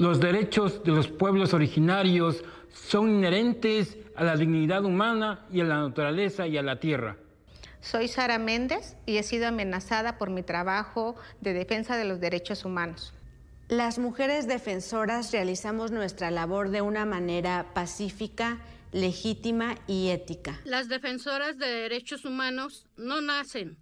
[0.00, 5.78] Los derechos de los pueblos originarios son inherentes a la dignidad humana y a la
[5.78, 7.18] naturaleza y a la tierra.
[7.82, 12.64] Soy Sara Méndez y he sido amenazada por mi trabajo de defensa de los derechos
[12.64, 13.12] humanos.
[13.68, 18.58] Las mujeres defensoras realizamos nuestra labor de una manera pacífica,
[18.92, 20.62] legítima y ética.
[20.64, 23.76] Las defensoras de derechos humanos no nacen,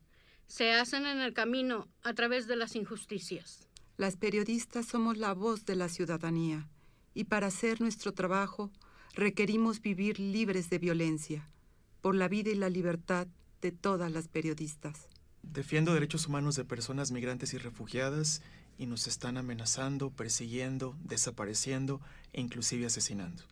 [0.49, 3.68] se hacen en el camino a través de las injusticias.
[3.99, 6.69] Las periodistas somos la voz de la ciudadanía
[7.15, 8.71] y para hacer nuestro trabajo
[9.13, 11.51] requerimos vivir libres de violencia,
[12.01, 13.27] por la vida y la libertad
[13.61, 15.09] de todas las periodistas.
[15.43, 18.41] Defiendo derechos humanos de personas migrantes y refugiadas
[18.79, 22.01] y nos están amenazando, persiguiendo, desapareciendo
[22.33, 23.43] e inclusive asesinando.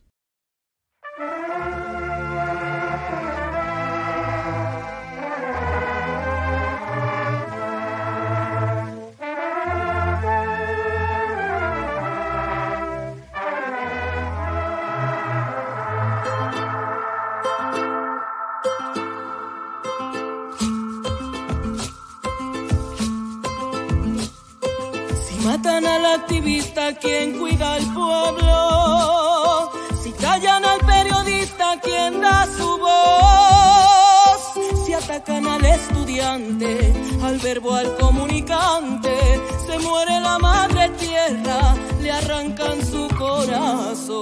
[26.93, 29.71] Quien cuida al pueblo?
[30.01, 34.85] Si callan al periodista, quien da su voz?
[34.85, 36.93] Si atacan al estudiante,
[37.23, 44.17] al verbo, al comunicante, se muere la madre tierra, le arrancan su corazón.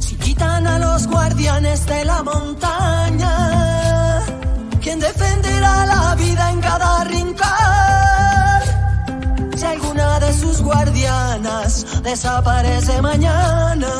[0.00, 4.22] Si quitan a los guardianes de la montaña,
[4.82, 7.69] ¿quién defenderá la vida en cada rincón?
[10.72, 13.92] Guardianas desaparece mañana,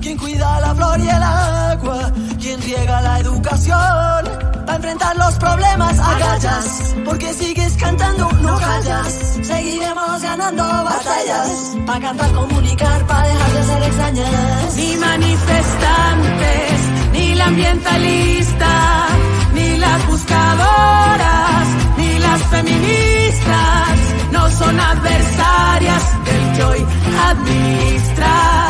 [0.00, 2.12] ¿quién cuida la flor y el agua?
[2.40, 4.22] ¿Quién riega la educación?
[4.66, 9.12] Para enfrentar los problemas agallas, porque sigues cantando, no callas.
[9.42, 14.76] Seguiremos ganando batallas, para cantar, comunicar, para dejar de ser extrañas.
[14.76, 16.78] Ni manifestantes,
[17.12, 19.06] ni la ambientalista,
[19.54, 21.66] ni las buscadoras,
[21.96, 26.86] ni las feministas, no son adversarias del que hoy
[27.30, 28.68] administra.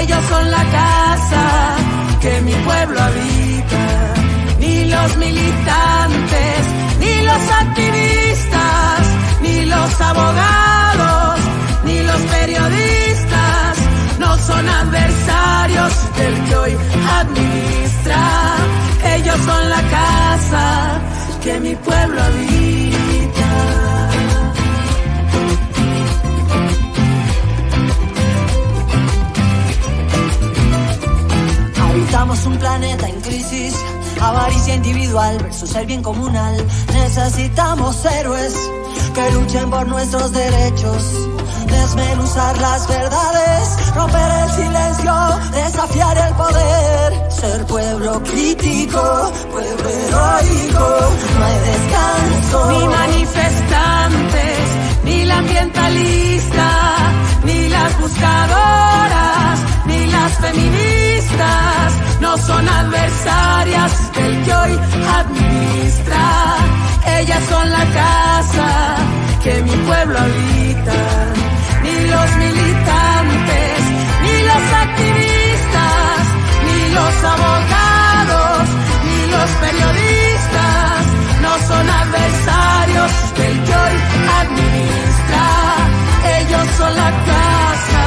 [0.00, 1.76] Ellos son la casa
[2.20, 3.86] que mi pueblo habita,
[4.58, 6.58] ni los militantes,
[7.00, 9.00] ni los activistas,
[9.42, 11.40] ni los abogados,
[11.84, 13.76] ni los periodistas,
[14.18, 16.76] no son adversarios del que hoy
[17.20, 18.20] administra.
[19.16, 21.00] Ellos son la casa
[21.42, 23.05] que mi pueblo habita.
[32.36, 33.74] Habitamos un planeta en crisis,
[34.20, 36.54] avaricia individual versus el bien comunal.
[36.92, 38.52] Necesitamos héroes
[39.14, 41.02] que luchen por nuestros derechos,
[41.66, 45.14] desmenuzar las verdades, romper el silencio,
[45.52, 51.08] desafiar el poder, ser pueblo crítico, pueblo heroico,
[52.68, 54.58] Ni manifestantes,
[55.04, 56.70] ni la ambientalista,
[57.44, 59.60] ni las buscadoras,
[60.26, 64.72] las feministas, no son adversarias del que hoy
[65.20, 66.24] administra.
[67.18, 68.70] Ellas son la casa
[69.44, 71.00] que mi pueblo habita,
[71.84, 73.76] ni los militantes,
[74.24, 76.18] ni los activistas,
[76.66, 78.62] ni los abogados,
[79.06, 80.98] ni los periodistas,
[81.44, 83.96] no son adversarios del que hoy
[84.42, 85.44] administra.
[86.38, 88.06] Ellos son la casa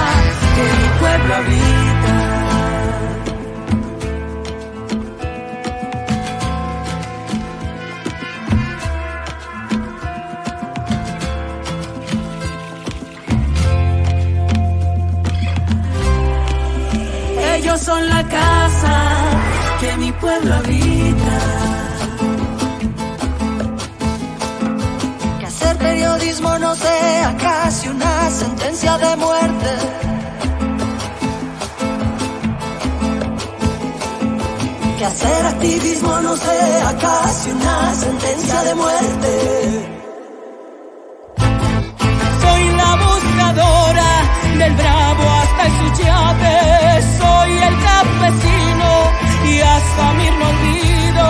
[0.55, 2.08] que mi pueblo habita.
[17.69, 18.95] Ellos son la casa
[19.79, 21.39] que mi pueblo habita.
[25.39, 29.71] Que hacer periodismo no sea casi una sentencia de muerte.
[34.97, 39.31] Que hacer activismo no sea casi una sentencia de muerte.
[42.41, 44.09] Soy la buscadora
[44.57, 47.01] del bravo hasta el suchiate.
[47.19, 48.89] Soy el campesino
[49.45, 51.27] y hasta mi no olvido.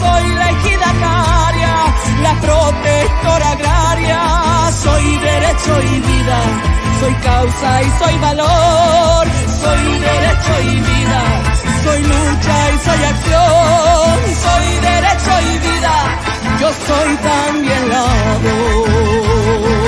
[0.00, 1.74] Soy la ejidataria,
[2.22, 4.20] la protectora agraria.
[4.82, 6.38] Soy derecho y vida,
[7.00, 9.26] soy causa y soy valor.
[9.62, 11.22] Soy derecho y vida,
[11.84, 14.18] soy lucha y soy acción.
[14.46, 15.94] Soy derecho y vida,
[16.60, 18.04] yo soy también la
[18.42, 19.79] voz.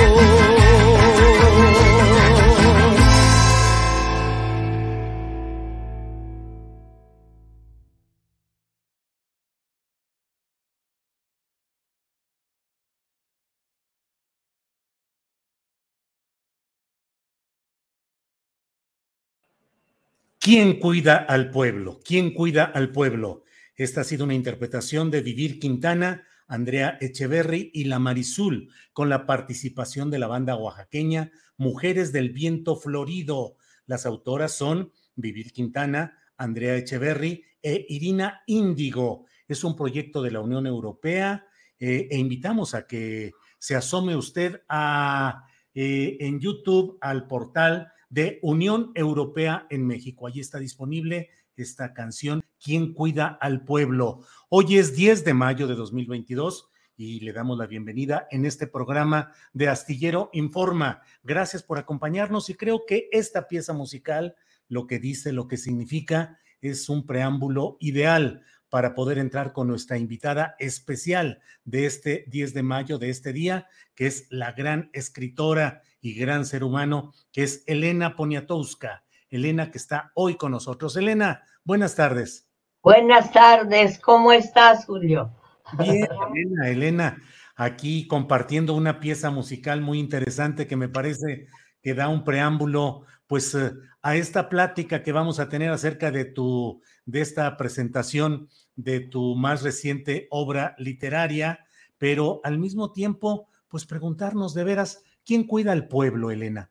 [20.43, 22.01] ¿Quién cuida al pueblo?
[22.03, 23.45] ¿Quién cuida al pueblo?
[23.77, 29.25] Esta ha sido una interpretación de Vivir Quintana, Andrea Echeverry y La Marizul, con la
[29.25, 33.55] participación de la banda oaxaqueña Mujeres del Viento Florido.
[33.85, 39.27] Las autoras son Vivir Quintana, Andrea Echeverry e Irina Índigo.
[39.47, 41.47] Es un proyecto de la Unión Europea
[41.79, 48.37] eh, e invitamos a que se asome usted a, eh, en YouTube al portal de
[48.43, 50.27] Unión Europea en México.
[50.27, 54.21] Allí está disponible esta canción, ¿Quién cuida al pueblo?
[54.49, 59.33] Hoy es 10 de mayo de 2022 y le damos la bienvenida en este programa
[59.51, 61.01] de Astillero Informa.
[61.23, 64.35] Gracias por acompañarnos y creo que esta pieza musical,
[64.69, 69.99] lo que dice, lo que significa, es un preámbulo ideal para poder entrar con nuestra
[69.99, 75.83] invitada especial de este 10 de mayo, de este día, que es la gran escritora
[76.01, 79.03] y gran ser humano, que es Elena Poniatowska.
[79.29, 80.97] Elena, que está hoy con nosotros.
[80.97, 82.49] Elena, buenas tardes.
[82.81, 85.31] Buenas tardes, ¿cómo estás, Julio?
[85.77, 87.21] Bien, Elena, Elena,
[87.55, 91.45] aquí compartiendo una pieza musical muy interesante que me parece
[91.83, 93.71] que da un preámbulo, pues, eh,
[94.03, 99.33] a esta plática que vamos a tener acerca de tu, de esta presentación de tu
[99.33, 101.65] más reciente obra literaria,
[101.97, 106.69] pero al mismo tiempo, pues preguntarnos de veras, ¿quién cuida al pueblo, Elena?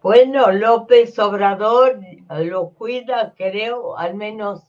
[0.00, 2.00] Bueno, López Obrador
[2.30, 4.62] lo cuida, creo, al menos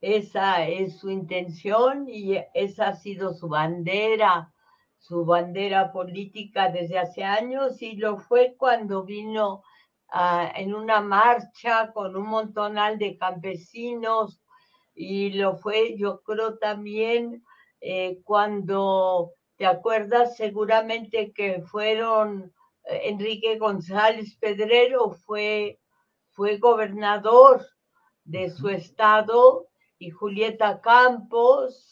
[0.00, 4.54] esa es su intención y esa ha sido su bandera,
[4.96, 9.62] su bandera política desde hace años y lo fue cuando vino
[10.14, 14.40] ah, en una marcha con un montonal de campesinos
[14.94, 17.44] y lo fue, yo creo también
[17.80, 20.36] eh, cuando, ¿te acuerdas?
[20.36, 22.52] Seguramente que fueron
[22.84, 25.80] eh, Enrique González Pedrero, fue,
[26.30, 27.66] fue gobernador
[28.24, 29.66] de su estado
[29.98, 31.90] y Julieta Campos,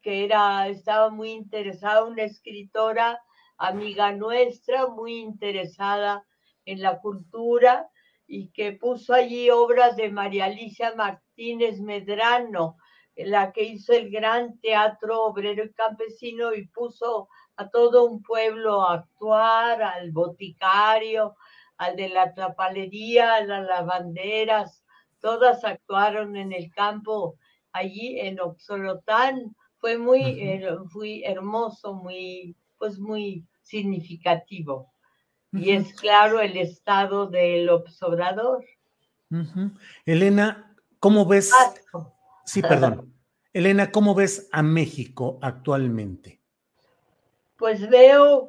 [0.00, 3.20] que era, estaba muy interesada, una escritora
[3.58, 6.24] amiga nuestra, muy interesada
[6.64, 7.88] en la cultura
[8.26, 12.76] y que puso allí obras de María Alicia Martínez Medrano,
[13.16, 18.82] la que hizo el gran teatro obrero y campesino y puso a todo un pueblo
[18.82, 21.36] a actuar, al boticario,
[21.76, 24.82] al de la trapalería, a las lavanderas,
[25.20, 27.38] todas actuaron en el campo
[27.72, 29.54] allí en Oxolotán.
[29.78, 30.40] Fue muy,
[30.92, 34.91] muy hermoso, muy, pues muy significativo.
[35.52, 38.64] Y es claro el estado del observador.
[40.06, 41.52] Elena, ¿cómo ves?
[42.44, 43.12] Sí, perdón.
[43.52, 46.40] Elena, ¿cómo ves a México actualmente?
[47.58, 48.48] Pues veo,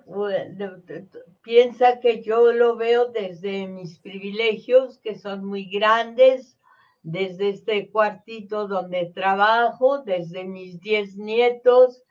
[1.42, 6.58] piensa que yo lo veo desde mis privilegios, que son muy grandes,
[7.04, 12.02] desde este cuartito donde trabajo, desde mis diez nietos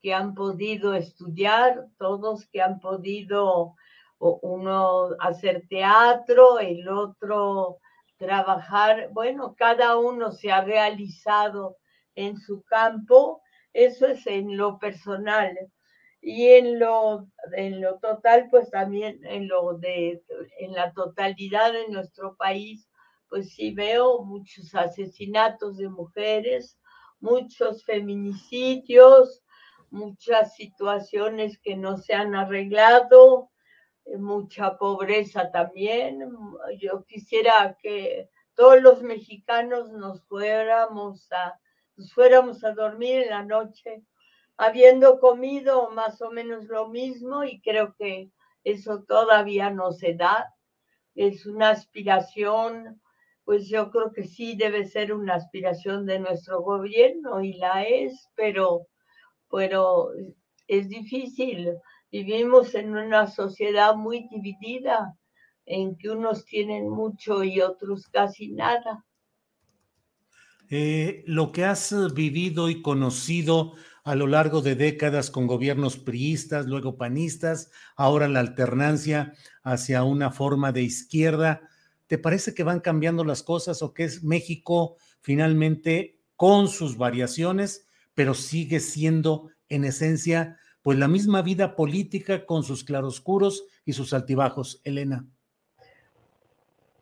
[0.00, 3.74] que han podido estudiar, todos que han podido
[4.18, 7.78] uno hacer teatro, el otro
[8.16, 11.76] trabajar, bueno, cada uno se ha realizado
[12.14, 13.42] en su campo,
[13.72, 15.56] eso es en lo personal.
[16.20, 20.22] Y en lo, en lo total, pues también en lo de,
[20.58, 22.88] en la totalidad de nuestro país,
[23.28, 26.78] pues sí veo muchos asesinatos de mujeres,
[27.20, 29.42] muchos feminicidios,
[29.90, 33.50] muchas situaciones que no se han arreglado,
[34.18, 36.20] mucha pobreza también.
[36.78, 41.58] Yo quisiera que todos los mexicanos nos fuéramos a,
[41.96, 44.02] nos fuéramos a dormir en la noche
[44.56, 48.30] habiendo comido más o menos lo mismo y creo que
[48.64, 50.52] eso todavía no se da.
[51.14, 53.00] Es una aspiración,
[53.44, 58.28] pues yo creo que sí debe ser una aspiración de nuestro gobierno y la es,
[58.34, 58.86] pero,
[59.50, 60.10] pero
[60.66, 61.78] es difícil
[62.10, 65.16] Vivimos en una sociedad muy dividida,
[65.64, 69.04] en que unos tienen mucho y otros casi nada.
[70.68, 76.66] Eh, lo que has vivido y conocido a lo largo de décadas con gobiernos priistas,
[76.66, 79.32] luego panistas, ahora la alternancia
[79.62, 81.62] hacia una forma de izquierda,
[82.06, 87.88] ¿te parece que van cambiando las cosas o que es México finalmente con sus variaciones,
[88.14, 94.14] pero sigue siendo en esencia pues la misma vida política con sus claroscuros y sus
[94.14, 94.80] altibajos.
[94.84, 95.26] Elena.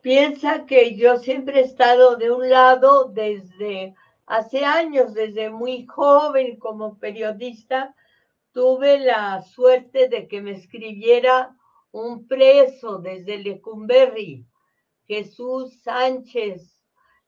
[0.01, 6.59] Piensa que yo siempre he estado de un lado desde hace años, desde muy joven
[6.59, 7.95] como periodista,
[8.53, 11.55] tuve la suerte de que me escribiera
[11.93, 14.47] un preso desde Lecumberri,
[15.07, 16.75] Jesús Sánchez,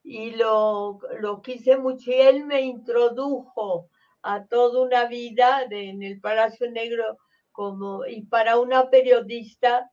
[0.02, 3.90] y lo, lo quise mucho y él me introdujo
[4.26, 7.16] a toda una vida en el Palacio Negro
[7.52, 9.88] como y para una periodista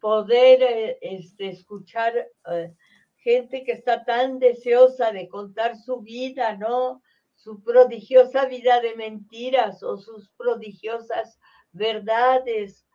[0.00, 2.12] poder eh, este, escuchar
[2.50, 2.72] eh,
[3.16, 7.02] gente que está tan deseosa de contar su vida, ¿no?
[7.34, 11.38] Su prodigiosa vida de mentiras o sus prodigiosas
[11.72, 12.86] verdades.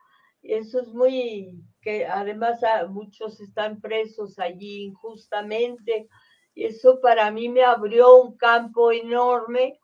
[0.42, 6.08] Eso es muy, que además muchos están presos allí injustamente.
[6.56, 9.80] Eso para mí me abrió un campo enorme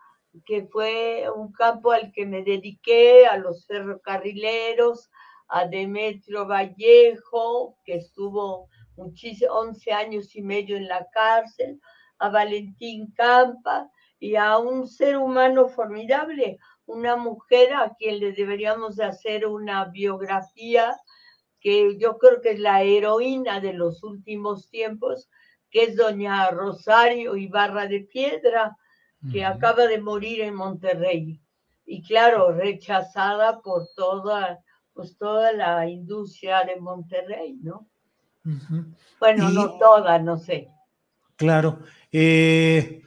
[0.46, 5.10] que fue un campo al que me dediqué, a los ferrocarrileros,
[5.48, 11.80] a Demetrio Vallejo, que estuvo 11 años y medio en la cárcel,
[12.18, 13.90] a Valentín Campa
[14.20, 19.86] y a un ser humano formidable, una mujer a quien le deberíamos de hacer una
[19.86, 20.96] biografía
[21.60, 25.30] que yo creo que es la heroína de los últimos tiempos,
[25.70, 28.78] que es doña Rosario Ibarra de Piedra,
[29.32, 31.40] que acaba de morir en Monterrey.
[31.86, 34.60] Y claro, rechazada por toda,
[34.94, 37.88] pues toda la industria de Monterrey, ¿no?
[39.20, 40.70] Bueno, no toda, no sé.
[41.36, 41.80] Claro.
[42.12, 43.04] Eh,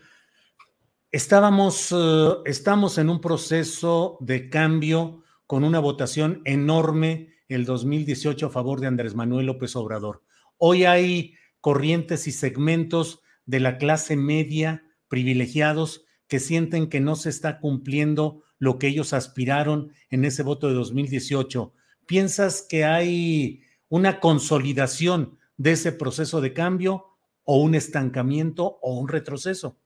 [1.11, 8.51] estábamos, eh, estamos en un proceso de cambio con una votación enorme el 2018 a
[8.51, 10.23] favor de Andrés Manuel López Obrador.
[10.59, 17.31] Hoy hay corrientes y segmentos de la clase media privilegiados que sienten que no se
[17.31, 21.73] está cumpliendo lo que ellos aspiraron en ese voto de 2018.
[22.07, 27.07] ¿Piensas que hay una consolidación de ese proceso de cambio
[27.45, 29.77] o un estancamiento o un retroceso?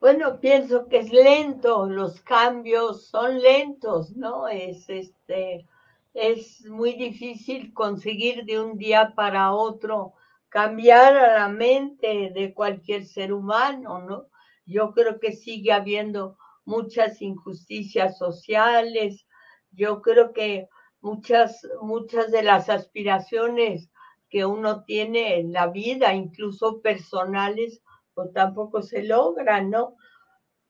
[0.00, 4.48] Bueno, pienso que es lento, los cambios son lentos, ¿no?
[4.48, 5.66] Es este
[6.14, 10.12] es muy difícil conseguir de un día para otro
[10.48, 14.26] cambiar a la mente de cualquier ser humano, ¿no?
[14.64, 19.26] Yo creo que sigue habiendo muchas injusticias sociales.
[19.70, 20.68] Yo creo que
[21.00, 23.90] muchas, muchas de las aspiraciones
[24.28, 27.82] que uno tiene en la vida, incluso personales,
[28.14, 29.96] pues tampoco se logran, ¿no?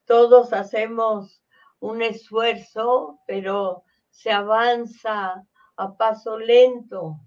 [0.07, 1.43] Todos hacemos
[1.81, 5.45] un esfuerzo, pero se avanza
[5.77, 7.21] a paso lento.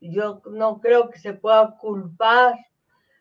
[0.00, 2.54] Yo no creo que se pueda culpar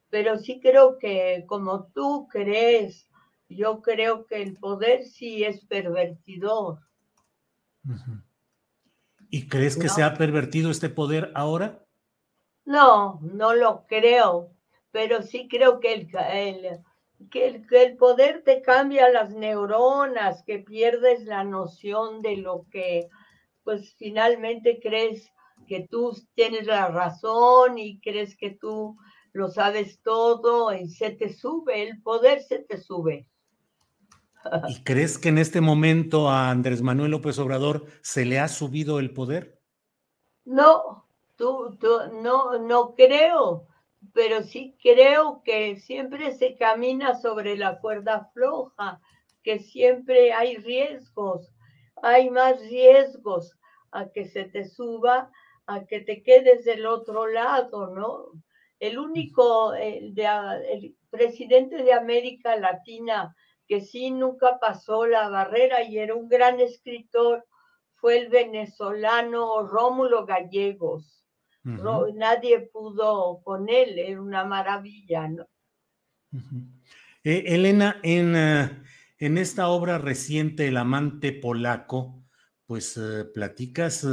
[0.10, 3.08] pero sí creo que como tú crees,
[3.48, 6.80] yo creo que el poder sí es pervertidor.
[9.30, 11.84] ¿Y crees que se ha pervertido este poder ahora?
[12.66, 14.52] No, no lo creo,
[14.92, 16.08] pero sí creo que el,
[17.32, 22.66] que el, que el poder te cambia las neuronas, que pierdes la noción de lo
[22.72, 23.08] que
[23.64, 25.32] pues finalmente crees
[25.68, 28.98] que tú tienes la razón y crees que tú
[29.40, 33.26] lo sabes todo y se te sube, el poder se te sube.
[34.68, 39.00] ¿Y crees que en este momento a Andrés Manuel López Obrador se le ha subido
[39.00, 39.62] el poder?
[40.44, 41.78] No, tú,
[42.22, 43.68] no, no creo,
[44.14, 49.00] pero sí creo que siempre se camina sobre la cuerda floja,
[49.42, 51.54] que siempre hay riesgos,
[52.04, 53.58] hay más riesgos
[53.92, 55.32] a que se te suba,
[55.66, 58.42] a que te quedes del otro lado, ¿no?
[58.80, 60.26] El único, el, de,
[60.72, 63.36] el presidente de América Latina
[63.70, 67.46] que sí nunca pasó la barrera y era un gran escritor,
[67.94, 71.24] fue el venezolano Rómulo Gallegos.
[71.64, 75.46] nadie pudo con él, era una maravilla, ¿no?
[77.24, 78.70] Eh, Elena, en, eh,
[79.20, 82.24] en, esta obra reciente, El amante polaco,
[82.66, 84.08] pues eh, platicas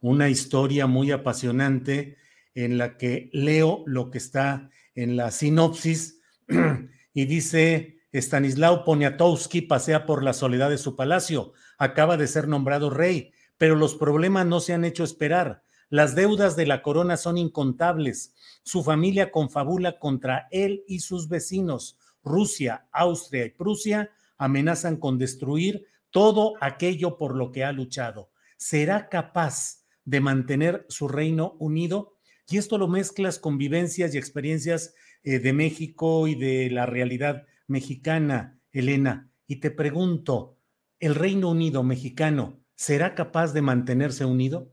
[0.00, 2.16] una historia muy apasionante
[2.54, 6.20] en la que leo lo que está en la sinopsis
[7.14, 11.52] y dice Stanislao Poniatowski pasea por la soledad de su palacio.
[11.78, 15.62] Acaba de ser nombrado rey, pero los problemas no se han hecho esperar.
[15.88, 18.34] Las deudas de la corona son incontables.
[18.62, 21.98] Su familia confabula contra él y sus vecinos.
[22.22, 28.30] Rusia, Austria y Prusia amenazan con destruir todo aquello por lo que ha luchado.
[28.56, 32.16] ¿Será capaz de mantener su reino unido?
[32.50, 37.46] Y esto lo mezclas con vivencias y experiencias eh, de México y de la realidad
[37.68, 40.58] mexicana, Elena, y te pregunto,
[40.98, 44.72] ¿el Reino Unido mexicano será capaz de mantenerse unido?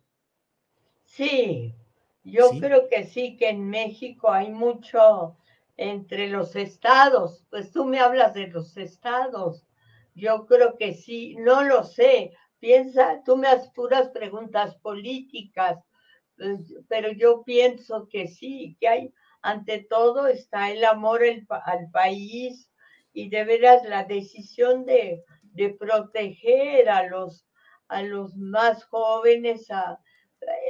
[1.06, 1.76] Sí,
[2.24, 5.38] yo creo que sí, que en México hay mucho
[5.78, 9.68] entre los estados, pues tú me hablas de los estados,
[10.16, 15.78] yo creo que sí, no lo sé, piensa, tú me haces puras preguntas políticas,
[16.88, 22.70] pero yo pienso que sí, que hay, ante todo está el amor al país,
[23.18, 25.24] y de veras la decisión de,
[25.80, 27.48] proteger a los,
[27.88, 30.00] a los más jóvenes, a,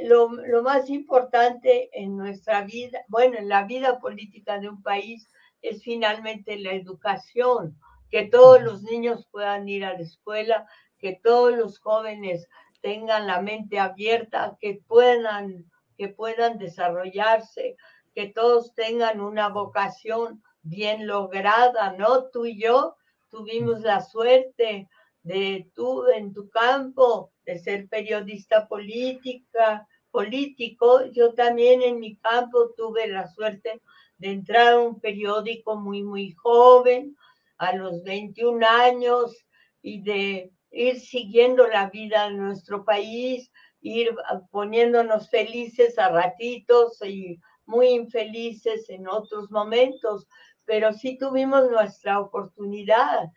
[0.04, 5.28] lo, lo, más importante en nuestra vida, bueno, en la vida política de un país
[5.60, 7.78] es finalmente la educación,
[8.10, 10.66] que todos los niños puedan ir a la escuela,
[10.98, 12.48] que todos los jóvenes
[12.80, 17.76] tengan la mente abierta, que puedan, que puedan desarrollarse,
[18.14, 22.28] que todos tengan una vocación bien lograda, ¿no?
[22.30, 22.96] Tú y yo
[23.30, 24.88] tuvimos la suerte
[25.22, 31.04] de tú en tu campo de ser periodista política, político.
[31.12, 33.82] Yo también en mi campo tuve la suerte
[34.18, 37.16] de entrar a un periódico muy, muy joven,
[37.58, 39.36] a los 21 años,
[39.82, 43.50] y de ir siguiendo la vida de nuestro país,
[43.80, 44.14] ir
[44.50, 50.26] poniéndonos felices a ratitos y muy infelices en otros momentos
[50.68, 53.30] pero sí tuvimos nuestra oportunidad.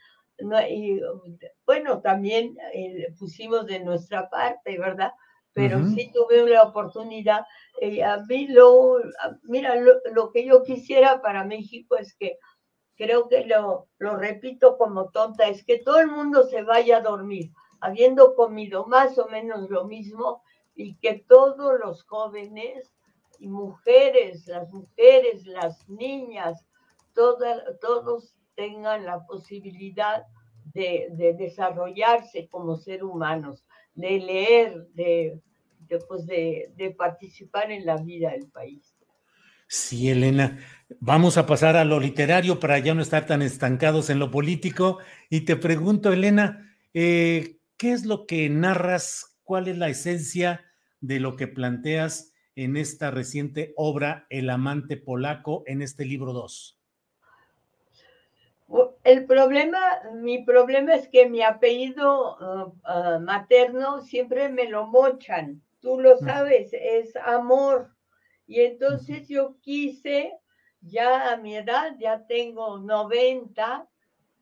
[0.70, 1.00] Y
[1.65, 5.13] bueno, también eh, pusimos de nuestra parte, ¿verdad?
[5.54, 7.46] Pero sí tuvimos la oportunidad.
[7.80, 8.98] Y a mí lo,
[9.44, 12.38] mira, lo, que yo quisiera para México es que,
[12.95, 17.51] creo que lo, repito como tonta, es que todo el mundo se vaya a dormir,
[17.80, 20.43] habiendo comido más o menos lo mismo,
[20.75, 22.91] y que todos los jóvenes
[23.39, 26.65] y mujeres, las mujeres, las niñas,
[27.13, 30.25] todos tengan la posibilidad
[30.73, 35.41] de, desarrollarse como ser humanos, de leer, de,
[36.08, 38.90] pues, de participar en la vida del país.
[39.73, 40.60] Sí, Elena.
[40.99, 44.97] Vamos a pasar a lo literario para ya no estar tan estancados en lo político.
[45.29, 49.39] Y te pregunto, Elena, eh, ¿qué es lo que narras?
[49.45, 50.65] ¿Cuál es la esencia
[50.99, 56.77] de lo que planteas en esta reciente obra, El amante polaco, en este libro 2?
[59.05, 59.79] El problema,
[60.15, 65.62] mi problema es que mi apellido uh, uh, materno siempre me lo mochan.
[65.79, 67.90] Tú lo sabes, es amor.
[68.52, 70.38] Y entonces yo quise,
[70.82, 73.88] ya a mi edad, ya tengo 90,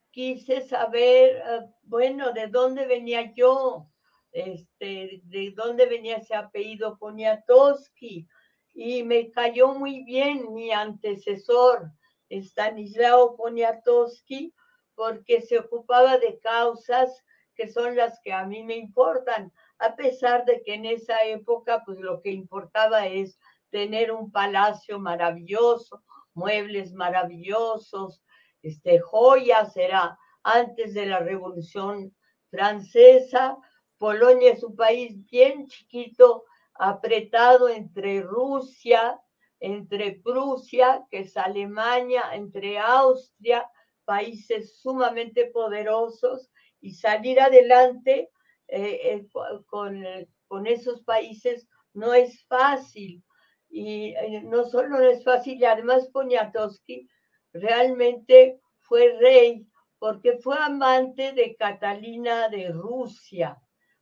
[0.10, 3.88] quise saber, uh, bueno, de dónde venía yo,
[4.32, 8.28] este, de dónde venía ese apellido Poniatowski.
[8.74, 11.92] Y me cayó muy bien mi antecesor,
[12.32, 14.56] Stanislao Poniatowski
[14.96, 20.46] porque se ocupaba de causas que son las que a mí me importan, a pesar
[20.46, 23.38] de que en esa época pues lo que importaba es
[23.70, 26.04] tener un palacio maravilloso,
[26.34, 28.24] muebles maravillosos,
[28.62, 32.16] este, joyas, era antes de la Revolución
[32.50, 33.58] Francesa,
[33.98, 39.20] Polonia es un país bien chiquito, apretado entre Rusia,
[39.60, 43.70] entre Prusia, que es Alemania, entre Austria,
[44.06, 48.30] países sumamente poderosos, y salir adelante
[48.68, 49.28] eh, eh,
[49.68, 50.02] con,
[50.48, 53.22] con esos países no es fácil.
[53.70, 57.08] Y eh, no solo es fácil, además Poniatowski
[57.54, 59.68] realmente fue rey
[60.00, 63.58] porque fue amante de Catalina de Rusia,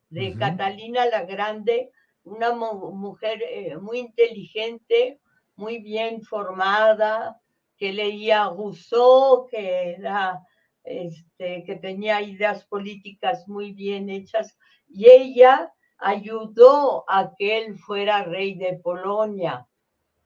[0.08, 1.90] de Catalina la Grande,
[2.22, 5.20] una mujer eh, muy inteligente,
[5.56, 7.40] muy bien formada,
[7.76, 10.40] que leía Rousseau, que era
[10.84, 14.56] este, que tenía ideas políticas muy bien hechas,
[14.88, 19.66] y ella ayudó a que él fuera rey de Polonia.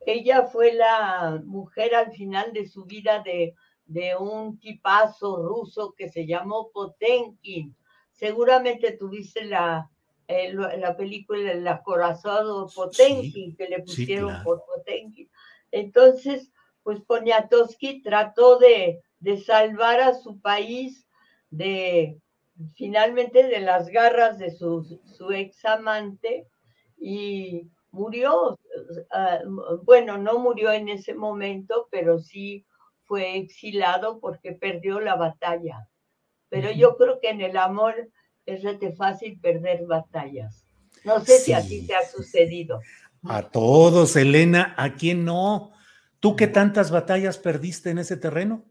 [0.05, 3.55] Ella fue la mujer al final de su vida de,
[3.87, 7.75] de un tipazo ruso que se llamó Potenkin.
[8.11, 9.91] Seguramente tuviste la,
[10.29, 15.29] eh, la película El acorazado Potenkin, que le pusieron por Potenkin.
[15.71, 16.51] Entonces,
[16.83, 21.07] pues Poniatowski trató de, de salvar a su país
[21.51, 22.21] de
[22.75, 26.47] finalmente de las garras de su, su ex amante
[26.99, 28.59] y murió,
[29.85, 32.65] bueno, no murió en ese momento, pero sí
[33.05, 35.89] fue exilado porque perdió la batalla.
[36.49, 38.11] Pero yo creo que en el amor
[38.47, 40.65] es rete fácil perder batallas.
[41.05, 42.81] No sé si a ti te ha sucedido.
[43.25, 45.73] A todos, Elena, ¿a quién no?
[46.21, 48.65] ¿Tú qué tantas batallas perdiste en ese terreno?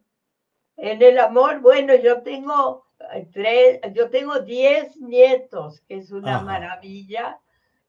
[0.77, 2.85] En el amor, bueno, yo tengo
[3.31, 7.39] tres, yo tengo diez nietos, que es una maravilla,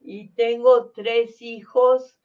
[0.00, 2.18] y tengo tres hijos,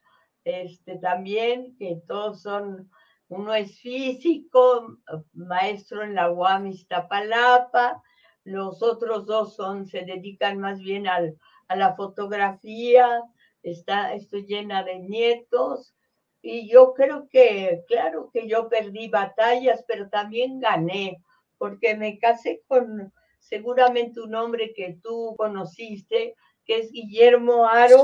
[0.44, 2.90] este también, que todos son,
[3.28, 4.98] uno es físico,
[5.32, 8.02] maestro en la UAM Iztapalapa,
[8.44, 11.36] los otros dos son, se dedican más bien al,
[11.68, 13.22] a la fotografía,
[13.62, 15.94] está, estoy llena de nietos,
[16.40, 21.22] y yo creo que, claro que yo perdí batallas, pero también gané,
[21.58, 28.02] porque me casé con seguramente un hombre que tú conociste, que es Guillermo Aro,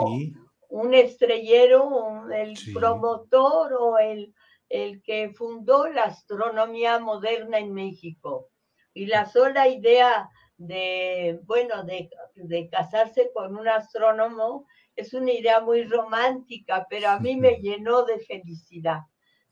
[0.69, 4.35] un estrellero, el promotor o el,
[4.69, 8.49] el que fundó la astronomía moderna en México.
[8.93, 15.61] Y la sola idea de, bueno, de, de casarse con un astrónomo es una idea
[15.61, 19.01] muy romántica, pero a mí me llenó de felicidad.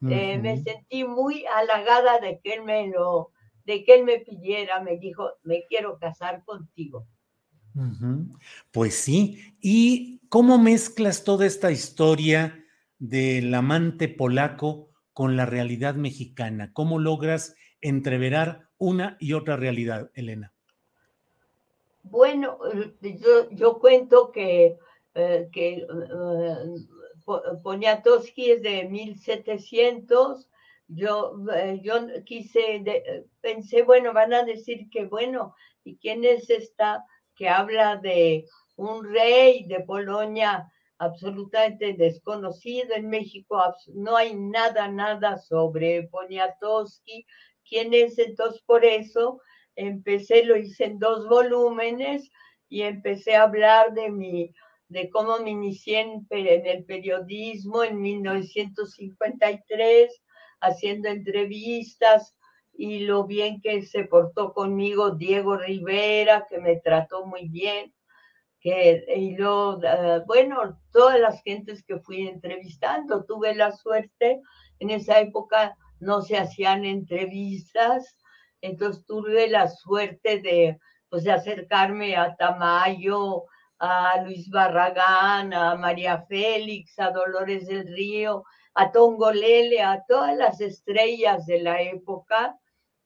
[0.09, 3.31] Eh, me sentí muy halagada de que él me lo,
[3.65, 7.07] de que él me pidiera, me dijo, me quiero casar contigo.
[8.71, 9.57] Pues sí.
[9.61, 12.65] ¿Y cómo mezclas toda esta historia
[12.99, 16.73] del amante polaco con la realidad mexicana?
[16.73, 20.53] ¿Cómo logras entreverar una y otra realidad, Elena?
[22.03, 24.77] Bueno, eh, yo, yo cuento que
[25.15, 25.87] eh, que
[27.27, 30.49] uh, Poniatowski es de 1700.
[30.95, 32.83] Yo, eh, yo quise,
[33.41, 39.05] pensé, bueno, van a decir que, bueno, ¿y quién es esta que habla de un
[39.05, 43.59] rey de Polonia absolutamente desconocido en México?
[43.95, 47.27] No hay nada, nada sobre Poniatowski.
[47.69, 48.19] ¿Quién es?
[48.19, 49.41] Entonces, por eso
[49.77, 52.29] empecé, lo hice en dos volúmenes
[52.69, 54.55] y empecé a hablar de mi
[54.93, 60.23] de cómo me inicié en, el periodismo en 1953,
[60.63, 62.35] haciendo entrevistas
[62.73, 67.93] y lo bien que se portó conmigo Diego Rivera, que me trató muy bien,
[68.61, 74.41] que, y lo, ah, bueno, todas las gentes que fui entrevistando, tuve la suerte,
[74.79, 78.17] en esa época no se hacían entrevistas,
[78.61, 83.45] entonces tuve la suerte de, pues, de acercarme a Tamayo,
[83.79, 88.45] a Luis Barragán, a María Félix, a Dolores del Río,
[88.75, 92.59] a Tongolele, a todas las estrellas de la época,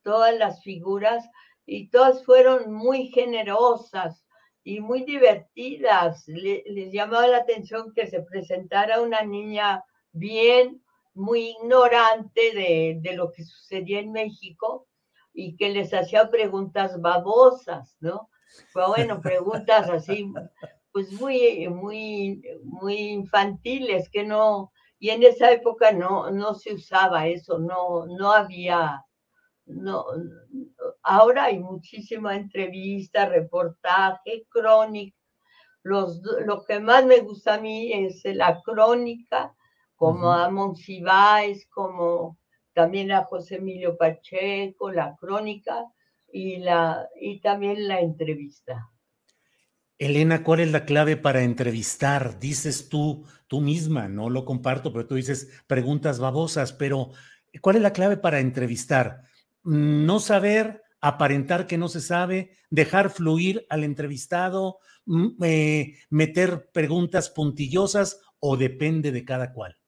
[0.02, 1.28] todas las figuras,
[1.66, 4.24] y todas fueron muy generosas
[4.62, 6.26] y muy divertidas.
[6.28, 10.82] les llamaba la atención que se presentara una niña bien,
[11.14, 14.86] muy ignorante de, de lo que sucedía en México
[15.32, 18.30] y que les hacía preguntas babosas, ¿no?
[18.88, 20.32] bueno, preguntas así,
[20.92, 27.26] pues muy, muy, muy infantiles, que no, y en esa época no, no se usaba
[27.26, 29.04] eso, no, no había,
[29.66, 30.06] no,
[31.02, 35.16] ahora hay muchísima entrevista, reportaje, crónica.
[35.82, 39.54] Los, lo que más me gusta a mí es la crónica,
[39.94, 42.38] como a Monsiváis, como
[42.72, 45.84] también a José Emilio Pacheco, la crónica,
[46.28, 48.90] y, la, y también la entrevista.
[49.98, 52.38] Elena, ¿cuál es la clave para entrevistar?
[52.38, 57.12] Dices tú, tú misma, no lo comparto, pero tú dices preguntas babosas, pero
[57.62, 59.22] ¿cuál es la clave para entrevistar?
[59.62, 67.30] No saber, aparentar que no se sabe, dejar fluir al entrevistado, mm, eh, meter preguntas
[67.30, 69.78] puntillosas o depende de cada cual.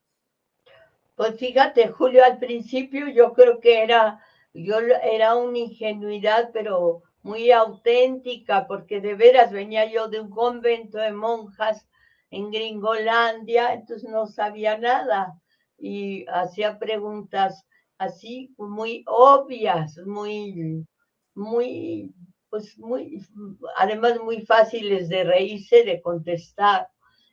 [1.15, 7.51] Pues fíjate, Julio, al principio yo creo que era, yo era una ingenuidad, pero muy
[7.51, 11.87] auténtica, porque de veras venía yo de un convento de monjas
[12.31, 15.39] en Gringolandia, entonces no sabía nada
[15.77, 17.65] y hacía preguntas
[17.97, 20.85] así muy obvias, muy,
[21.35, 22.13] muy,
[22.49, 23.21] pues muy,
[23.77, 26.87] además muy fáciles de reírse, de contestar.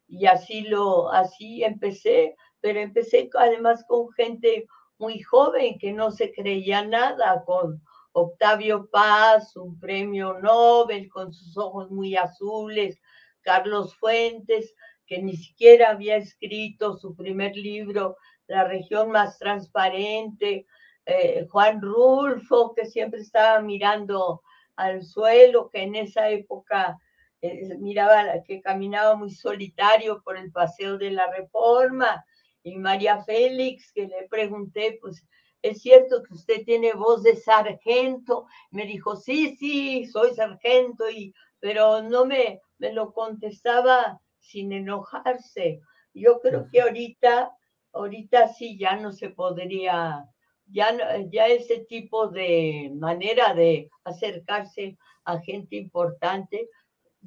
[0.08, 4.66] Y así lo, así empecé pero empecé además con gente
[4.98, 7.80] muy joven que no se creía nada, con
[8.18, 12.98] Octavio Paz, un premio Nobel, con sus ojos muy azules,
[13.42, 14.74] Carlos Fuentes,
[15.06, 20.66] que ni siquiera había escrito su primer libro, La región más transparente,
[21.04, 24.40] eh, Juan Rulfo, que siempre estaba mirando
[24.76, 26.98] al suelo, que en esa época
[27.42, 32.24] eh, miraba que caminaba muy solitario por el paseo de la Reforma,
[32.62, 35.22] y María Félix, que le pregunté, pues,
[35.68, 38.46] ¿es cierto que usted tiene voz de sargento?
[38.70, 45.80] Me dijo, sí, sí, soy sargento, y, pero no me, me lo contestaba sin enojarse.
[46.14, 47.52] Yo creo que ahorita,
[47.92, 50.24] ahorita sí ya no se podría,
[50.66, 50.96] ya,
[51.30, 56.68] ya ese tipo de manera de acercarse a gente importante,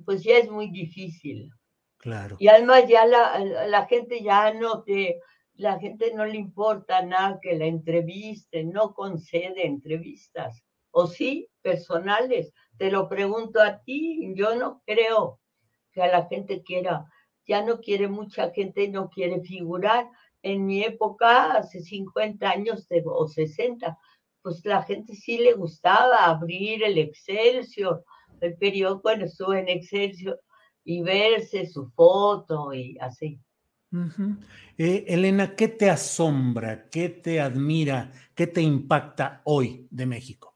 [0.06, 1.52] pues ya es muy difícil.
[1.98, 2.38] Claro.
[2.40, 5.20] Y además ya la, la, gente ya no te,
[5.60, 10.64] la gente no le importa nada que la entreviste, no concede entrevistas.
[10.92, 12.54] O sí, personales.
[12.78, 15.42] Te lo pregunto a ti, yo no creo
[15.92, 17.06] que a la gente quiera,
[17.46, 20.10] ya no quiere mucha gente, no quiere figurar.
[20.44, 23.98] En mi época, hace 50 años o 60,
[24.42, 28.06] pues la gente sí le gustaba abrir el Excelsior,
[28.40, 30.40] el periódico, bueno, estuve en Excelsior,
[30.86, 33.42] y verse su foto y así.
[34.78, 40.56] Eh, Elena, ¿qué te asombra, qué te admira, qué te impacta hoy de México?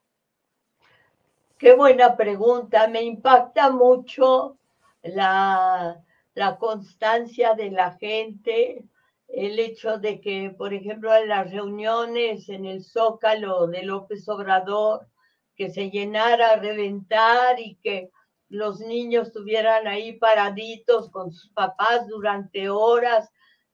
[1.58, 2.86] Qué buena pregunta.
[2.88, 4.58] Me impacta mucho
[5.02, 6.00] la,
[6.34, 8.84] la constancia de la gente,
[9.28, 15.08] el hecho de que, por ejemplo, en las reuniones en el Zócalo de López Obrador,
[15.56, 18.10] que se llenara a reventar y que
[18.54, 23.30] los niños estuvieran ahí paraditos con sus papás durante horas.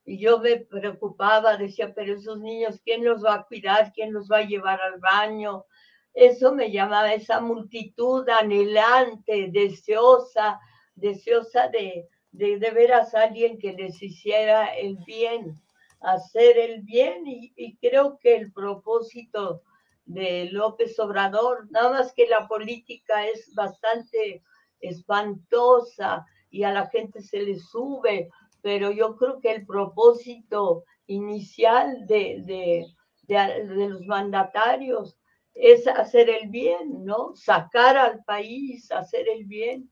[0.07, 3.93] Y yo me preocupaba, decía, pero esos niños, ¿quién los va a cuidar?
[3.93, 5.67] ¿Quién los va a llevar al baño?
[6.15, 10.59] Eso me llamaba esa multitud anhelante, deseosa,
[10.95, 15.61] deseosa de, de, de veras alguien que les hiciera el bien,
[16.01, 17.27] hacer el bien.
[17.27, 19.63] Y, y creo que el propósito
[20.07, 24.43] de López Obrador, nada más que la política es bastante
[24.81, 28.29] espantosa y a la gente se le sube,
[28.63, 32.87] pero yo creo que el propósito inicial de, de,
[33.27, 35.17] de, los mandatarios
[35.55, 37.35] es hacer el bien, ¿no?
[37.35, 39.91] Sacar al país, hacer el bien.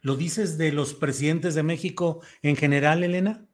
[0.00, 3.46] ¿Lo dices de los presidentes de México en general, Elena?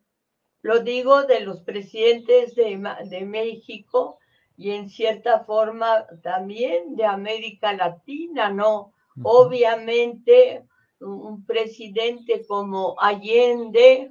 [0.62, 2.80] Lo digo de los presidentes de,
[3.10, 4.18] de México
[4.56, 8.92] y en cierta forma también de América Latina, ¿no?
[9.22, 10.64] Obviamente,
[11.00, 14.10] un presidente como Allende,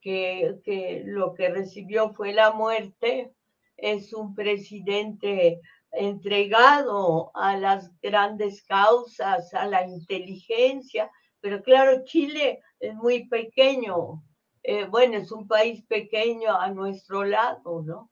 [0.00, 3.32] que, lo que recibió fue la muerte,
[3.76, 5.60] es un presidente
[5.92, 14.22] entregado a las grandes causas, a la inteligencia, pero claro, Chile es muy pequeño,
[14.62, 18.10] eh, bueno, es un país pequeño a nuestro lado, ¿no?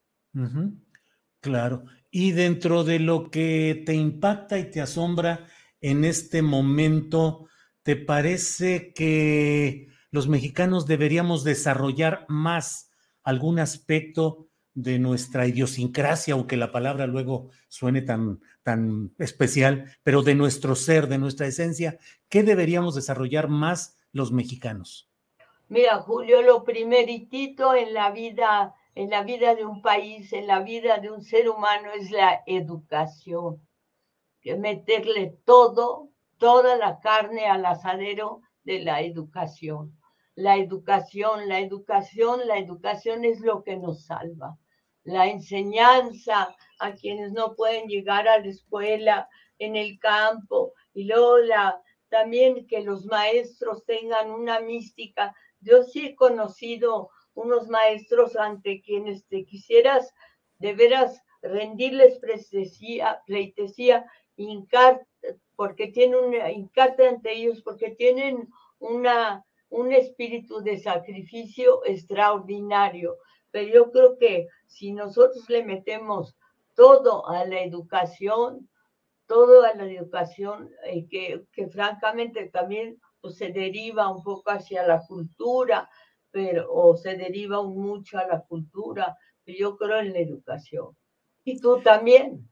[1.40, 5.46] Claro, y dentro de lo que te impacta y te asombra,
[5.80, 7.46] en este momento,
[7.82, 12.90] ¿te parece que los mexicanos deberíamos desarrollar más
[13.22, 20.34] algún aspecto de nuestra idiosincrasia, aunque la palabra luego suene tan, tan especial, pero de
[20.34, 25.10] nuestro ser, de nuestra esencia, ¿qué deberíamos desarrollar más los mexicanos?
[25.68, 30.60] Mira, Julio, lo primeritito en la vida, en la vida de un país, en la
[30.60, 33.67] vida de un ser humano es la educación
[34.56, 39.98] meterle todo, toda la carne al asadero de la educación.
[40.34, 44.56] La educación, la educación, la educación es lo que nos salva.
[45.02, 51.38] La enseñanza a quienes no pueden llegar a la escuela en el campo y luego
[51.38, 55.34] la, también que los maestros tengan una mística.
[55.60, 60.12] Yo sí he conocido unos maestros ante quienes te quisieras
[60.58, 62.18] de veras rendirles
[63.26, 65.06] pleitesía, hincar,
[65.56, 68.48] porque tienen una, hincarte ante ellos, porque tienen
[68.78, 73.16] una, un espíritu de sacrificio extraordinario.
[73.50, 76.36] Pero yo creo que si nosotros le metemos
[76.74, 78.68] todo a la educación,
[79.26, 84.86] todo a la educación, eh, que, que, francamente también pues, se deriva un poco hacia
[84.86, 85.90] la cultura,
[86.30, 90.96] pero, o se deriva mucho a la cultura, yo creo en la educación.
[91.44, 92.48] Y tú también.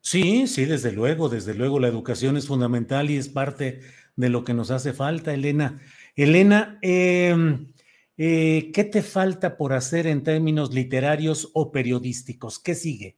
[0.00, 3.80] Sí, sí, desde luego, desde luego la educación es fundamental y es parte
[4.16, 5.80] de lo que nos hace falta, Elena.
[6.16, 7.72] Elena, em,
[8.16, 12.58] eh, ¿qué te falta por hacer en términos literarios o periodísticos?
[12.58, 13.16] ¿Qué sigue?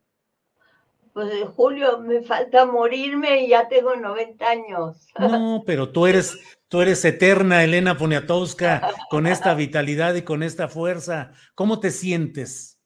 [1.12, 5.08] Pues Julio, me falta morirme y ya tengo 90 años.
[5.18, 6.38] No, pero tú eres,
[6.68, 11.32] tú eres eterna, Elena Poniatowska, con esta vitalidad y con esta fuerza.
[11.54, 12.78] ¿Cómo te sientes?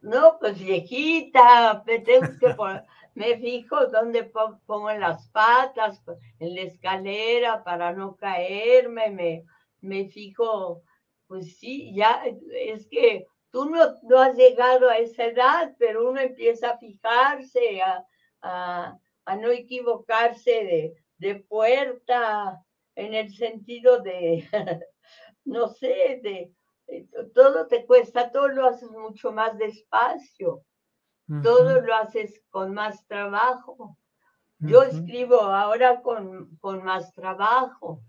[0.00, 2.54] No, pues viejita, me tengo que
[3.14, 6.02] me fijo dónde pongo las patas,
[6.38, 9.44] en la escalera para no caerme, me,
[9.80, 10.82] me fijo,
[11.26, 12.22] pues sí, ya
[12.52, 17.82] es que tú no, no, has llegado a esa edad, pero uno empieza a fijarse,
[17.82, 18.06] a,
[18.40, 24.48] a, no equivocarse de, de, puerta, en el sentido de,
[25.44, 26.52] no sé, de,
[27.34, 30.64] todo te cuesta, todo lo haces mucho más despacio,
[31.42, 33.96] todo lo haces con más trabajo.
[34.58, 38.02] Yo escribo ahora con, con más trabajo.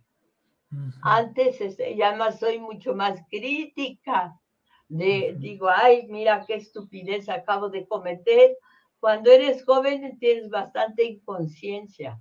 [1.01, 1.59] Antes,
[1.95, 4.39] ya más soy mucho más crítica
[4.87, 8.57] de, digo, ay, mira qué estupidez acabo de cometer.
[8.99, 12.19] Cuando eres joven tienes bastante inconsciencia.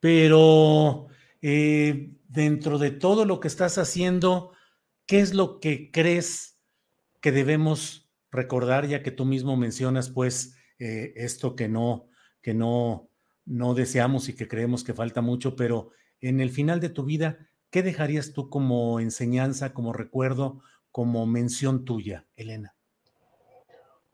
[0.00, 1.08] Pero
[1.42, 4.52] eh, dentro de todo lo que estás haciendo,
[5.06, 6.60] ¿qué es lo que crees
[7.20, 8.03] que debemos
[8.34, 12.08] recordar, ya que tú mismo mencionas, pues, eh, esto que no,
[12.42, 13.08] que no,
[13.46, 17.38] no deseamos y que creemos que falta mucho, pero en el final de tu vida,
[17.70, 22.74] ¿qué dejarías tú como enseñanza, como recuerdo, como mención tuya, Elena?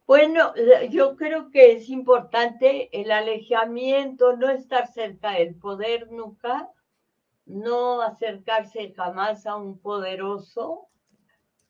[0.07, 0.53] Bueno,
[0.91, 6.69] yo creo que es importante el alejamiento, no estar cerca del poder nunca,
[7.47, 10.89] no acercarse jamás a un poderoso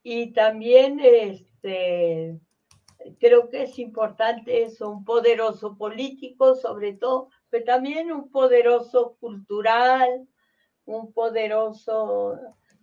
[0.03, 1.01] y también
[1.63, 2.41] este,
[3.19, 10.27] creo que es importante eso, un poderoso político sobre todo, pero también un poderoso cultural,
[10.85, 12.39] un poderoso,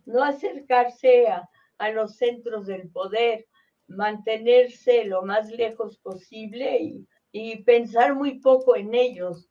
[0.06, 3.48] no acercarse a, a los centros del poder,
[3.88, 9.48] mantenerse lo más lejos posible y, pensar muy poco en ellos,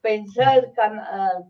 [0.00, 1.42] pensar, ah,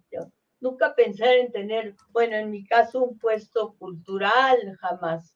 [0.58, 5.35] nunca pensar en tener, bueno, en mi caso, un puesto cultural, jamás.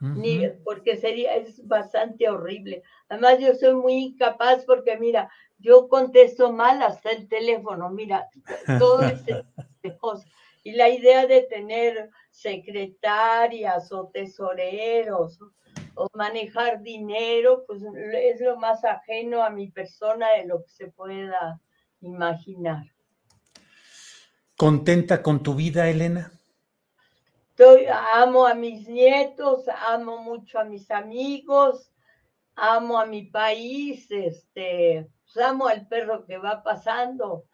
[0.00, 2.82] Ni, porque sería, es bastante horrible.
[3.10, 8.26] Además, yo soy muy incapaz porque, mira, yo contesto mal hasta el teléfono, mira,
[8.78, 9.44] todo ese
[9.82, 10.26] de cosas.
[10.62, 15.38] Y la idea de tener secretarias o tesoreros
[15.94, 17.82] o manejar dinero, pues
[18.14, 21.60] es lo más ajeno a mi persona de lo que se pueda
[22.00, 22.84] imaginar.
[24.56, 26.32] ¿Contenta con tu vida, Elena?
[27.60, 31.92] Estoy, amo a mis nietos, amo mucho a mis amigos,
[32.54, 37.44] amo a mi país, este, pues amo al perro que va pasando.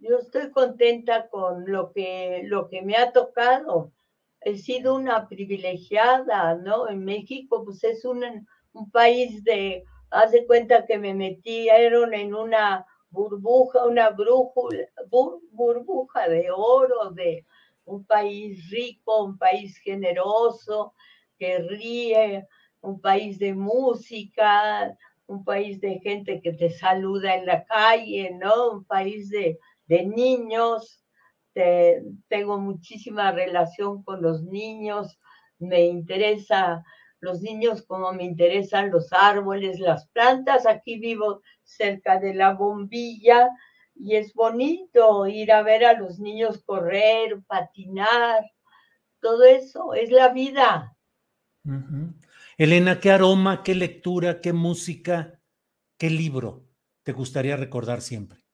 [0.00, 3.92] Yo estoy contenta con lo que, lo que me ha tocado
[4.40, 6.88] he sido una privilegiada, ¿no?
[6.88, 8.24] En México, pues es un,
[8.72, 14.88] un país de, haz de cuenta que me metieron en una burbuja, una brújula,
[15.52, 17.46] burbuja de oro, de
[17.86, 20.94] un país rico, un país generoso,
[21.38, 22.46] que ríe,
[22.80, 24.96] un país de música,
[25.26, 28.72] un país de gente que te saluda en la calle, ¿no?
[28.72, 31.02] Un país de, de niños,
[32.28, 35.18] tengo muchísima relación con los niños,
[35.58, 36.84] me interesa
[37.20, 40.66] los niños como me interesan los árboles, las plantas.
[40.66, 43.48] Aquí vivo cerca de la bombilla
[43.98, 48.44] y es bonito ir a ver a los niños correr, patinar,
[49.20, 50.96] todo eso es la vida.
[52.58, 55.40] Elena, ¿qué aroma, qué lectura, qué música,
[55.98, 56.64] qué libro
[57.02, 58.46] te gustaría recordar siempre?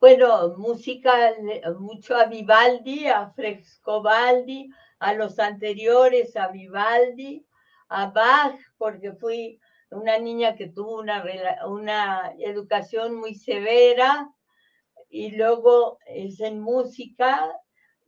[0.00, 1.32] bueno, música
[1.78, 7.44] mucho a Vivaldi, a Frescobaldi, a los anteriores a Vivaldi,
[7.88, 11.24] a Bach, porque fui una niña que tuvo una,
[11.66, 14.30] una educación muy severa
[15.08, 17.50] y luego es en música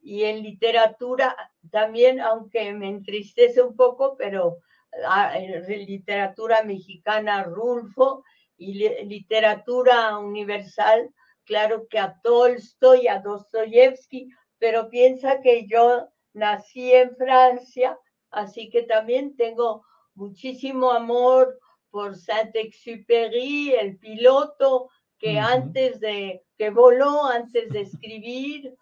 [0.02, 1.36] y en literatura
[1.70, 4.58] también, aunque me entristece un poco, pero
[5.06, 8.24] ah, literatura mexicana, Rulfo,
[8.60, 8.74] y
[9.06, 11.10] literatura universal,
[11.46, 14.28] claro que a Tolstoy, a Dostoyevsky,
[14.58, 17.98] pero piensa que yo nací en Francia,
[18.30, 19.82] así que también tengo
[20.14, 21.58] muchísimo amor
[21.90, 24.90] por Saint-Exupéry, el piloto
[25.20, 28.74] que antes de, que voló antes de escribir,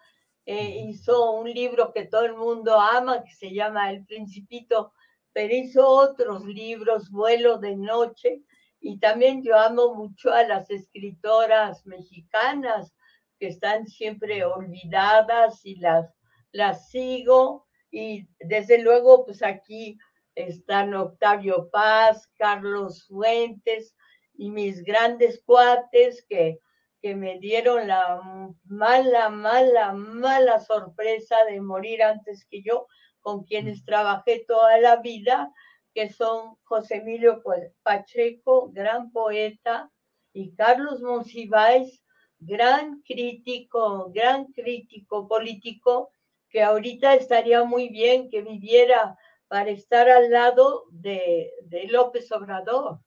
[0.46, 4.92] eh, hizo un libro que todo el mundo ama, que se llama El Principito,
[5.32, 8.42] pero hizo otros libros, Vuelo de Noche,
[8.80, 12.94] y también yo amo mucho a las escritoras mexicanas
[13.40, 16.14] que están siempre olvidadas y las,
[16.52, 17.66] las sigo.
[17.90, 19.98] Y desde luego, pues aquí
[20.36, 23.96] están Octavio Paz, Carlos Fuentes
[24.38, 26.60] y mis grandes cuates que,
[27.02, 28.22] que me dieron la
[28.64, 32.86] mala, mala, mala sorpresa de morir antes que yo,
[33.20, 35.52] con quienes trabajé toda la vida
[35.92, 37.42] que son José Emilio
[37.82, 39.90] Pacheco, gran poeta,
[40.32, 42.04] y Carlos Monsiváis,
[42.38, 46.12] gran crítico, gran crítico político,
[46.50, 49.18] que ahorita estaría muy bien que viviera
[49.48, 51.50] para estar al lado de,
[51.90, 53.00] López Obrador.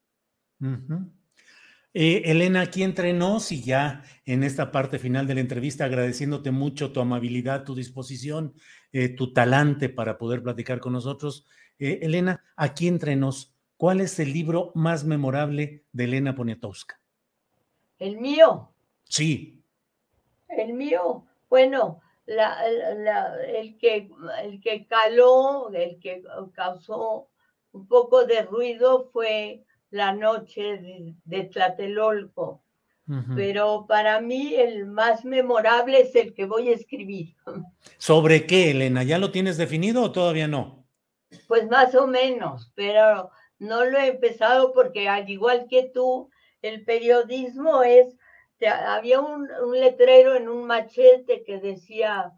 [1.94, 6.52] Eh, Elena, aquí entre nos y ya en esta parte final de la entrevista, agradeciéndote
[6.52, 8.54] mucho tu amabilidad, tu disposición,
[8.94, 11.46] eh, tu talante para poder platicar con nosotros.
[11.80, 17.02] Eh, Elena, aquí entre nos, ¿cuál es el libro más memorable de Elena Poniatowska?
[18.00, 18.74] El mío.
[19.04, 19.62] Sí.
[20.48, 24.10] El mío, bueno, el, que,
[24.44, 26.24] el que caló, el que
[26.54, 27.30] causó
[27.74, 32.64] un poco de ruido fue La noche de, Tlatelolco.
[33.36, 37.36] Pero para mí el más memorable es el que voy a escribir.
[37.98, 39.04] ¿Sobre qué, Elena?
[39.04, 40.88] ¿Ya lo tienes definido o todavía no?
[41.48, 43.30] Pues más o menos, pero
[43.60, 46.30] no lo he empezado porque al igual que tú,
[46.62, 48.18] el periodismo es,
[48.66, 52.32] había un, letrero en un machete que decía,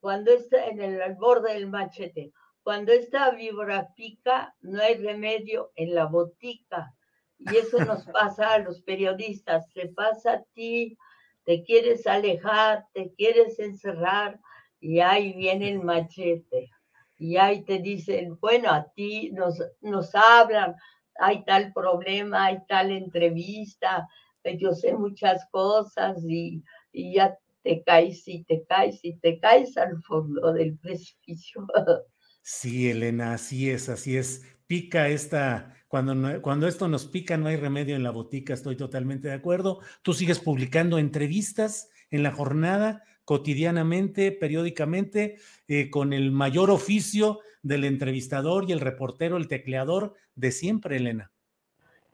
[0.00, 2.32] cuando está en el, borde del machete,
[2.66, 6.92] cuando esta víbora pica, no hay remedio en la botica.
[7.38, 10.98] Y eso nos pasa a los periodistas, te pasa a ti,
[11.44, 14.40] te quieres alejar, te quieres encerrar
[14.80, 16.68] y ahí viene el machete
[17.16, 20.74] y ahí te dicen, bueno, a ti nos, nos hablan,
[21.20, 24.08] hay tal problema, hay tal entrevista,
[24.42, 29.76] eh, yo sé muchas cosas y, ya te caes y te caes y te caes
[29.76, 31.64] al fondo del precipicio.
[32.48, 34.44] Sí, Elena, así es, así es.
[34.68, 39.26] Pica esta, cuando, cuando esto nos pica no hay remedio en la botica, estoy totalmente
[39.26, 39.80] de acuerdo.
[40.02, 47.82] Tú sigues publicando entrevistas en la jornada, cotidianamente, periódicamente, eh, con el mayor oficio del
[47.82, 51.32] entrevistador y el reportero, el tecleador de siempre, Elena.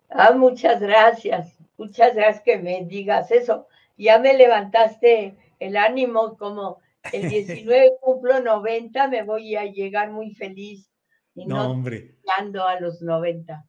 [0.08, 3.68] Ah, muchas gracias, muchas gracias que me digas eso.
[3.98, 6.80] Ya me levantaste el ánimo, como
[7.12, 10.90] el 19 cumplo 90, me voy a llegar muy feliz.
[11.34, 12.16] Y no, hombre.
[12.28, 13.64] a los 90.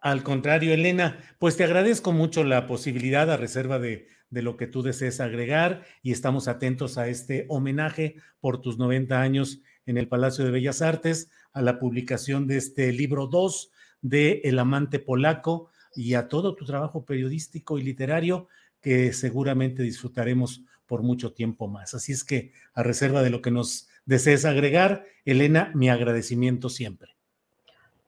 [0.00, 4.66] Al contrario, Elena, pues te agradezco mucho la posibilidad a reserva de de lo que
[4.66, 10.08] tú desees agregar y estamos atentos a este homenaje por tus 90 años en el
[10.08, 13.70] Palacio de Bellas Artes, a la publicación de este libro 2
[14.02, 18.48] de El amante polaco y a todo tu trabajo periodístico y literario
[18.80, 21.94] que seguramente disfrutaremos por mucho tiempo más.
[21.94, 27.16] Así es que, a reserva de lo que nos desees agregar, Elena, mi agradecimiento siempre.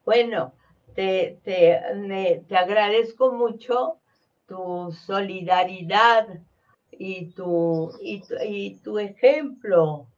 [0.05, 0.55] Bueno,
[0.95, 1.81] te, te,
[2.49, 3.99] te agradezco mucho
[4.47, 6.27] tu solidaridad
[6.91, 10.09] y tu, y, tu ejemplo,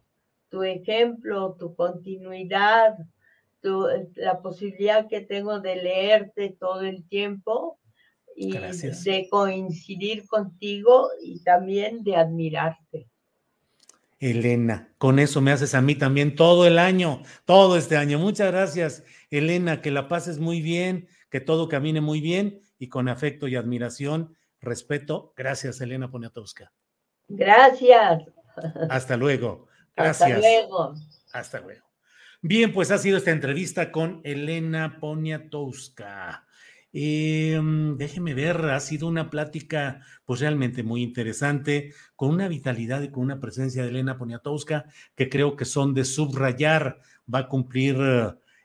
[0.48, 2.96] tu ejemplo, tu continuidad,
[3.62, 7.79] la posibilidad que tengo de leerte todo el tiempo
[8.36, 13.08] y de coincidir contigo y también de admirarte.
[14.18, 18.18] Elena, con eso me haces a mí también todo el año, todo este año.
[18.18, 23.08] Muchas gracias, Elena, que la pases muy bien, que todo camine muy bien y con
[23.08, 25.32] afecto y admiración, respeto.
[25.36, 26.70] Gracias, Elena Poniatowska.
[27.28, 28.24] Gracias.
[28.90, 29.68] Hasta luego.
[29.96, 30.30] Gracias.
[30.30, 30.94] Hasta luego.
[31.32, 31.86] Hasta luego.
[32.42, 36.46] Bien, pues ha sido esta entrevista con Elena Poniatowska.
[36.92, 43.10] Em, déjeme ver, ha sido una plática pues realmente muy interesante, con una vitalidad y
[43.10, 47.00] con una presencia de Elena Poniatowska que creo que son de subrayar.
[47.32, 47.96] Va a cumplir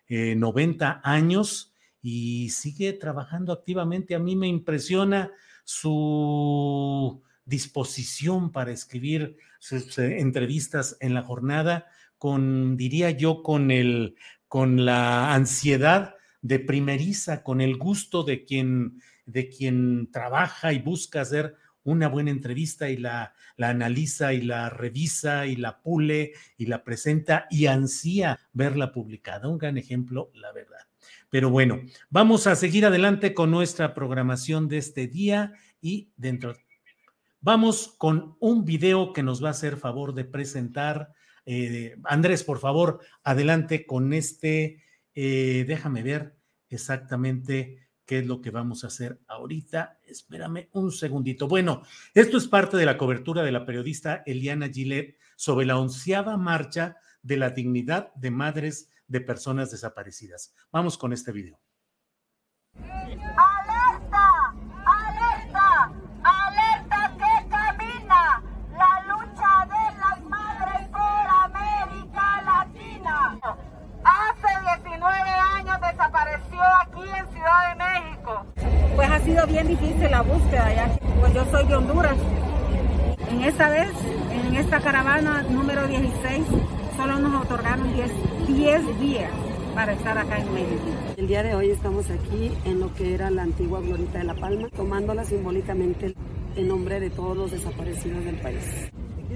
[0.10, 4.16] 90 eh, años y sigue trabajando activamente.
[4.16, 5.32] A mí me impresiona
[5.64, 14.16] su disposición para escribir sus eh, entrevistas en la jornada, con, diría yo, con, el,
[14.48, 16.16] con la ansiedad
[16.46, 22.30] de primeriza, con el gusto de quien, de quien trabaja y busca hacer una buena
[22.30, 27.66] entrevista y la, la analiza y la revisa y la pule y la presenta y
[27.66, 29.48] ansía verla publicada.
[29.48, 30.86] Un gran ejemplo, la verdad.
[31.32, 31.82] Pero bueno,
[32.12, 36.56] vamos a seguir adelante con nuestra programación de este día y dentro.
[37.42, 41.12] Vamos con un video que nos va a hacer favor de presentar.
[41.48, 44.85] Eh, Andrés, por favor, adelante con este.
[45.16, 46.38] Eh, déjame ver
[46.70, 50.00] exactamente qué es lo que vamos a hacer ahorita.
[50.04, 51.48] Espérame un segundito.
[51.48, 51.82] Bueno,
[52.14, 56.98] esto es parte de la cobertura de la periodista Eliana Gillet sobre la onceava marcha
[57.22, 60.54] de la dignidad de madres de personas desaparecidas.
[60.72, 61.60] Vamos con este video.
[62.78, 64.54] ¡Alerta!
[64.86, 65.94] ¡Alerta!
[66.24, 73.40] ¡Alerta que camina la lucha de las madres por América Latina!
[74.04, 76.62] Hace 19 años desapareció
[77.06, 78.46] aquí en Ciudad de México.
[78.96, 82.18] Pues ha sido bien difícil la búsqueda, ya pues yo soy de Honduras.
[83.30, 83.92] En esta vez,
[84.32, 86.46] en esta caravana número 16,
[86.96, 88.12] solo nos otorgaron 10,
[88.48, 89.32] 10 días
[89.74, 90.86] para estar acá en México.
[91.18, 94.36] El día de hoy estamos aquí en lo que era la antigua Glorita de la
[94.36, 96.16] Palma, tomándola simbólicamente
[96.56, 98.90] en nombre de todos los desaparecidos del país.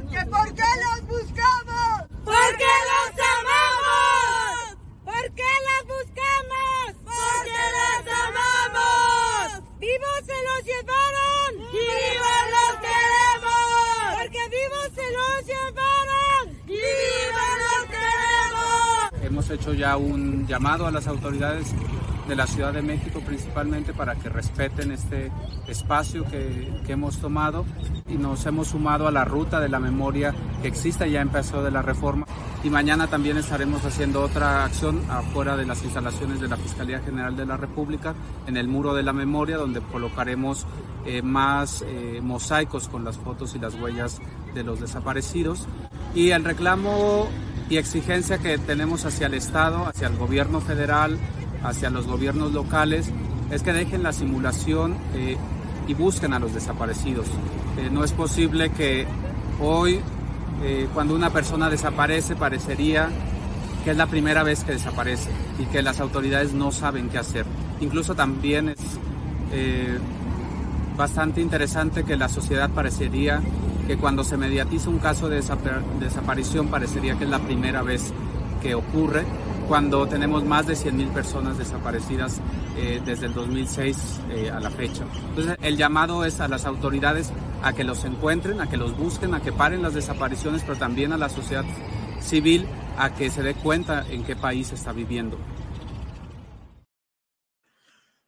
[0.10, 2.08] ¿Que ¿Por qué los buscamos?
[2.24, 4.78] ¡Porque los amamos!
[5.04, 6.96] ¿Por qué los buscamos?
[7.04, 9.64] ¡Porque los amamos!
[9.80, 11.52] ¡Vivos se los llevaron!
[11.74, 14.18] ¡Y vivos los queremos!
[14.18, 16.44] ¡Porque vivos se los llevaron!
[16.66, 19.22] ¡Y vivos los queremos!
[19.98, 21.74] Un llamado a las autoridades
[22.28, 25.32] de la Ciudad de México principalmente para que respeten este
[25.68, 27.66] espacio que, que, hemos tomado
[28.08, 31.72] y nos hemos sumado a la ruta de la memoria que existe, ya empezó de
[31.72, 32.28] la reforma.
[32.64, 37.36] Y mañana también estaremos haciendo otra acción afuera de las instalaciones de la Fiscalía General
[37.36, 38.14] de la República
[38.48, 40.68] en el muro de la memoria donde colocaremos
[41.06, 44.22] eh, más eh, mosaicos con las fotos y las huellas
[44.54, 45.68] de los desaparecidos.
[46.14, 47.30] Y el reclamo
[47.70, 51.18] y exigencia que tenemos hacia el Estado, hacia el gobierno federal,
[51.64, 53.12] hacia los gobiernos locales
[53.52, 55.38] es que dejen la simulación eh,
[55.88, 57.28] y busquen a los desaparecidos.
[57.78, 59.08] Eh, no es posible que
[59.60, 60.00] hoy,
[60.64, 63.10] eh, cuando una persona desaparece, parecería
[63.84, 67.46] que es la primera vez que desaparece y que las autoridades no saben qué hacer.
[67.80, 68.80] Incluso también es
[70.98, 73.42] bastante interesante que la sociedad parecería
[73.90, 75.42] que cuando se mediatiza un caso de
[76.00, 78.14] desaparición parecería que es la primera vez
[78.62, 79.24] que ocurre
[79.68, 82.40] cuando tenemos más de 100.000 personas desaparecidas
[82.78, 85.06] eh, desde el 2006 eh, a la fecha.
[85.30, 87.32] Entonces, el llamado es a las autoridades
[87.64, 91.12] a que los encuentren, a que los busquen, a que paren las desapariciones, pero también
[91.12, 91.66] a la sociedad
[92.20, 95.36] civil a que se dé cuenta en qué país está viviendo.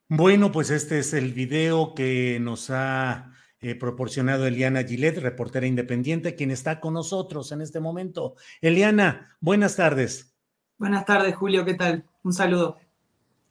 [0.10, 3.31] Bueno, pues este es el video que nos ha
[3.64, 8.36] eh, proporcionado Eliana Gillet, reportera independiente, quien está con nosotros en este momento.
[8.60, 10.36] Eliana, buenas tardes.
[10.80, 12.04] Buenas tardes, Julio, ¿qué tal?
[12.24, 12.80] Un saludo.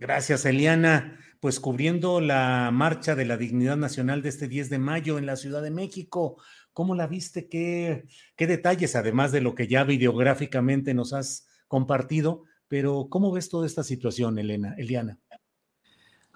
[0.00, 1.16] Gracias, Eliana.
[1.38, 5.36] Pues cubriendo la marcha de la dignidad nacional de este 10 de mayo en la
[5.36, 6.42] Ciudad de México,
[6.72, 7.48] ¿cómo la viste?
[7.48, 8.04] ¿Qué,
[8.34, 12.42] qué detalles, además de lo que ya videográficamente nos has compartido?
[12.66, 15.20] Pero, ¿cómo ves toda esta situación, Elena, Eliana?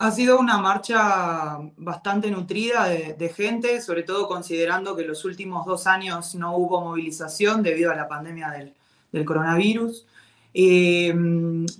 [0.05, 5.87] Ha sido una marcha bastante nutrida de, gente, sobre todo considerando que los últimos dos
[5.87, 8.75] años no hubo movilización debido a la pandemia del,
[9.11, 10.05] del coronavirus.
[10.53, 11.15] Eh,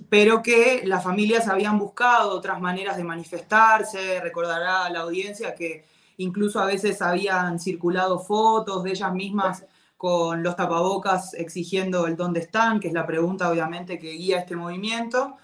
[0.09, 5.85] pero que las familias habían buscado otras maneras de manifestarse, recordará a la audiencia que
[6.17, 9.65] incluso a veces habían circulado fotos de ellas mismas
[9.97, 14.55] con los tapabocas exigiendo el dónde están, que es la pregunta obviamente que guía este
[14.55, 15.37] movimiento.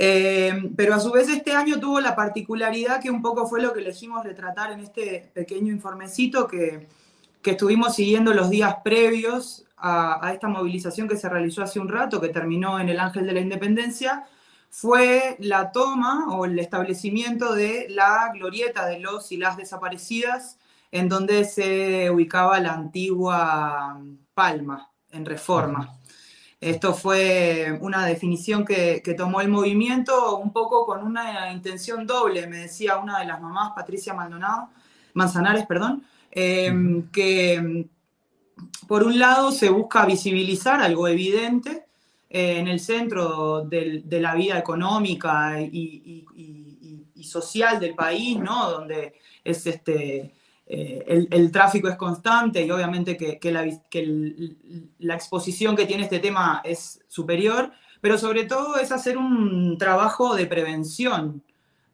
[0.00, 3.72] Eh, pero a su vez este año tuvo la particularidad que un poco fue lo
[3.72, 6.86] que elegimos retratar en este pequeño informecito que,
[7.42, 12.20] que estuvimos siguiendo los días previos a, esta movilización que se realizó hace un rato,
[12.20, 14.24] que terminó en el Ángel de la Independencia,
[14.70, 20.58] fue la toma o el establecimiento de la glorieta de los y las desaparecidas,
[20.90, 24.00] en donde se ubicaba la antigua
[24.34, 25.97] Palma, en reforma.
[26.60, 32.58] Esto fue una definición que, tomó el movimiento un poco con una intención doble, me
[32.58, 34.70] decía una de las mamás, Patricia Maldonado,
[35.14, 36.72] Manzanares, perdón, eh,
[37.12, 37.88] que
[38.86, 41.84] por un lado, se busca visibilizar algo evidente
[42.30, 46.24] eh, en el centro de la vida económica y,
[47.22, 48.70] social del país, ¿no?
[48.70, 49.12] donde
[49.44, 50.32] es este,
[50.70, 53.66] eh, el, tráfico es constante y obviamente que, la,
[54.98, 60.36] la, exposición que tiene este tema es superior, pero sobre todo es hacer un trabajo
[60.36, 61.42] de prevención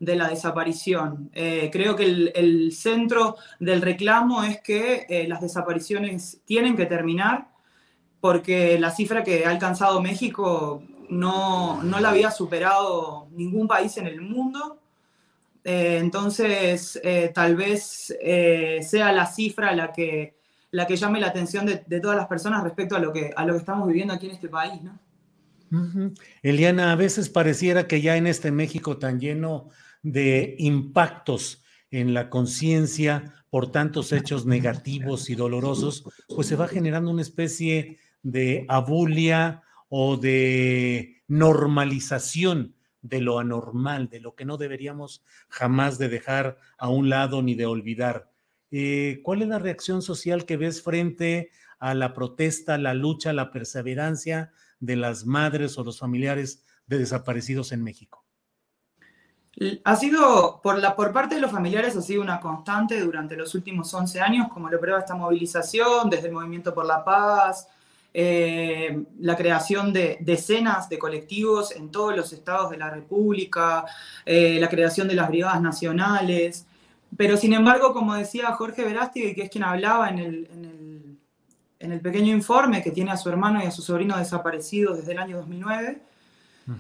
[0.01, 1.31] de la desaparición.
[1.35, 7.53] Eh, creo que el, centro del reclamo es que eh, las desapariciones tienen que terminar
[8.20, 14.09] porque la cifra que ha alcanzado México no, no la había superado ningún país en
[14.09, 14.81] el mundo
[15.65, 20.37] eh, entonces, eh, tal vez eh, sea la cifra la que,
[20.71, 23.55] la que llame la atención de, todas las personas respecto a lo, que, a lo
[23.55, 24.99] que estamos viviendo aquí en este país, ¿no?
[26.43, 29.71] Eliana, a veces pareciera que ya en este México tan lleno
[30.03, 37.11] de impactos en la conciencia por tantos hechos negativos y dolorosos, pues se va generando
[37.11, 45.22] una especie de abulia o de normalización de lo anormal, de lo que no deberíamos
[45.48, 48.30] jamás de dejar a un lado ni de olvidar.
[48.70, 53.52] Eh, ¿Cuál es la reacción social que ves frente a la protesta, la lucha, la
[53.52, 58.24] perseverancia de las madres o los familiares de desaparecidos en México?
[59.84, 63.55] Ha sido, por, la, por parte de los familiares, ha sido una constante durante los
[63.55, 67.68] últimos 11 años, como lo prueba esta movilización, desde el Movimiento por la Paz,
[68.17, 73.85] eh, la creación de decenas de colectivos en todos los estados de la República,
[74.25, 76.65] eh, la creación de las brigadas nacionales.
[77.17, 80.49] Pero sin embargo, como decía Jorge Verástegui, que es quien hablaba en el,
[81.81, 85.12] en el, pequeño informe que tiene a su hermano y a su sobrino desaparecidos desde
[85.12, 86.01] el año 2009,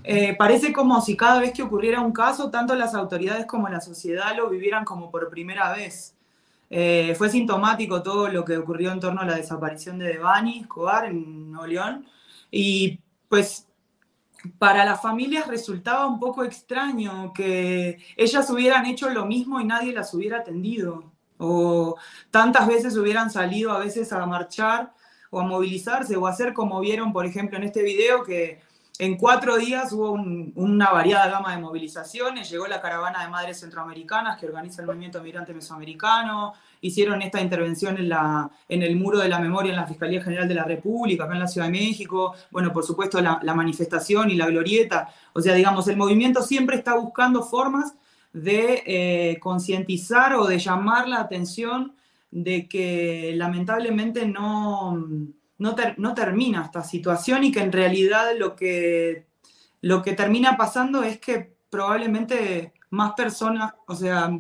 [0.04, 3.80] eh, parece como si cada vez que ocurriera un caso, tanto las autoridades como la
[3.80, 6.13] sociedad lo vivieran como por primera vez.
[6.76, 11.04] Eh, fue sintomático todo lo que ocurrió en torno a la desaparición de Devani Escobar
[11.04, 12.02] en Nuevo.
[12.50, 12.98] Y
[13.28, 13.68] pues
[14.58, 19.92] para las familias resultaba un poco extraño que ellas hubieran hecho lo mismo y nadie
[19.92, 21.12] las hubiera atendido.
[21.38, 21.96] O
[22.32, 24.92] tantas veces hubieran salido a veces a marchar
[25.30, 28.60] o a movilizarse o a hacer como vieron, por ejemplo, en este video que
[28.96, 34.38] en cuatro días hubo una variada gama de movilizaciones, llegó la caravana de madres centroamericanas
[34.38, 39.70] que organiza el movimiento migrante mesoamericano, hicieron esta intervención en, el muro de la memoria
[39.70, 42.84] en la Fiscalía General de la República, acá en la Ciudad de México, bueno, por
[42.84, 47.94] supuesto la, manifestación y la glorieta, o sea, digamos, el movimiento siempre está buscando formas
[48.32, 51.96] de eh, concientizar o de llamar la atención
[52.30, 55.04] de que lamentablemente no
[55.58, 59.26] no, termina esta situación y que en realidad lo que,
[59.80, 64.30] lo que termina pasando es que probablemente más personas, o sea,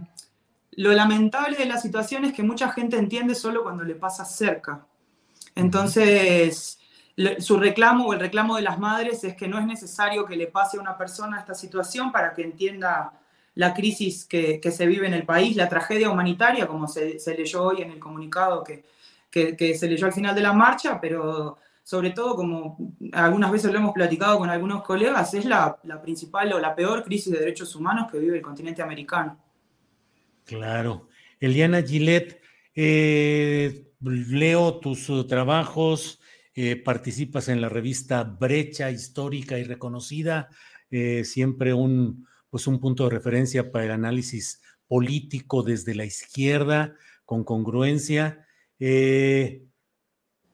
[0.72, 4.86] lo lamentable de la situación es que mucha gente entiende solo cuando le pasa cerca.
[5.54, 6.80] Entonces,
[7.38, 10.48] su reclamo o el reclamo de las madres es que no es necesario que le
[10.48, 13.12] pase a una persona esta situación para que entienda
[13.54, 17.62] la crisis que, se vive en el país, la tragedia humanitaria, como se, se leyó
[17.62, 18.84] hoy en el comunicado que,
[19.56, 22.78] que, se leyó al final de la marcha, pero sobre todo, como
[23.12, 27.32] algunas veces lo hemos platicado con algunos colegas, es la, principal o la peor crisis
[27.32, 29.38] de derechos humanos que vive el continente americano.
[30.44, 31.08] Claro.
[31.40, 32.40] Eliana Gillette,
[32.74, 36.20] eh, leo tus uh, trabajos,
[36.54, 40.48] eh, participas en la revista Brecha Histórica y Reconocida,
[40.90, 46.94] eh, siempre un, pues un punto de referencia para el análisis político desde la izquierda,
[47.24, 48.43] con congruencia.
[48.78, 49.64] Eh,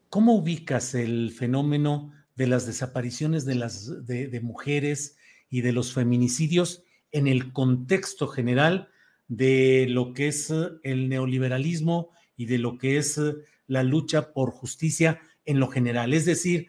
[0.09, 5.17] ¿Cómo ubicas el fenómeno de las desapariciones de, las, de, mujeres
[5.49, 8.89] y de los feminicidios en el contexto general
[9.29, 10.53] de lo que es
[10.83, 13.21] el neoliberalismo y de lo que es
[13.67, 16.13] la lucha por justicia en lo general?
[16.13, 16.69] Es decir,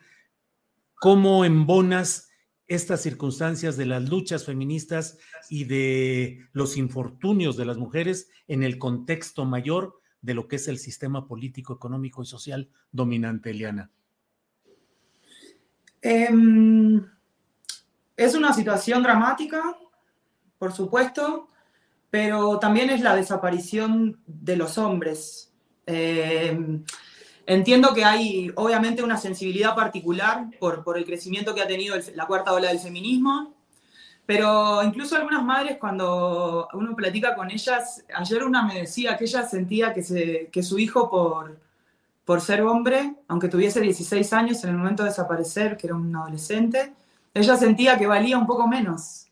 [0.94, 2.30] ¿cómo embonas
[2.68, 5.18] estas circunstancias de las luchas feministas
[5.50, 10.68] y de los infortunios de las mujeres en el contexto mayor de lo que es
[10.68, 13.90] el sistema político, económico y social dominante, Eliana?
[16.02, 17.06] Em,
[18.18, 19.78] es una situación dramática,
[20.58, 21.48] por supuesto,
[22.10, 25.54] pero también es la desaparición de los hombres.
[25.86, 26.84] Em,
[27.46, 32.28] entiendo que hay obviamente una sensibilidad particular por, por el crecimiento que ha tenido la
[32.28, 33.56] cuarta ola del feminismo,
[34.26, 39.44] pero incluso algunas madres, cuando uno platica con ellas, ayer una me decía que ella
[39.44, 41.60] sentía que, se, que su hijo, por,
[42.24, 46.16] por ser hombre, aunque tuviese 16 años en el momento de desaparecer, que era un
[46.16, 46.94] adolescente,
[47.34, 49.28] ella sentía que valía un poco menos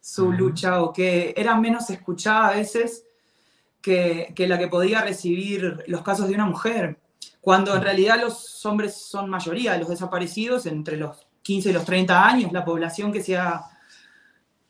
[0.00, 3.04] su lucha o que era menos escuchada a veces
[3.80, 6.98] que, que, la que podía recibir los casos de una mujer,
[7.40, 12.26] cuando en realidad los hombres son mayoría, los desaparecidos entre los 15 y los 30
[12.26, 13.71] años, la población que se ha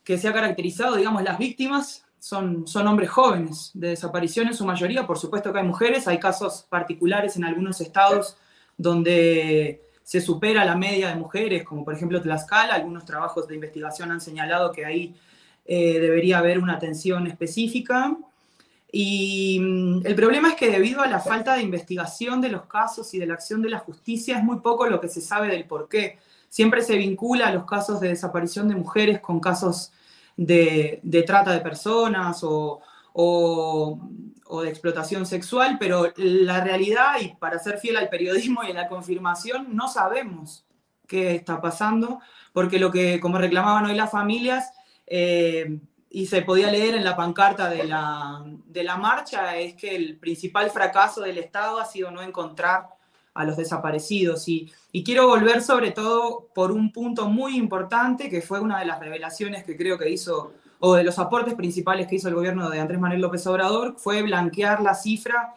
[0.05, 4.65] que se ha caracterizado, digamos, las víctimas son, son hombres jóvenes de desaparición en su
[4.65, 5.07] mayoría.
[5.07, 8.37] Por supuesto que hay mujeres, hay casos particulares en algunos estados
[8.77, 12.75] donde se supera la media de mujeres, como por ejemplo Tlaxcala.
[12.75, 15.15] Algunos trabajos de investigación han señalado que ahí
[15.65, 18.17] eh, debería haber una atención específica.
[18.91, 23.15] Y mm, el problema es que debido a la falta de investigación de los casos
[23.15, 25.65] y de la acción de la justicia, es muy poco lo que se sabe del
[25.65, 26.19] por qué.
[26.53, 29.91] Siempre se vincula a los casos de desaparición de mujeres con casos
[30.37, 32.83] de, trata de personas o,
[33.15, 38.75] o de explotación sexual, pero la realidad, y para ser fiel al periodismo y a
[38.75, 40.67] la confirmación, no sabemos
[41.09, 42.21] qué está pasando,
[42.53, 44.75] porque lo que, como reclamaban hoy las familias,
[45.07, 45.81] eh,
[46.11, 50.19] y se podía leer en la pancarta de la, de la marcha, es que el
[50.19, 52.89] principal fracaso del Estado ha sido no encontrar
[53.35, 54.49] a los desaparecidos.
[54.49, 58.87] Y, y, quiero volver sobre todo por un punto muy importante, que fue una de
[58.87, 60.53] las revelaciones que creo que hizo
[60.85, 64.23] o de los aportes principales que hizo el gobierno de Andrés Manuel López Obrador fue
[64.23, 65.55] blanquear la cifra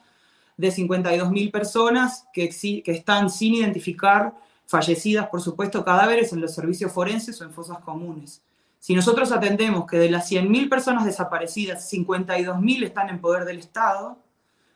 [0.56, 4.36] de 52.000 personas que, que están sin identificar,
[4.68, 8.44] fallecidas, por supuesto, cadáveres en los servicios forenses o en fosas comunes.
[8.80, 14.20] Si nosotros atendemos que de las 100.000 personas desaparecidas, 52.000 están en poder del Estado,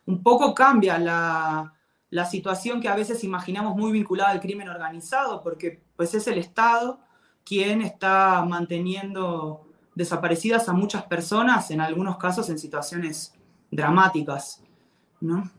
[0.08, 1.74] un poco cambia la,
[2.10, 6.38] la situación que a veces imaginamos muy vinculada al crimen organizado, porque pues es el
[6.38, 7.00] Estado
[7.44, 13.34] quien está manteniendo desaparecidas a muchas personas, en algunos casos en situaciones
[13.72, 14.64] dramáticas,
[15.20, 15.50] ¿no?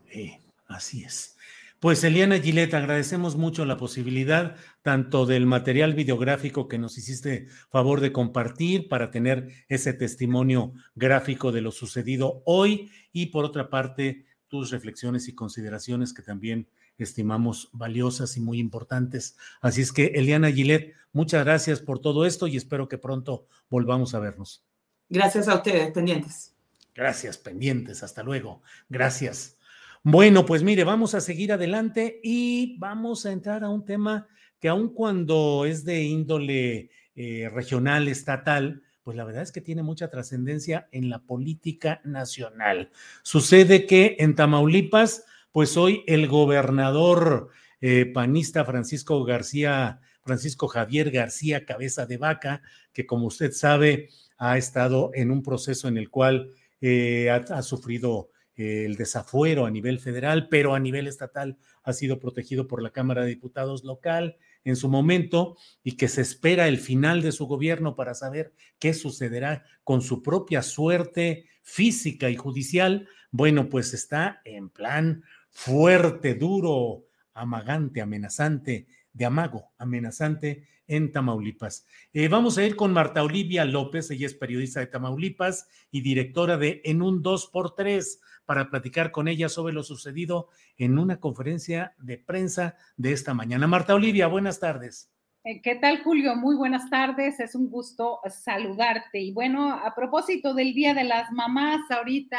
[0.69, 1.37] así es.
[1.81, 8.01] Pues Eliana Gillette, agradecemos mucho la posibilidad tanto del material videográfico que nos hiciste favor
[8.01, 14.27] de compartir para tener ese testimonio gráfico de lo sucedido hoy y por otra parte
[14.51, 19.39] tus reflexiones y consideraciones que también estimamos valiosas y muy importantes.
[19.63, 24.15] Así es que, Eliana Gillette, muchas gracias por todo esto y espero que pronto volvamos
[24.15, 24.63] a vernos.
[25.09, 26.55] Gracias a ustedes, pendientes.
[26.95, 28.03] Gracias, pendientes.
[28.03, 28.61] Hasta luego.
[28.89, 29.57] Gracias.
[30.03, 34.29] Bueno, pues mire, vamos a seguir adelante y vamos a entrar a un tema
[34.59, 39.83] que aun cuando es de índole eh, regional, estatal, pues la verdad es que tiene
[39.83, 42.93] mucha trascendencia en la política nacional.
[43.25, 47.49] Sucede que en Tamaulipas pues hoy el gobernador
[47.81, 54.57] eh, panista Francisco García, Francisco Javier García Cabeza de Vaca, que como usted sabe ha
[54.57, 59.99] estado en un proceso en el cual eh, ha, sufrido eh, el desafuero a nivel
[59.99, 64.77] federal, pero a nivel estatal ha sido protegido por la Cámara de Diputados local en
[64.77, 69.65] su momento y que se espera el final de su gobierno para saber qué sucederá
[69.85, 78.01] con su propia suerte física y judicial, bueno, pues está en plan fuerte, duro, amagante,
[78.01, 81.87] amenazante, de amago, amenazante en Tamaulipas.
[82.13, 86.57] Eh, vamos a ir con Marta Olivia López, ella es periodista de Tamaulipas y directora
[86.57, 88.19] de En un 2x3
[88.51, 93.69] para platicar con ella sobre lo sucedido en una conferencia de prensa de esta mañana.
[93.69, 95.09] Marta Olivia, buenas tardes.
[95.45, 96.35] Eh, ¿Qué tal, Julio?
[96.35, 97.39] Muy buenas tardes.
[97.39, 99.21] Es un gusto saludarte.
[99.21, 102.39] Y bueno, a propósito del Día de las Mamás, ahorita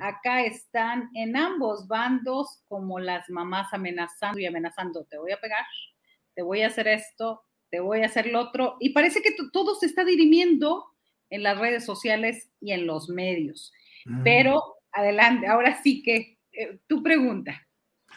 [0.00, 5.64] acá están en ambos bandos como las mamás amenazando y amenazando, te voy a pegar,
[6.32, 8.76] te voy a hacer esto, te voy a hacer lo otro.
[8.78, 10.84] Y parece que todo se está dirimiendo
[11.28, 13.72] en las redes sociales y en los medios.
[14.04, 14.22] Mm.
[14.22, 17.66] Pero adelante, ahora sí que eh, tu pregunta.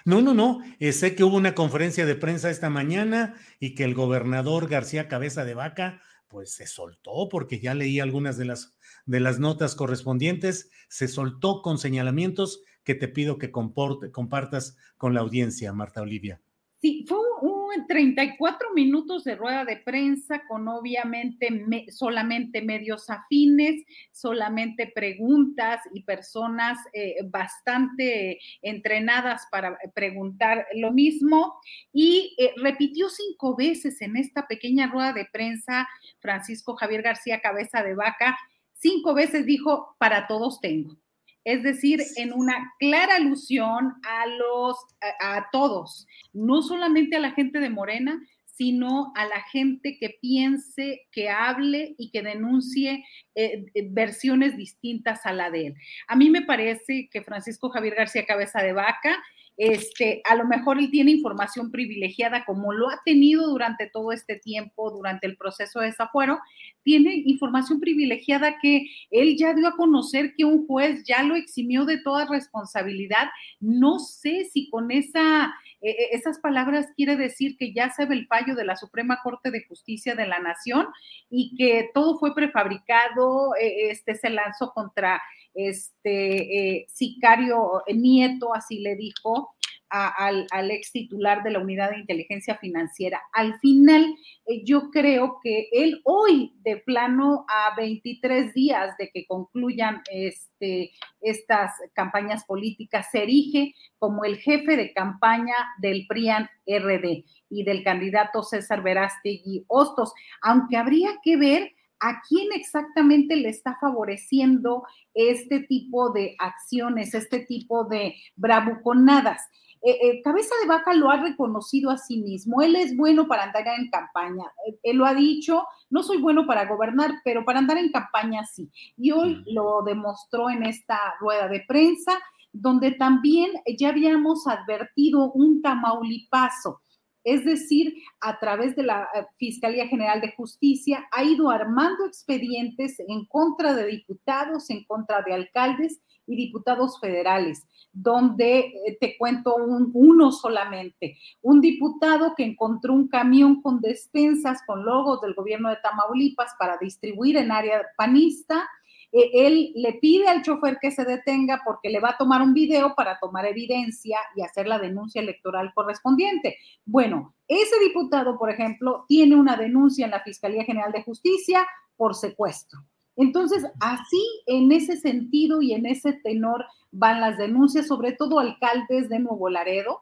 [0.05, 0.61] No, no, no.
[0.79, 5.07] Eh, sé que hubo una conferencia de prensa esta mañana y que el gobernador García
[5.07, 9.75] Cabeza de Vaca, pues se soltó porque ya leí algunas de las de las notas
[9.75, 16.41] correspondientes, se soltó con señalamientos que te pido que compartas con la audiencia, Marta Olivia.
[16.81, 17.52] Sí, fue un,
[17.87, 21.49] 34 minutos de rueda de prensa con obviamente
[21.89, 31.55] solamente medios afines, solamente preguntas y personas eh, bastante entrenadas para preguntar lo mismo.
[31.91, 35.87] Y eh, repitió cinco veces en esta pequeña rueda de prensa
[36.19, 38.37] Francisco Javier García Cabeza de Vaca
[38.83, 40.97] cinco veces dijo, para todos tengo.
[41.43, 44.77] Es decir, en una clara alusión a los,
[45.19, 51.07] a, todos, no solamente a la gente de Morena, sino a la gente que piense,
[51.11, 53.03] que hable y que denuncie
[53.35, 55.75] eh, eh, versiones distintas a la de él.
[56.07, 59.21] A mí me parece que Francisco Javier García Cabeza de Vaca
[59.57, 64.37] este, a lo mejor él tiene información privilegiada como lo ha tenido durante todo este
[64.37, 66.39] tiempo, durante el proceso de desafuero,
[66.83, 71.85] tiene información privilegiada que él ya dio a conocer que un juez ya lo eximió
[71.85, 73.29] de toda responsabilidad.
[73.59, 78.55] No sé si con esa esas palabras quiere decir que ya se ve el fallo
[78.55, 80.87] de la Suprema Corte de Justicia de la Nación
[81.29, 85.21] y que todo fue prefabricado, este se lanzó contra
[85.53, 89.55] este sicario Nieto, así le dijo,
[89.93, 93.21] al, ex titular de la unidad de inteligencia financiera.
[93.31, 94.03] Al final,
[94.45, 100.91] eh, yo creo que él hoy, de plano a 23 días de que concluyan este,
[101.21, 107.83] estas campañas políticas, se erige como el jefe de campaña del PRIAN RD y del
[107.83, 111.71] candidato César Verástegui Hostos, aunque habría que ver
[112.03, 114.83] a quién exactamente le está favoreciendo
[115.13, 119.41] este tipo de acciones, este tipo de bravuconadas.
[119.85, 122.61] Eh, eh, Cabeza de Vaca lo ha reconocido a sí mismo.
[122.61, 124.43] Él es bueno para andar en campaña.
[124.67, 128.43] Eh, él, lo ha dicho, no soy bueno para gobernar, pero para andar en campaña
[128.45, 128.69] sí.
[128.97, 132.19] Y hoy lo demostró en esta rueda de prensa,
[132.51, 136.82] donde también ya habíamos advertido un tamaulipaso.
[137.23, 139.07] Es decir, a través de la
[139.37, 145.33] Fiscalía General de Justicia ha ido armando expedientes en contra de diputados, en contra de
[145.33, 151.17] alcaldes y diputados federales, donde eh, te cuento uno solamente.
[151.41, 156.77] Un diputado que encontró un camión con despensas con logos del gobierno de Tamaulipas para
[156.77, 158.67] distribuir en área panista.
[159.13, 162.53] Eh, él le pide al chofer que se detenga porque le va a tomar un
[162.53, 166.57] video para tomar evidencia y hacer la denuncia electoral correspondiente.
[166.83, 172.15] Bueno, ese diputado, por ejemplo, tiene una denuncia en la Fiscalía General de Justicia por
[172.15, 172.79] secuestro.
[173.15, 179.07] Entonces, así en ese sentido y en ese tenor van las denuncias, sobre todo alcaldes
[179.09, 180.01] de Nuevo Laredo,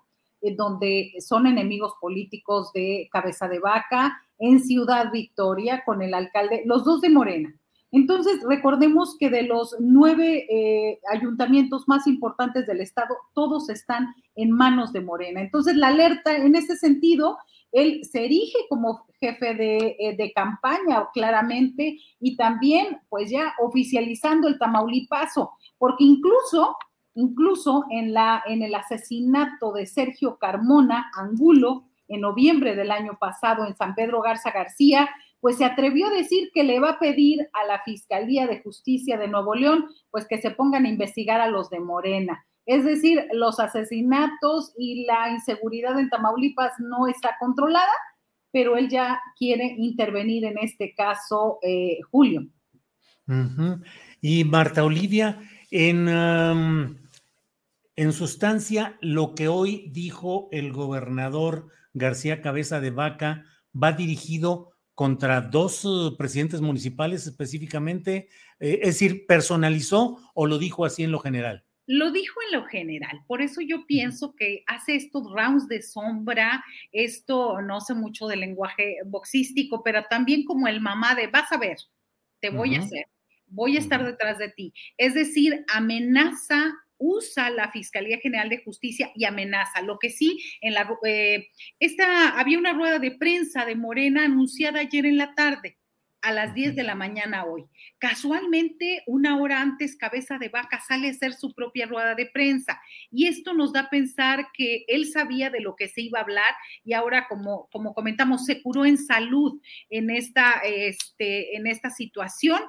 [0.55, 6.86] donde son enemigos políticos de Cabeza de Vaca, en Ciudad Victoria con el alcalde, los
[6.86, 7.53] dos de Morena.
[7.91, 14.51] Entonces, recordemos que de los nueve eh, ayuntamientos más importantes del estado, todos están en
[14.51, 15.41] manos de Morena.
[15.41, 17.37] Entonces, la alerta en ese sentido
[17.71, 24.59] él se erige como jefe eh, de, campaña claramente y también pues ya oficializando el
[24.59, 26.75] Tamaulipaso, porque incluso,
[27.15, 33.65] incluso en, la, en el asesinato de Sergio Carmona Angulo en noviembre del año pasado
[33.65, 35.09] en San Pedro Garza García,
[35.41, 39.17] pues se atrevió a decir que le va a pedir a la Fiscalía de Justicia
[39.17, 42.45] de Nuevo León, pues que se pongan a investigar a los de Morena.
[42.65, 47.91] Es decir, los asesinatos y la inseguridad en Tamaulipas no está controlada,
[48.51, 52.47] pero él ya quiere intervenir en este caso, eh, Julio.
[54.21, 55.39] Y Marta Olivia,
[55.71, 56.07] en,
[57.95, 64.70] en sustancia, lo que hoy dijo el gobernador García Cabeza de Vaca va dirigido
[65.02, 68.28] contra dos uh, presidentes municipales específicamente,
[68.60, 71.66] eh, es decir, personalizó o lo dijo así en lo general.
[71.88, 76.64] Lo dijo en lo general, por eso yo pienso que hace estos rounds de sombra,
[76.91, 81.58] esto no sé mucho del lenguaje boxístico, pero también como el mamá de vas a
[81.58, 81.78] ver,
[82.39, 83.08] te voy a hacer,
[83.47, 84.72] voy a estar detrás de ti.
[84.97, 89.82] Es decir, amenaza usa la Fiscalía General de Justicia y amenaza.
[89.82, 91.49] Lo que sí, en la, eh,
[91.80, 95.78] esta, había una rueda de prensa de Morena anunciada ayer en la tarde
[96.22, 97.66] a las 10 de la mañana hoy.
[97.97, 102.80] Casualmente, una hora antes, Cabeza de Vaca sale a hacer su propia rueda de prensa.
[103.10, 106.24] Y esto nos da a pensar que él sabía de lo que se iba a
[106.24, 111.89] hablar y ahora, como, como comentamos, se curó en salud en esta, este, en esta
[111.89, 112.62] situación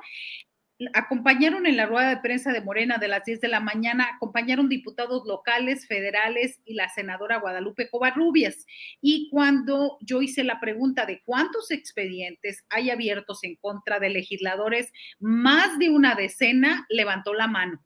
[0.95, 4.68] acompañaron en la rueda de prensa de Morena de las 10 de la mañana, acompañaron
[4.68, 8.66] diputados locales, federales y la senadora Guadalupe Covarrubias.
[9.01, 14.93] Y cuando yo hice la pregunta de cuántos expedientes hay abiertos en contra de legisladores,
[15.18, 17.83] más de una decena levantó la mano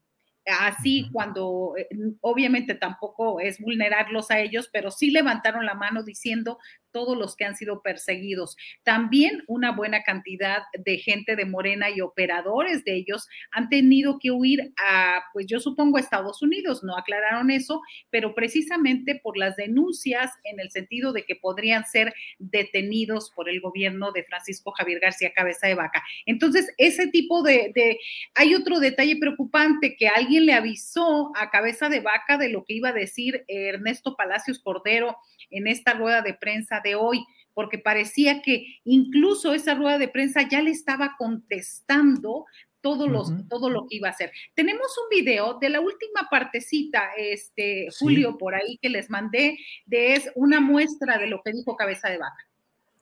[0.46, 1.88] así cuando eh,
[2.20, 6.58] obviamente tampoco es vulnerarlos a ellos, pero sí levantaron la mano diciendo
[6.96, 8.56] todos los que han sido perseguidos.
[8.82, 14.30] También una buena cantidad de gente de Morena y operadores de ellos han tenido que
[14.30, 16.82] huir a, pues yo supongo, a Estados Unidos.
[16.82, 22.14] No aclararon eso, pero precisamente por las denuncias en el sentido de que podrían ser
[22.38, 26.02] detenidos por el gobierno de Francisco Javier García Cabeza de Vaca.
[26.24, 27.98] Entonces, ese tipo de, de
[28.34, 32.72] hay otro detalle preocupante que alguien le avisó a Cabeza de Vaca de lo que
[32.72, 35.18] iba a decir Ernesto Palacios Cordero
[35.50, 40.48] en esta rueda de prensa de hoy, porque parecía que incluso esa rueda de prensa
[40.48, 42.44] ya le estaba contestando
[42.80, 44.30] todo, los, todo lo que iba a hacer.
[44.54, 50.14] Tenemos un video de la última partecita, este, Julio, por ahí que les mandé, de
[50.14, 52.46] es una muestra de lo que dijo Cabeza de Vaca.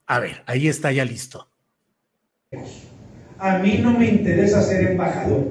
[0.07, 1.49] A ver, ahí está ya listo.
[3.39, 5.45] A mí no me interesa ser embajador.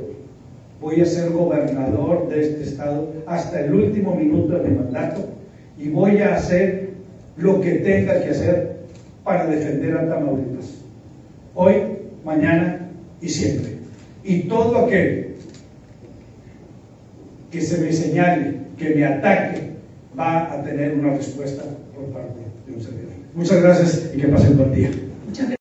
[0.79, 5.29] Voy a ser gobernador de este estado hasta el último minuto de mi mandato
[5.77, 6.82] y voy a hacer
[7.38, 8.77] lo que tenga que hacer
[9.23, 10.65] para defender a Tamaulipas.
[11.55, 11.73] Hoy,
[12.23, 12.89] mañana
[13.21, 13.77] y siempre.
[14.23, 15.36] Y todo aquel
[17.51, 19.73] que se me señale, que me ataque,
[20.17, 21.63] va a tener una respuesta
[21.93, 23.13] por parte de un servidor.
[23.34, 24.91] Muchas gracias y que pasen buen día.
[25.25, 25.59] Muchas gracias.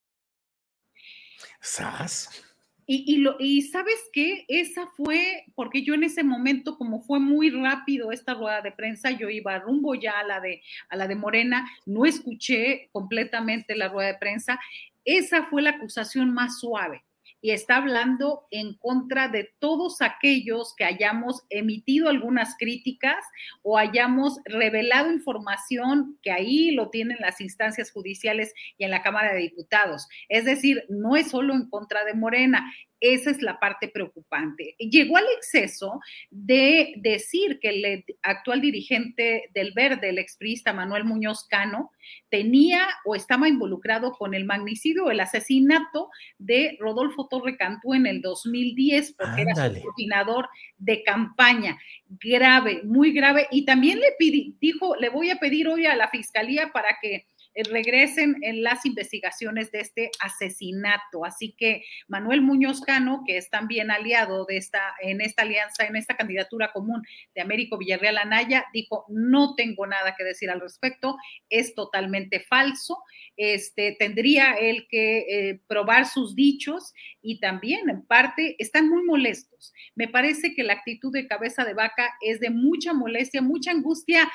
[2.86, 7.48] Y, lo, y sabes qué, esa fue, porque yo en ese momento, como fue muy
[7.50, 11.14] rápido esta rueda de prensa, yo iba rumbo ya a la de, a la de
[11.14, 14.58] Morena, no escuché completamente la rueda de prensa,
[15.04, 17.04] esa fue la acusación más suave
[17.42, 23.22] y está hablando en contra de todos aquellos que hayamos emitido algunas críticas
[23.62, 29.34] o hayamos revelado información que ahí lo tienen las instancias judiciales y en la Cámara
[29.34, 30.08] de Diputados.
[30.28, 32.72] Es decir, no es solo en contra de Morena,
[33.02, 34.76] esa es la parte preocupante.
[34.78, 36.00] Llegó al exceso
[36.30, 41.90] de decir que el actual dirigente del Verde, el exprista Manuel Muñoz Cano,
[42.30, 48.06] tenía o estaba involucrado con el magnicidio o el asesinato de Rodolfo Torre Cantú en
[48.06, 50.48] el 2010, porque era su coordinador
[50.78, 51.78] de campaña.
[52.08, 53.48] Grave, muy grave.
[53.50, 54.14] Y también le
[54.60, 59.70] dijo, le voy a pedir hoy a la fiscalía para que regresen en las investigaciones
[59.70, 61.24] de este asesinato.
[61.24, 65.96] Así que Manuel Muñoz Cano, que es también aliado de esta, en esta alianza, en
[65.96, 67.02] esta candidatura común
[67.34, 71.16] de Américo Villarreal Anaya, dijo, no tengo nada que decir al respecto,
[71.48, 73.02] es totalmente falso,
[73.36, 79.72] este, tendría él que eh, probar sus dichos y también en parte están muy molestos.
[79.94, 84.30] Me parece que la actitud de cabeza de vaca es de mucha molestia, mucha angustia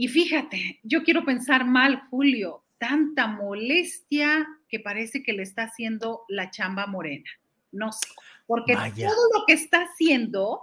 [0.00, 6.22] y fíjate, yo quiero pensar mal, Julio, tanta molestia que parece que le está haciendo
[6.28, 7.28] la chamba morena.
[7.72, 8.06] No sé,
[8.46, 10.62] porque todo lo que está haciendo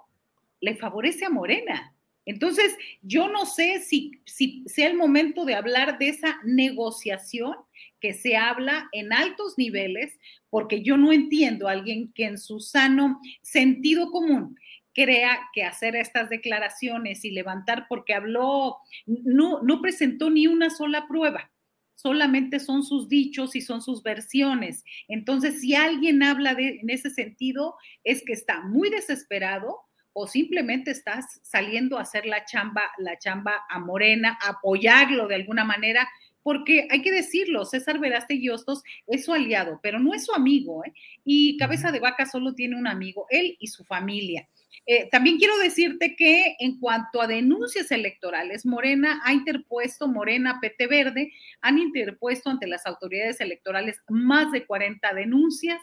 [0.62, 1.94] le favorece a Morena.
[2.26, 7.56] Entonces, yo no sé si, si sea el momento de hablar de esa negociación
[8.00, 10.18] que se habla en altos niveles,
[10.50, 14.58] porque yo no entiendo a alguien que en su sano sentido común
[14.96, 21.08] crea que hacer estas declaraciones y levantar, porque habló, no, no presentó ni una sola
[21.08, 21.52] prueba,
[21.96, 24.84] solamente son sus dichos y son sus versiones.
[25.08, 29.82] Entonces, si alguien habla de, en ese sentido, es que está muy desesperado
[30.14, 35.66] o simplemente estás saliendo a hacer la chamba, la chamba a Morena, apoyarlo de alguna
[35.66, 36.08] manera,
[36.42, 40.86] porque hay que decirlo, César Veraste Hostos es su aliado, pero no es su amigo,
[40.86, 40.94] ¿eh?
[41.26, 44.48] y Cabeza de Vaca solo tiene un amigo, él y su familia.
[44.86, 50.88] Eh, también quiero decirte que en cuanto a denuncias electorales, Morena ha interpuesto, Morena, PT
[50.88, 55.82] Verde, han interpuesto ante las autoridades electorales más de 40 denuncias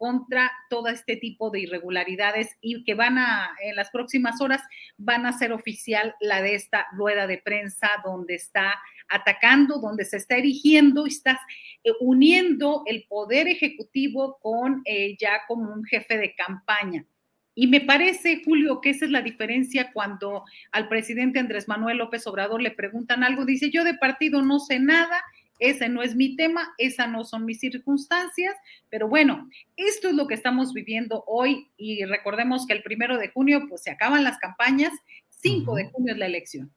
[0.00, 4.62] contra todo este tipo de irregularidades y que van a, en las próximas horas,
[4.96, 8.80] van a ser oficial la de esta rueda de prensa donde está
[9.10, 11.38] atacando, donde se está erigiendo y está
[11.84, 17.04] eh, uniendo el poder ejecutivo con eh, ya como un jefe de campaña.
[17.60, 22.26] Y me parece, Julio, que esa es la diferencia cuando al presidente Andrés Manuel López
[22.26, 25.20] Obrador le preguntan algo, dice, yo de partido no sé nada,
[25.58, 28.54] ese no es mi tema, esas no son mis circunstancias,
[28.88, 33.28] pero bueno, esto es lo que estamos viviendo hoy y recordemos que el primero de
[33.28, 34.94] junio pues se acaban las campañas,
[35.42, 36.72] 5 de junio es la elección.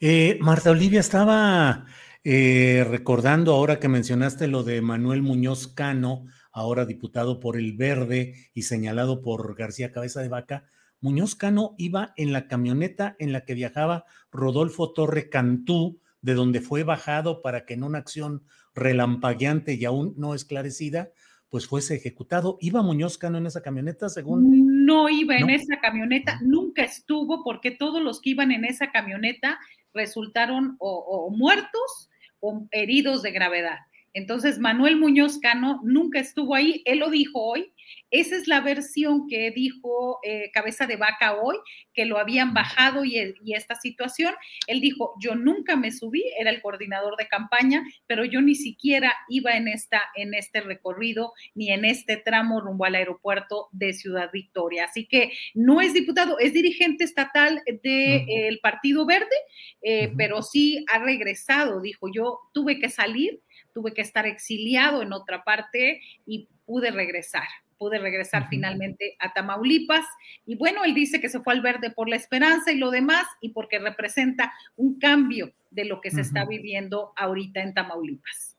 [0.00, 1.86] Eh, Marta Olivia estaba
[2.24, 6.26] eh, recordando ahora que mencionaste lo de Manuel Muñoz Cano,
[6.56, 10.64] ahora diputado por el Verde y señalado por García Cabeza de Vaca,
[11.00, 16.62] Muñoz Cano iba en la camioneta en la que viajaba Rodolfo Torre Cantú, de donde
[16.62, 18.42] fue bajado para que en una acción
[18.74, 21.10] relampagueante y aún no esclarecida,
[21.50, 22.56] pues fuese ejecutado.
[22.62, 24.86] ¿Iba Muñoz Cano en esa camioneta, según?
[24.86, 29.58] No iba en esa camioneta, nunca estuvo, porque todos los que iban en esa camioneta
[29.92, 32.08] resultaron o muertos
[32.40, 33.76] o heridos de gravedad.
[34.16, 37.74] Entonces, Manuel Muñoz Cano nunca estuvo ahí, él lo dijo hoy.
[38.10, 41.56] Esa es la versión que dijo eh, Cabeza de Vaca hoy,
[41.92, 43.18] que lo habían bajado y,
[43.54, 44.34] esta situación.
[44.68, 49.12] Él dijo, yo nunca me subí, era el coordinador de campaña, pero yo ni siquiera
[49.28, 54.30] iba en, esta, en este recorrido ni en este tramo rumbo al aeropuerto de Ciudad
[54.32, 54.84] Victoria.
[54.84, 59.36] Así que no es diputado, es dirigente estatal del Partido Verde,
[59.82, 63.42] eh, pero sí ha regresado, dijo, yo tuve que salir
[63.76, 67.44] tuve que estar exiliado en otra parte y pude regresar.
[67.76, 70.06] Pude regresar finalmente a Tamaulipas.
[70.46, 73.26] Y bueno, él dice que se fue al verde por la esperanza y lo demás,
[73.42, 78.56] y porque representa un cambio de lo que se está viviendo ahorita en Tamaulipas.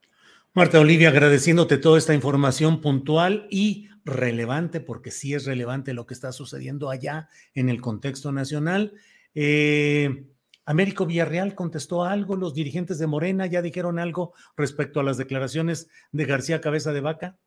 [0.53, 6.13] Marta Olivia, agradeciéndote toda esta información puntual y relevante, porque sí es relevante lo que
[6.13, 8.93] está sucediendo allá en el contexto nacional.
[9.33, 10.27] Eh,
[10.67, 15.87] Américo Villarreal contestó algo, los dirigentes de Morena ya dijeron algo respecto a las declaraciones
[16.11, 17.37] de García Cabeza de Vaca.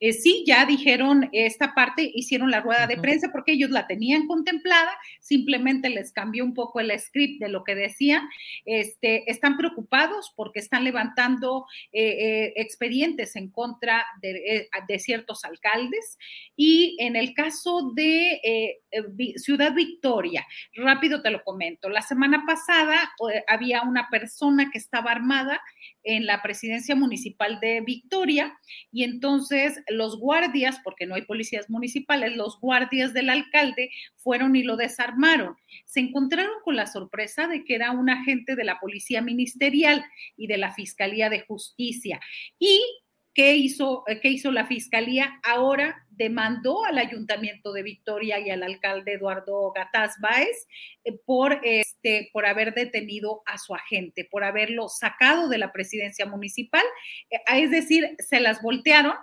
[0.00, 4.26] Eh, sí, ya dijeron esta parte, hicieron la rueda de prensa porque ellos la tenían
[4.26, 8.28] contemplada, simplemente les cambió un poco el script de lo que decían.
[8.64, 16.18] Este, están preocupados porque están levantando eh, eh, expedientes en contra de, de, ciertos alcaldes.
[16.56, 18.80] Y en el caso de
[19.36, 23.12] Ciudad Victoria, rápido te lo comento, la semana pasada
[23.48, 25.60] había una persona que estaba armada
[26.04, 28.56] en la presidencia municipal de Victoria
[28.92, 34.62] y entonces los guardias, porque no hay policías municipales, los guardias del alcalde fueron y
[34.62, 35.56] lo desarmaron.
[35.86, 40.04] Se encontraron con la sorpresa de que era un agente de la policía ministerial
[40.36, 42.20] y de la Fiscalía de Justicia
[42.58, 42.80] y
[43.34, 45.40] ¿Qué hizo, ¿Qué hizo la fiscalía?
[45.42, 50.66] Ahora demandó al ayuntamiento de Victoria y al alcalde Eduardo Gataz Báez
[51.04, 56.26] eh, por, este, por haber detenido a su agente, por haberlo sacado de la presidencia
[56.26, 56.84] municipal.
[57.30, 59.14] Eh, es decir, se las voltearon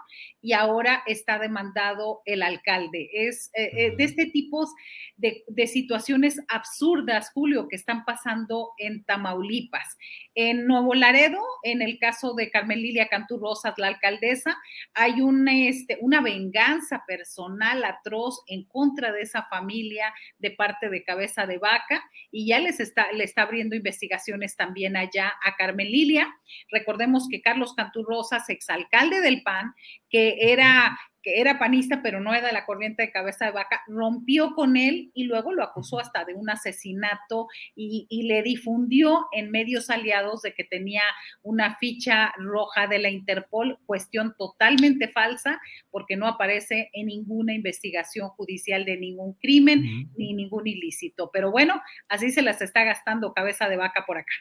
[0.42, 3.10] y ahora está demandado el alcalde.
[3.14, 4.68] Es eh, de este tipo
[5.16, 9.98] de, de situaciones absurdas, Julio, que están pasando en Tamaulipas.
[10.34, 14.58] En Nuevo Laredo, en el caso de Carmen Lilia Cantú Rosas, la alcaldesa,
[14.94, 21.04] hay una, este, una venganza personal atroz en contra de esa familia de parte de
[21.04, 25.90] Cabeza de Vaca y ya les está, le está abriendo investigaciones también allá a Carmen
[25.90, 26.28] Lilia.
[26.72, 29.74] Recordemos que Carlos Cantú Rosas, exalcalde del PAN,
[30.10, 33.82] que era que era panista, pero no era de la corriente de cabeza de vaca,
[33.88, 39.52] rompió con él y luego lo acusó hasta de un asesinato y, le difundió en
[39.52, 41.02] medios aliados de que tenía
[41.42, 45.60] una ficha roja de la Interpol, cuestión totalmente falsa,
[45.90, 51.30] porque no aparece en ninguna investigación judicial de ningún crimen ni ningún ilícito.
[51.34, 54.34] Pero bueno, así se las está gastando cabeza de vaca por acá.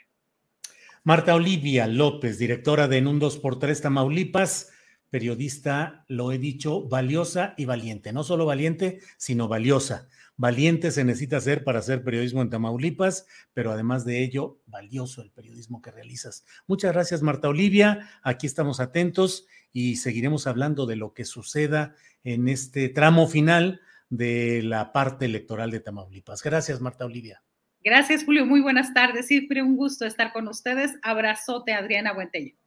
[1.02, 4.70] Marta Olivia López, directora de En un 2x3 Tamaulipas
[5.10, 8.12] periodista, lo he dicho, valiosa y valiente.
[8.12, 10.08] No solo valiente, sino valiosa.
[10.36, 15.30] Valiente se necesita hacer para hacer periodismo en Tamaulipas, pero además de ello, valioso el
[15.30, 16.46] periodismo que realizas.
[16.66, 18.08] Muchas gracias, Marta Olivia.
[18.22, 21.94] Aquí estamos atentos y seguiremos hablando de lo que suceda
[22.24, 26.42] en este tramo final de la parte electoral de Tamaulipas.
[26.42, 27.42] Gracias, Marta Olivia.
[27.82, 28.46] Gracias, Julio.
[28.46, 29.26] Muy buenas tardes.
[29.26, 30.92] Siempre un gusto estar con ustedes.
[31.02, 32.59] Abrazote, Adriana Buentello.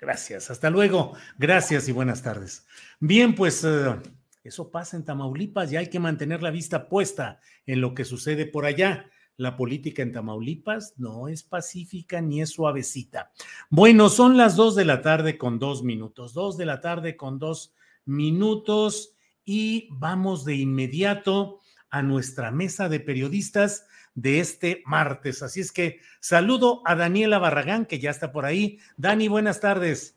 [0.00, 1.12] Gracias, hasta luego.
[1.36, 2.66] Gracias y buenas tardes.
[3.00, 3.96] Bien, pues eh,
[4.42, 8.46] eso pasa en Tamaulipas y hay que mantener la vista puesta en lo que sucede
[8.46, 9.10] por allá.
[9.36, 13.32] La política en Tamaulipas no es pacífica ni es suavecita.
[13.68, 17.38] Bueno, son las dos de la tarde con dos minutos, dos de la tarde con
[17.38, 17.74] dos
[18.06, 25.42] minutos y vamos de inmediato a nuestra mesa de periodistas de este martes.
[25.42, 28.78] Así es que saludo a Daniela Barragán, que ya está por ahí.
[28.96, 30.16] Dani, buenas tardes.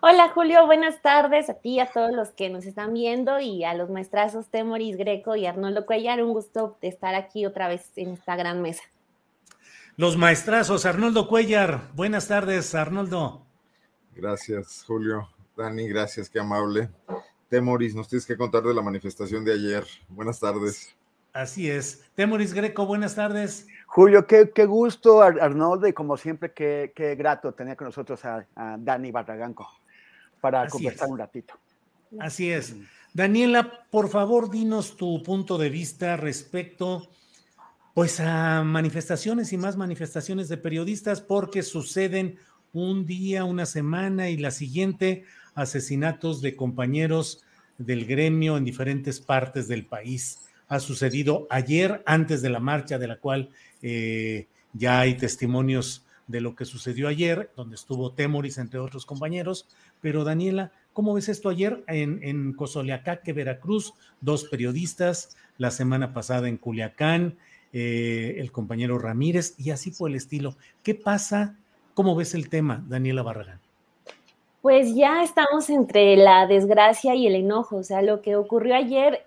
[0.00, 3.74] Hola Julio, buenas tardes a ti, a todos los que nos están viendo y a
[3.74, 6.22] los maestrazos Temoris Greco y Arnoldo Cuellar.
[6.22, 8.84] Un gusto de estar aquí otra vez en esta gran mesa.
[9.96, 11.90] Los maestrazos, Arnoldo Cuellar.
[11.94, 13.44] Buenas tardes, Arnoldo.
[14.14, 15.28] Gracias, Julio.
[15.56, 16.90] Dani, gracias, qué amable.
[17.48, 19.84] Temoris, nos tienes que contar de la manifestación de ayer.
[20.08, 20.96] Buenas tardes.
[21.38, 22.02] Así es.
[22.16, 23.68] Temoris Greco, buenas tardes.
[23.86, 28.44] Julio, qué, gusto, Arnoldo, y como siempre, qué, grato tener con nosotros a,
[28.76, 29.68] Dani Barraganco
[30.40, 31.54] para conversar un ratito.
[32.18, 32.74] Así es.
[33.14, 37.08] Daniela, por favor, dinos tu punto de vista respecto
[37.94, 42.36] pues a manifestaciones y más manifestaciones de periodistas porque suceden
[42.72, 47.44] un día, una semana y la siguiente asesinatos de compañeros
[47.76, 53.08] del gremio en diferentes partes del país ha sucedido ayer antes de la marcha, de
[53.08, 53.50] la cual
[53.82, 59.66] eh, ya hay testimonios de lo que sucedió ayer, donde estuvo Temoris, entre otros compañeros.
[60.00, 63.94] Pero Daniela, ¿cómo ves esto ayer en, en Cozoleacaque, Veracruz?
[64.20, 67.38] Dos periodistas, la semana pasada en Culiacán,
[67.72, 70.56] eh, el compañero Ramírez, y así fue el estilo.
[70.82, 71.56] ¿Qué pasa?
[71.94, 73.60] ¿Cómo ves el tema, Daniela Barragán?
[74.60, 77.76] Pues ya estamos entre la desgracia y el enojo.
[77.76, 79.24] O sea, lo que ocurrió ayer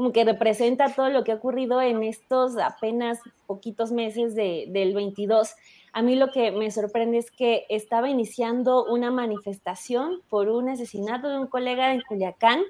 [0.00, 4.94] como que representa todo lo que ha ocurrido en estos apenas poquitos meses de, del
[4.94, 5.54] 22.
[5.92, 11.28] A mí lo que me sorprende es que estaba iniciando una manifestación por un asesinato
[11.28, 12.62] de un colega en Culiacán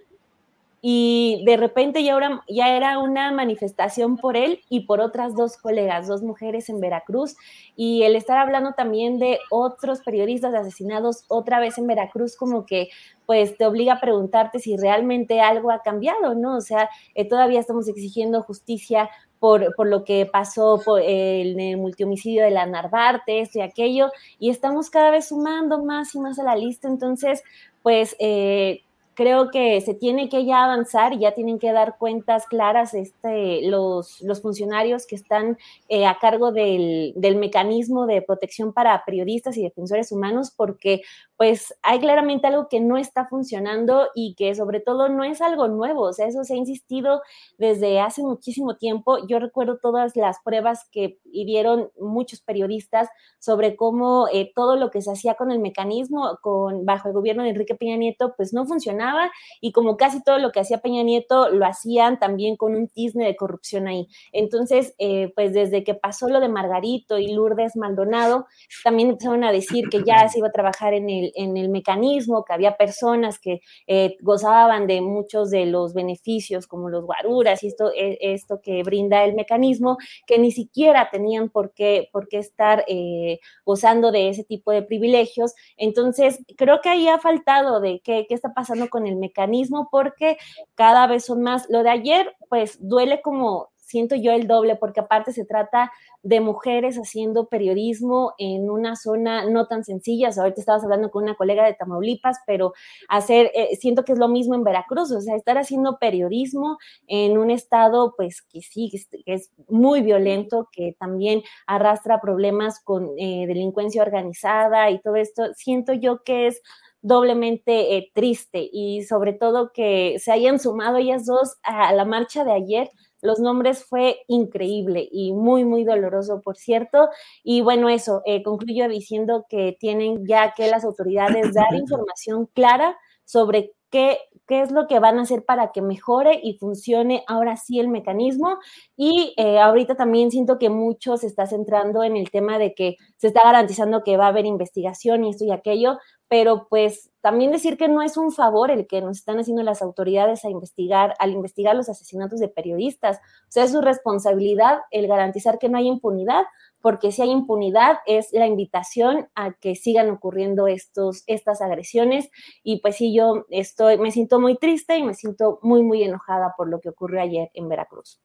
[0.82, 5.56] y de repente ya, ahora, ya era una manifestación por él y por otras dos
[5.56, 7.36] colegas, dos mujeres en Veracruz,
[7.76, 12.88] y el estar hablando también de otros periodistas asesinados otra vez en Veracruz, como que
[13.30, 16.56] pues te obliga a preguntarte si realmente algo ha cambiado, ¿no?
[16.56, 19.08] O sea, eh, todavía estamos exigiendo justicia
[19.38, 24.10] por, por lo que pasó por el, el multihomicidio de la Narvarte, esto y aquello,
[24.40, 27.44] y estamos cada vez sumando más y más a la lista, entonces,
[27.84, 28.16] pues...
[28.18, 28.80] Eh,
[29.14, 33.68] creo que se tiene que ya avanzar y ya tienen que dar cuentas claras este,
[33.68, 35.58] los, los funcionarios que están
[35.90, 41.02] eh, a cargo del, del, mecanismo de protección para periodistas y defensores humanos, porque
[41.40, 45.68] pues hay claramente algo que no está funcionando y que sobre todo no es algo
[45.68, 47.22] nuevo, o sea, eso se ha insistido
[47.56, 49.26] desde hace muchísimo tiempo.
[49.26, 53.08] Yo recuerdo todas las pruebas que dieron muchos periodistas
[53.38, 57.42] sobre cómo eh, todo lo que se hacía con el mecanismo con, bajo el gobierno
[57.42, 59.30] de Enrique Peña Nieto, pues no funcionaba
[59.62, 63.24] y como casi todo lo que hacía Peña Nieto lo hacían también con un tizne
[63.24, 64.08] de corrupción ahí.
[64.32, 68.44] Entonces, eh, pues desde que pasó lo de Margarito y Lourdes Maldonado,
[68.84, 72.44] también empezaron a decir que ya se iba a trabajar en el en el mecanismo,
[72.44, 77.68] que había personas que eh, gozaban de muchos de los beneficios, como los guaruras y
[77.68, 82.38] esto, e, esto que brinda el mecanismo, que ni siquiera tenían por qué, por qué
[82.38, 85.54] estar eh, gozando de ese tipo de privilegios.
[85.76, 90.36] Entonces, creo que ahí ha faltado de qué, qué está pasando con el mecanismo, porque
[90.74, 91.66] cada vez son más.
[91.68, 95.90] Lo de ayer, pues duele como siento yo el doble, porque aparte se trata
[96.22, 100.30] de mujeres haciendo periodismo en una zona no tan sencilla.
[100.36, 102.72] ahorita estabas hablando con una colega de Tamaulipas, pero
[103.08, 107.38] hacer, eh, siento que es lo mismo en Veracruz, o sea, estar haciendo periodismo en
[107.38, 108.92] un estado, pues que sí,
[109.24, 115.54] que es muy violento, que también arrastra problemas con eh, delincuencia organizada y todo esto,
[115.54, 116.62] siento yo que es
[117.02, 122.44] doblemente eh, triste y sobre todo que se hayan sumado ellas dos a la marcha
[122.44, 122.90] de ayer
[123.22, 127.08] los nombres fue increíble y muy, muy doloroso, por cierto.
[127.42, 132.96] Y bueno, eso, eh, concluyo diciendo que tienen ya que las autoridades dar información clara
[133.24, 137.56] sobre qué, qué es lo que van a hacer para que mejore y funcione ahora
[137.56, 138.58] sí el mecanismo.
[138.96, 142.96] Y eh, ahorita también siento que mucho se está centrando en el tema de que
[143.16, 145.98] se está garantizando que va a haber investigación y esto y aquello,
[146.30, 149.82] pero pues también decir que no es un favor el que nos están haciendo las
[149.82, 153.16] autoridades a investigar, al investigar los asesinatos de periodistas.
[153.16, 156.44] O sea, es su responsabilidad el garantizar que no hay impunidad,
[156.80, 162.30] porque si hay impunidad es la invitación a que sigan ocurriendo estos, estas agresiones.
[162.62, 166.54] Y pues sí, yo estoy, me siento muy triste y me siento muy, muy enojada
[166.56, 168.20] por lo que ocurrió ayer en Veracruz.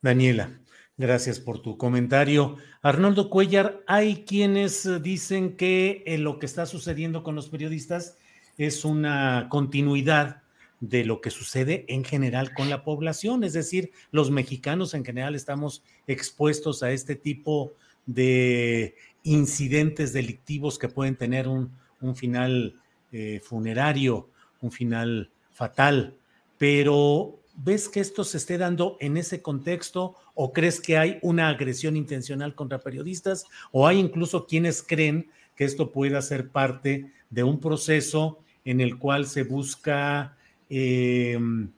[0.00, 0.50] Daniela.
[0.98, 2.56] Gracias por tu comentario.
[2.82, 8.18] Arnoldo Cuellar, hay quienes eh, dicen que eh, lo que está sucediendo con los periodistas
[8.58, 10.42] es una continuidad
[10.80, 15.34] de lo que sucede en general con la población, es decir, los mexicanos en general
[15.34, 17.72] estamos expuestos a este tipo
[18.04, 21.70] de incidentes delictivos que pueden tener un,
[22.16, 22.74] final
[23.12, 24.28] eh, funerario,
[24.60, 26.16] un final fatal,
[26.58, 31.48] pero ¿ves que esto se esté dando en ese contexto o crees que hay una
[31.48, 37.42] agresión intencional contra periodistas o hay incluso quienes creen que esto pueda ser parte de
[37.42, 40.36] un proceso en el cual se busca
[40.70, 41.70] em,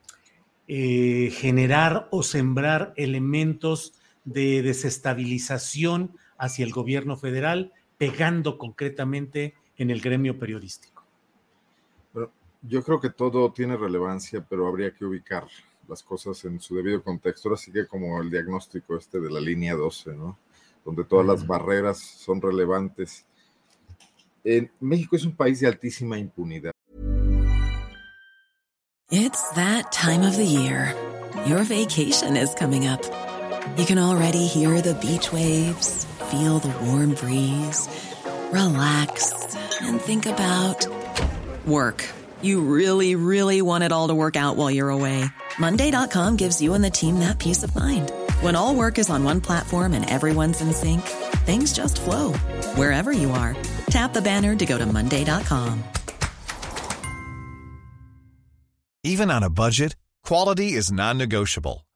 [0.69, 3.95] eh, generar o sembrar elementos
[4.25, 10.94] de desestabilización hacia el gobierno federal, pegando concretamente en el gremio periodístico?
[12.67, 15.47] Yo creo que todo tiene relevancia, pero habría que ubicar
[15.87, 17.53] las cosas en su debido contexto.
[17.53, 20.39] Así que como el diagnóstico este de la línea 12, ¿no?
[20.85, 23.25] Donde todas las barreras son relevantes.
[24.43, 26.73] En México es un país de altísima impunidad.
[29.11, 30.95] It's that time of the year.
[31.47, 33.01] Your vacation is coming up.
[33.77, 37.89] You can already hear the beach waves, feel the warm breeze,
[38.53, 39.33] relax
[39.83, 40.87] and think about
[41.67, 42.05] work.
[42.45, 45.25] You really, really want it all to work out while you're away.
[45.59, 48.13] Monday.com gives you and the team that peace of mind.
[48.43, 51.01] When all work is on one platform and everyone's in sync,
[51.47, 52.35] things just flow
[52.77, 53.57] wherever you are.
[53.87, 55.83] Tap the banner to go to Monday.com.
[59.05, 61.87] Even on a budget, quality is non negotiable.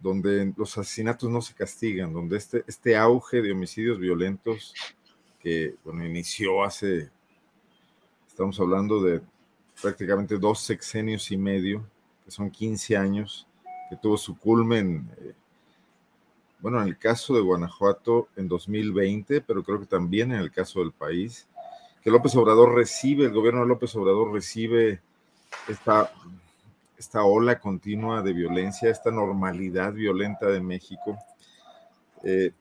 [0.00, 4.74] Donde los asesinatos no se castigan, donde este este auge de homicidios violentos
[5.40, 7.10] que bueno, inició hace
[8.26, 9.20] estamos hablando de
[9.80, 11.86] prácticamente dos sexenios y medio,
[12.24, 13.46] que son 15 años,
[13.90, 15.34] que tuvo su culmen eh,
[16.60, 20.80] bueno, en el caso de Guanajuato en 2020, pero creo que también en el caso
[20.80, 21.48] del país,
[22.02, 25.00] que López Obrador recibe, el gobierno de López Obrador recibe
[25.68, 26.12] esta,
[27.00, 31.18] esta ola continua de violencia, esta normalidad violenta de México,
[32.22, 32.52] eh,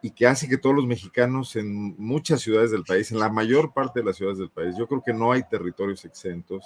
[0.00, 3.72] y que hace que todos los mexicanos en muchas ciudades del país, en la mayor
[3.72, 6.64] parte de las ciudades del país, yo creo que no hay territorios exentos,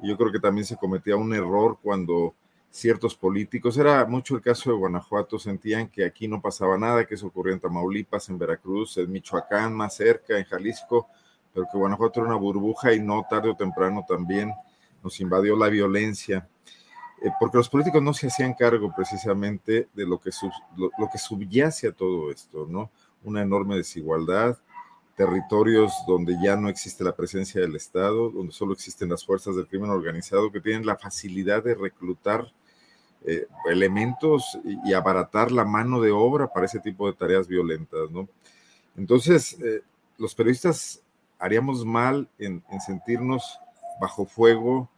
[0.00, 2.36] y yo creo que también se cometía un error cuando
[2.70, 7.16] ciertos políticos, era mucho el caso de Guanajuato, sentían que aquí no pasaba nada, que
[7.16, 11.08] eso ocurría en Tamaulipas, en Veracruz, en Michoacán, más cerca, en Jalisco,
[11.52, 14.52] pero que Guanajuato era una burbuja y no tarde o temprano también
[15.02, 16.48] nos invadió la violencia,
[17.22, 20.30] eh, porque los políticos no se hacían cargo precisamente de lo que,
[21.18, 22.90] subyace a todo esto, ¿no?
[23.22, 24.58] Una enorme desigualdad,
[25.16, 29.66] territorios donde ya no existe la presencia del Estado, donde solo existen las fuerzas del
[29.66, 32.50] crimen organizado que tienen la facilidad de reclutar
[33.22, 38.26] eh, elementos y, abaratar la mano de obra para ese tipo de tareas violentas, ¿no?
[38.96, 39.82] Entonces, eh,
[40.16, 41.02] los periodistas
[41.38, 43.58] haríamos mal en, sentirnos
[44.00, 44.88] bajo fuego,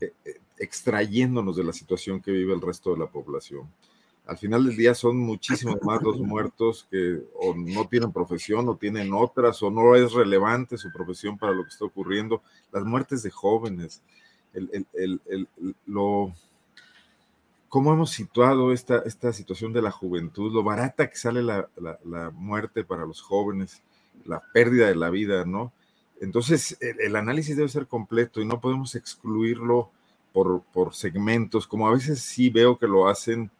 [0.00, 0.12] eh,
[0.60, 3.68] extrayéndonos de la situación que vive el resto de la población.
[4.26, 8.76] Al final del día son muchísimos más los muertos que o no tienen profesión o
[8.76, 12.42] tienen otras o no es relevante su profesión para lo que está ocurriendo.
[12.70, 14.02] Las muertes de jóvenes,
[14.52, 15.48] el, el, el,
[15.86, 16.32] lo,
[17.70, 21.68] cómo hemos situado esta, esta situación de la juventud, lo barata que sale la,
[22.04, 23.80] la, muerte para los jóvenes,
[24.24, 25.72] la pérdida de la vida, ¿no?
[26.20, 29.90] Entonces, el, análisis debe ser completo y no podemos excluirlo
[30.32, 33.50] por, por, segmentos, como a veces sí veo que lo hacen,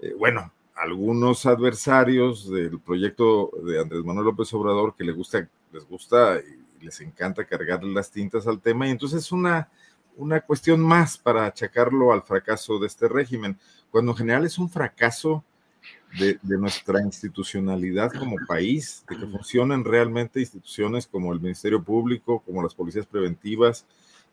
[0.00, 5.84] eh, bueno, algunos adversarios del proyecto de Andrés Manuel López Obrador que les gusta, les
[5.86, 6.38] gusta
[6.80, 9.68] y les encanta cargarle las tintas al tema, y entonces es una
[10.18, 13.56] una cuestión más para achacarlo al fracaso de este régimen,
[13.90, 15.44] cuando en general es un fracaso
[16.18, 22.62] de, nuestra institucionalidad como país, de que funcionen realmente instituciones como el Ministerio Público, como
[22.62, 23.86] las policías preventivas,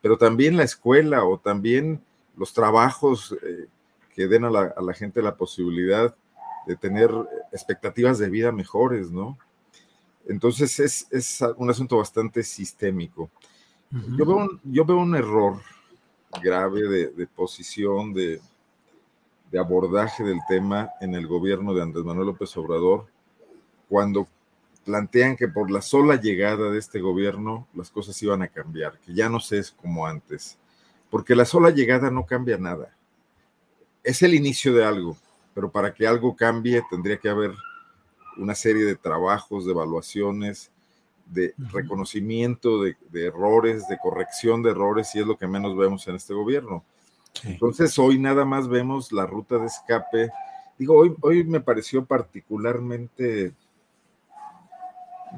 [0.06, 2.00] pero también la escuela o también
[2.38, 3.66] los trabajos eh,
[4.14, 6.16] que den a la, gente la posibilidad
[6.68, 7.10] de tener
[7.52, 9.36] expectativas de vida mejores, ¿no?
[10.28, 13.32] Entonces es, es un asunto bastante sistémico.
[14.16, 15.60] Yo veo, un, yo veo un error
[16.40, 18.40] grave de, posición, de,
[19.50, 23.08] de, abordaje del tema en el gobierno de Andrés Manuel López Obrador,
[23.90, 24.28] cuando
[24.86, 29.14] plantean que por la sola llegada de este gobierno las cosas iban a cambiar, que
[29.14, 30.58] ya no se es como antes,
[31.10, 32.96] porque la sola llegada no cambia nada.
[34.04, 35.18] Es el inicio de algo,
[35.56, 37.52] pero para que algo cambie tendría que haber
[38.38, 40.72] una serie de trabajos, de evaluaciones,
[41.26, 46.16] de reconocimiento de, errores, de corrección de errores, y es lo que menos vemos en
[46.16, 46.84] este gobierno.
[47.44, 50.30] Entonces, hoy nada más vemos la ruta de escape.
[50.78, 53.54] Digo, hoy, hoy me pareció particularmente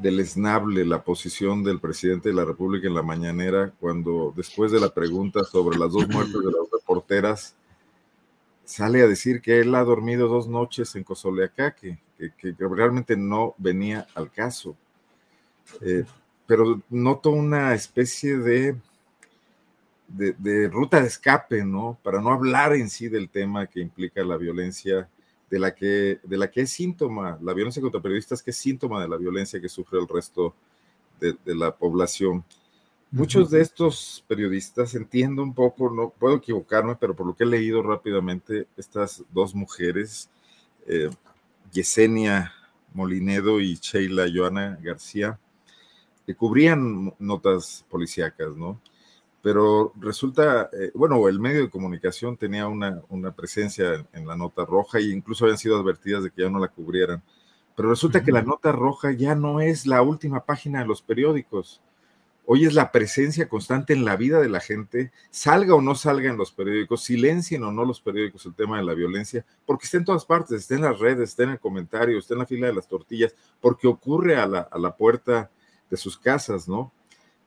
[0.02, 4.94] deleznable la posición del presidente de la República en la mañanera, cuando después de la
[4.94, 7.56] pregunta sobre las dos muertes de las reporteras,
[8.64, 13.56] sale a decir que él ha dormido dos noches en Cozoleacaque, que, que realmente no
[13.58, 14.76] venía al caso.
[15.82, 16.06] Eh,
[16.46, 18.78] pero noto una especie de,
[20.08, 21.98] de, ruta de escape, ¿no?
[22.02, 25.10] Para no hablar en sí del tema que implica la violencia
[25.50, 29.02] de la que, de la que es síntoma, la violencia contra periodistas que es síntoma
[29.02, 30.54] de la violencia que sufre el resto
[31.20, 32.44] de, la población.
[33.10, 37.48] Muchos de estos periodistas, entiendo un poco, no puedo equivocarme, pero por lo que he
[37.48, 40.30] leído rápidamente, estas dos mujeres,
[40.86, 41.10] eh,
[41.72, 42.54] Yesenia
[42.94, 45.40] Molinedo y Sheila Joana García,
[46.26, 48.80] que cubrían notas policíacas, ¿no?
[49.48, 54.66] Pero resulta, eh, bueno, el medio de comunicación tenía una, una presencia en, la nota
[54.66, 57.24] roja e incluso habían sido advertidas de que ya no la cubrieran.
[57.74, 61.82] Pero resulta que la nota roja ya no es la última página de los periódicos.
[62.46, 66.30] Hoy es la presencia constante en la vida de la gente, salga o no salga
[66.30, 69.96] en los periódicos, silencien o no los periódicos el tema de la violencia, porque está
[69.96, 72.68] en todas partes, está en las redes, está en el comentario, está en la fila
[72.68, 75.50] de las tortillas, porque ocurre a la, a la puerta
[75.90, 76.92] de sus casas, ¿no?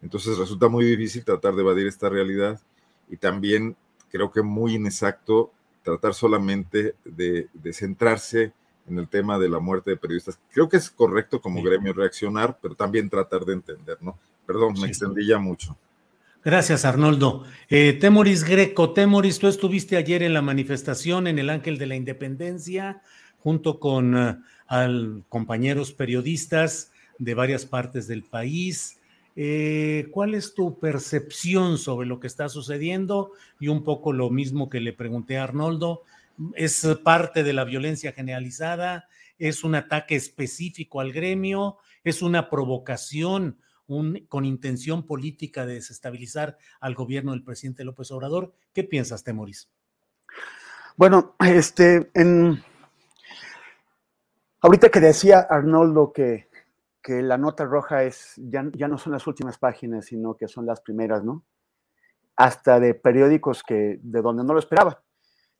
[0.03, 2.61] Entonces resulta muy difícil tratar de evadir esta realidad
[3.09, 3.77] y también
[4.11, 5.53] creo que muy inexacto
[5.83, 8.53] tratar solamente de, centrarse
[8.89, 10.39] en el tema de la muerte de periodistas.
[10.53, 14.19] Creo que es correcto como gremio reaccionar, pero también tratar de entender, ¿no?
[14.47, 15.77] Perdón, me extendí ya mucho.
[16.43, 17.45] Gracias, Arnoldo.
[17.69, 21.97] Eh, Temoris Greco, Temoris, tú estuviste ayer en la manifestación en el Ángel de la
[21.97, 23.03] Independencia
[23.41, 29.00] junto con eh, al, compañeros periodistas de varias partes del país.
[29.37, 33.33] Eh, ¿Cuál es tu percepción sobre lo que está sucediendo?
[33.59, 36.03] Y un poco lo mismo que le pregunté a Arnoldo,
[36.55, 39.09] ¿es parte de la violencia generalizada?
[39.39, 41.79] ¿Es un ataque específico al gremio?
[42.05, 48.55] ¿Es una provocación un, con intención política de desestabilizar al gobierno del presidente López Obrador?
[48.73, 49.69] ¿Qué piensas, Temoris?
[50.97, 52.63] Bueno, este, en,
[54.61, 56.50] ahorita que decía Arnoldo que,
[57.03, 60.67] que la nota roja es, ya, ya no son las últimas páginas, sino que son
[60.67, 61.45] las primeras, ¿no?
[62.37, 65.03] Hasta de periódicos que, de donde no lo esperaba.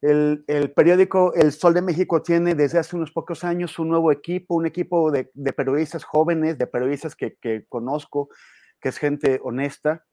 [0.03, 4.11] El, el, periódico El Sol de México tiene desde hace unos pocos años un nuevo
[4.11, 8.31] equipo, un equipo de, de periodistas jóvenes, de periodistas que, que, conozco,
[8.81, 10.07] que es gente honesta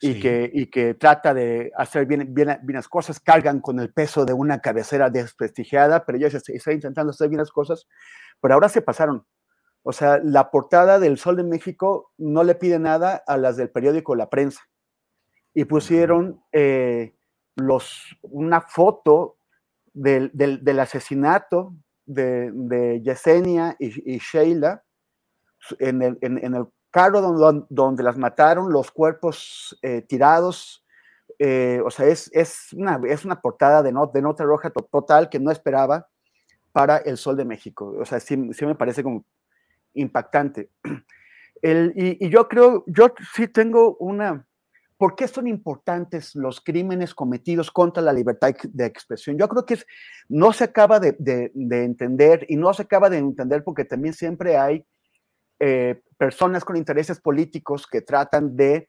[0.00, 0.20] y, sí.
[0.20, 4.26] que, y que trata de hacer bien, bien, bien, las cosas, cargan con el peso
[4.26, 7.86] de una cabecera desprestigiada, pero ellos están intentando hacer bien las cosas,
[8.40, 9.24] pero ahora se pasaron.
[9.84, 13.70] O sea, la portada del Sol de México no le pide nada a las del
[13.70, 14.62] periódico La Prensa.
[15.54, 16.42] Y pusieron...
[16.50, 17.14] Eh,
[17.56, 19.36] los, una foto
[19.92, 21.74] del, del, del asesinato
[22.06, 24.82] de, de Yesenia y, y, Sheila
[25.78, 30.84] en el, en, en el carro donde, donde, las mataron, los cuerpos eh, tirados.
[31.38, 35.28] Eh, o sea, es, es, una, es una portada de, not, de nota roja total
[35.28, 36.08] que no esperaba
[36.72, 37.94] para el Sol de México.
[37.98, 39.24] O sea, sí, sí me parece como
[39.94, 40.70] impactante.
[41.62, 44.46] El, y, y yo creo, yo sí tengo una,
[44.96, 49.36] ¿Por qué son importantes los crímenes cometidos contra la libertad de expresión?
[49.36, 49.86] Yo creo que es,
[50.28, 54.14] no se acaba de, de, de, entender y no se acaba de entender porque también
[54.14, 54.84] siempre hay
[55.58, 58.88] eh, personas con intereses políticos que tratan de,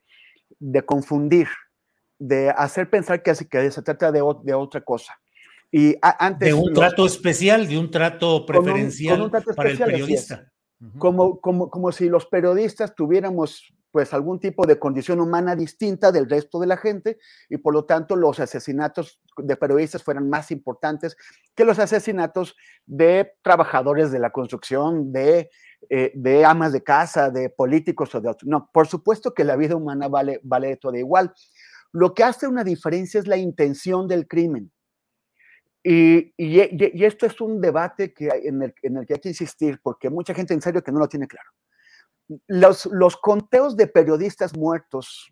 [0.59, 1.47] de confundir,
[2.19, 5.19] de hacer pensar que, que se trata de, de otra cosa.
[5.71, 9.43] Y antes, de un los, trato especial, de un trato preferencial con un, con un
[9.43, 10.51] trato para el periodista.
[10.99, 16.29] Como, como, como si los periodistas tuviéramos pues algún tipo de condición humana distinta del
[16.29, 21.15] resto de la gente y por lo tanto los asesinatos de periodistas fueran más importantes
[21.55, 25.49] que los asesinatos de trabajadores de la construcción, de,
[25.89, 28.49] eh, de amas de casa, de políticos o de otros.
[28.49, 31.33] No, por supuesto que la vida humana vale, vale todo igual.
[31.93, 34.73] Lo que hace una diferencia es la intención del crimen.
[35.87, 39.29] Y, y, y esto es un debate que en, el, en el que hay que
[39.29, 41.51] insistir porque mucha gente en serio que no lo tiene claro
[42.47, 45.29] los, los conteos de periodistas muertos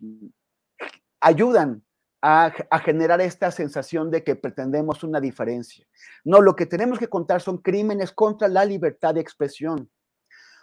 [1.20, 1.84] ayudan
[2.22, 2.52] a,
[2.82, 5.86] generar esta sensación de que pretendemos una diferencia.
[6.24, 9.90] No, lo que tenemos que contar son crímenes contra la libertad de expresión.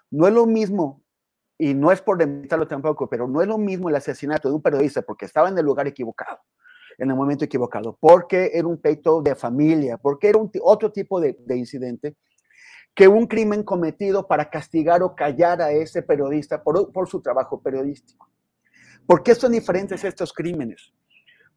[0.10, 1.04] No es lo mismo,
[1.60, 4.62] y no es por limitarlo tampoco, pero no es lo mismo el asesinato de un
[4.64, 6.40] periodista porque estaba en el lugar equivocado,
[7.02, 11.20] en el momento equivocado, porque era un peito de familia, porque era un otro tipo
[11.20, 12.16] de, de incidente,
[12.94, 17.60] que un crimen cometido para castigar o callar a ese periodista por, por, su trabajo
[17.60, 18.30] periodístico.
[19.08, 20.94] ¿Por qué son diferentes estos crímenes?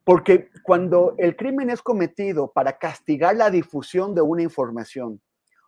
[0.02, 5.20] Porque cuando el crimen es cometido para castigar la difusión de una información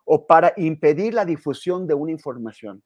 [0.05, 2.81] o para impedir la difusión de una información,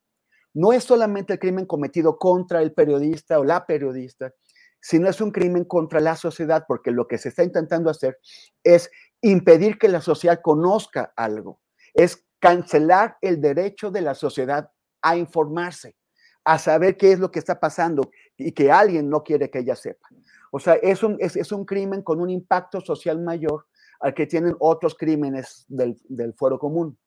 [0.54, 4.34] no es solamente el crimen cometido contra el periodista o la periodista,
[4.82, 8.20] sino es un crimen contra la sociedad, porque lo que se está intentando hacer
[8.64, 8.90] es
[9.22, 11.62] impedir que la sociedad conozca algo,
[11.94, 14.72] es cancelar el derecho de la sociedad
[15.02, 15.96] a informarse,
[16.44, 19.76] a saber qué es lo que está pasando y que alguien no quiere que ella
[19.76, 20.08] sepa.
[20.52, 23.68] O sea, es un, es un crimen con un impacto social mayor
[24.02, 26.98] al que tienen otros crímenes del, del fuero común.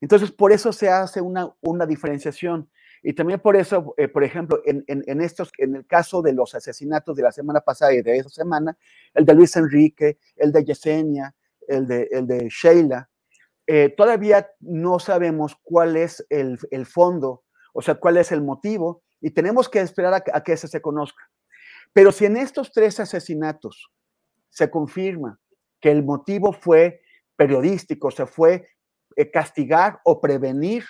[0.00, 2.68] Entonces, por eso se hace una, una diferenciación.
[3.08, 6.56] Y también por eso, eh, por ejemplo, en, en, estos, en el caso de los
[6.56, 8.76] asesinatos de la semana pasada y de esa semana,
[9.14, 11.32] el de Luis Enrique, el de Yesenia,
[11.68, 13.08] el de, el de Sheila,
[13.68, 19.04] eh, todavía no sabemos cuál es el, el, fondo, o sea, cuál es el motivo,
[19.20, 21.30] y tenemos que esperar a, a, que ese se conozca.
[21.92, 23.88] Pero si en estos tres asesinatos
[24.50, 25.38] se confirma
[25.80, 27.02] que el motivo fue
[27.36, 28.66] periodístico, se fue
[29.14, 30.84] eh, castigar o prevenir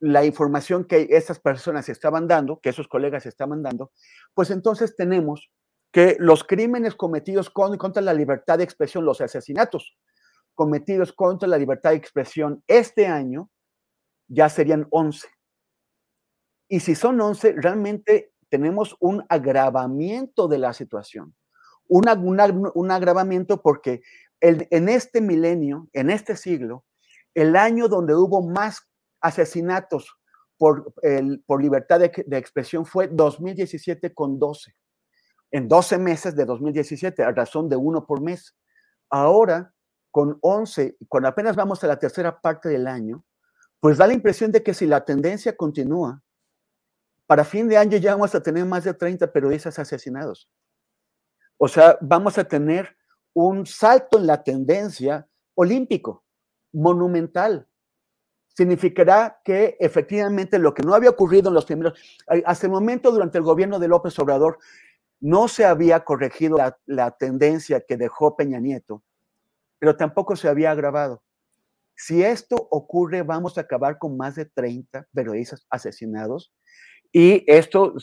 [0.00, 3.90] la información que esas personas estaban dando, que esos colegas estaban dando,
[4.34, 5.50] pues entonces tenemos
[5.92, 9.96] que los crímenes cometidos con, contra la libertad de expresión, los asesinatos,
[10.54, 13.50] cometidos contra la libertad de expresión este año
[14.28, 15.28] ya serían 11.
[16.68, 21.34] Y si son 11, realmente tenemos un agravamiento de la situación.
[21.86, 24.02] Una, una, un agravamiento porque
[24.40, 26.84] en este milenio, en este siglo,
[27.34, 28.88] el año donde hubo más
[29.20, 30.16] asesinatos
[30.56, 34.74] por, el, por libertad de, de, expresión fue 2017 con 12.
[35.50, 38.56] En 12 meses de 2017, a razón de uno por mes.
[39.08, 39.72] Ahora
[40.10, 43.24] con 11, cuando apenas vamos a la tercera parte del año,
[43.80, 46.22] pues da la impresión de que si la tendencia continúa,
[47.26, 50.48] para fin de año ya vamos a tener más de 30 periodistas asesinados.
[51.58, 52.96] O sea, vamos a tener
[53.34, 56.24] un salto en la tendencia olímpico,
[56.72, 57.68] monumental.
[58.58, 61.96] Significará que efectivamente lo que no había ocurrido en los primeros,
[62.44, 64.58] hasta el momento durante el gobierno de López Obrador,
[65.20, 69.04] no se había corregido la, la tendencia que dejó Peña Nieto,
[69.78, 71.22] pero tampoco se había agravado.
[71.94, 76.52] Si esto ocurre, vamos a acabar con más de 30 periodistas asesinados
[77.12, 77.94] y esto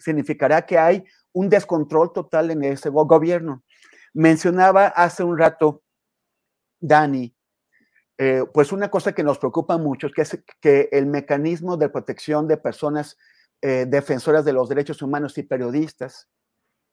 [0.00, 1.02] significará que hay
[1.32, 3.64] un descontrol total en ese gobierno.
[4.12, 5.82] Mencionaba hace un rato
[6.78, 7.34] Dani,
[8.18, 12.56] eh, pues una cosa que nos preocupa mucho es que, el mecanismo de protección de
[12.56, 13.16] personas
[13.62, 16.28] eh, defensoras de los derechos humanos y periodistas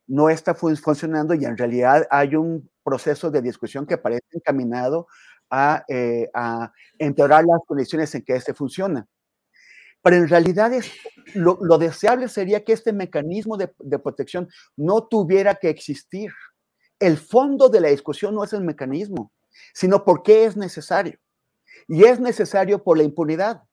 [0.07, 5.07] no está funcionando y en realidad hay un proceso de discusión que parece encaminado
[5.49, 6.29] a, eh,
[6.99, 9.07] empeorar las condiciones en que este funciona.
[10.03, 10.91] Pero en realidad es,
[11.33, 16.31] lo, deseable sería que este mecanismo de, protección no tuviera que existir.
[16.99, 19.31] El fondo de la discusión no es el mecanismo,
[19.73, 21.19] sino por qué es necesario.
[21.87, 23.63] Y es necesario por la impunidad.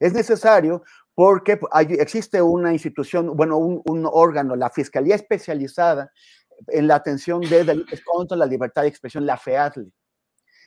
[0.00, 0.82] Es necesario
[1.14, 6.10] porque hay, existe una institución, bueno, un, un, órgano, la Fiscalía Especializada
[6.68, 9.90] en la atención de delitos contra la libertad de expresión, la FEADLE.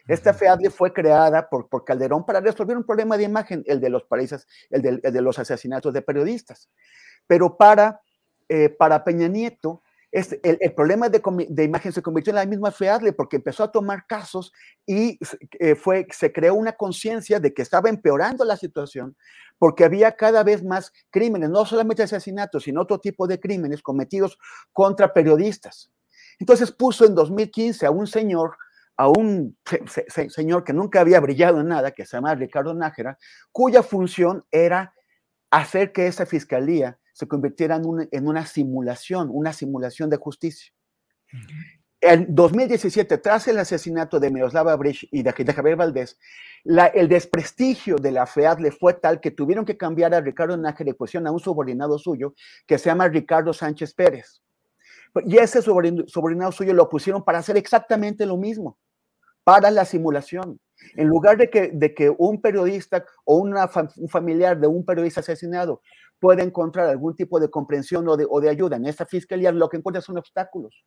[0.07, 3.89] Esta FEADLE fue creada por, por, Calderón para resolver un problema de imagen, el de
[3.89, 6.69] los países, el de, el de los asesinatos de periodistas.
[7.27, 8.01] Pero para,
[8.47, 13.38] eh, para Peña Nieto, el, problema de, imagen se convirtió en la misma FEADLE porque
[13.38, 14.53] empezó a tomar casos
[14.85, 15.19] y
[15.59, 19.17] eh, fue, se creó una conciencia de que estaba empeorando la situación
[19.57, 24.38] porque había cada vez más crímenes, no solamente asesinatos, sino otro tipo de crímenes cometidos
[24.71, 25.91] contra periodistas.
[26.39, 28.57] Entonces puso en 2015 a un señor
[28.99, 32.73] a un se, se, señor que nunca había brillado en nada, que se llama Ricardo
[32.73, 33.19] Nájera,
[33.51, 34.95] cuya función era
[35.51, 40.72] hacer que esa fiscalía se convirtiera en una, en una simulación, una simulación de justicia.
[41.99, 46.19] En 2017, tras el asesinato de Miroslava Brich y de, de Javier Valdés,
[46.64, 50.56] la, el desprestigio de la FEAD le fue tal que tuvieron que cambiar a Ricardo
[50.57, 52.35] Nájera y pusieron a un subordinado suyo
[52.68, 54.44] que se llama Ricardo Sánchez Pérez.
[55.26, 58.77] Y ese subordinado suyo lo pusieron para hacer exactamente lo mismo
[59.44, 60.60] para la simulación.
[60.95, 65.22] En lugar de que, de que un periodista o una, un familiar de un periodista
[65.22, 65.81] asesinado
[66.19, 68.77] pueda encontrar algún tipo de comprensión o de, o de ayuda.
[68.77, 70.84] En esta fiscalía, lo que encuentra son obstáculos.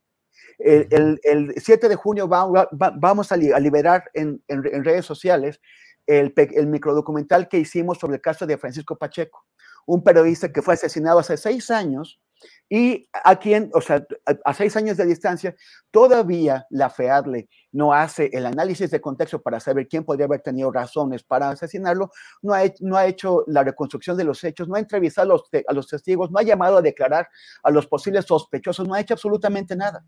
[0.59, 5.05] El, el, el 7 de junio va, va, vamos a liberar en, en, en, redes
[5.05, 5.61] sociales
[6.07, 9.45] el, el microdocumental que hicimos sobre el caso de Francisco Pacheco,
[9.91, 12.21] un periodista que fue asesinado hace seis años
[12.69, 14.07] y a quien, o sea,
[14.45, 15.57] a, seis años de distancia,
[15.91, 20.71] todavía la FEADLE no hace el análisis de contexto para saber quién podría haber tenido
[20.71, 24.79] razones para asesinarlo, no ha, no ha hecho la reconstrucción de los hechos, no ha
[24.79, 27.29] entrevistado a los, a los testigos, no ha llamado a declarar
[27.65, 30.05] a los posibles sospechosos, no ha hecho absolutamente nada.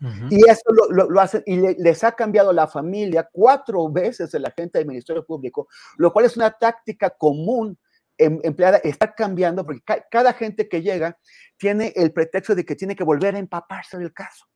[0.00, 0.28] Uh -huh.
[0.30, 4.32] Y eso lo, lo, lo hacen y le, les ha cambiado la familia cuatro veces
[4.32, 5.66] el agente del Ministerio Público,
[5.96, 7.76] lo cual es una táctica común
[8.18, 11.18] empleada, está cambiando porque ca cada gente que llega
[11.56, 14.46] tiene el pretexto de que tiene que volver a empaparse del caso.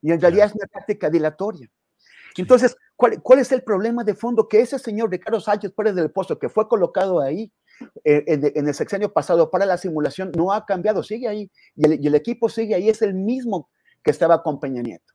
[0.00, 1.68] Y en realidad es una táctica dilatoria.
[2.36, 4.48] Entonces, ¿cuál, ¿cuál, es el problema de fondo?
[4.48, 7.52] Que ese señor Ricardo Sánchez Pérez del Pozo, que fue colocado ahí
[8.04, 11.50] eh, en, en, el sexenio pasado para la simulación, no ha cambiado, sigue ahí.
[11.76, 13.70] Y el, y el equipo sigue ahí, es el mismo
[14.02, 15.11] que estaba con Peña Nieto.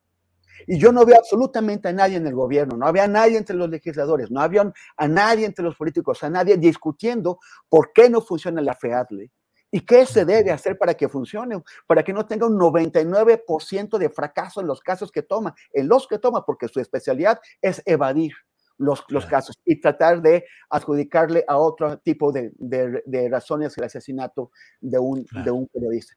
[0.66, 3.56] Y yo no veo absolutamente a nadie en el gobierno, no había a nadie entre
[3.56, 7.40] los legisladores, no había a nadie entre los políticos, a nadie discutiendo
[7.70, 9.32] por qué no funciona la FEADLE
[9.72, 14.10] y qué se debe hacer para que funcione, para que no tenga un 99% de
[14.10, 18.34] fracaso en los casos que toma, en los que toma, porque su especialidad es evadir
[18.78, 23.84] los, los casos y tratar de adjudicarle a otro tipo de, de, de razones el
[23.84, 26.14] asesinato de un, de un periodista.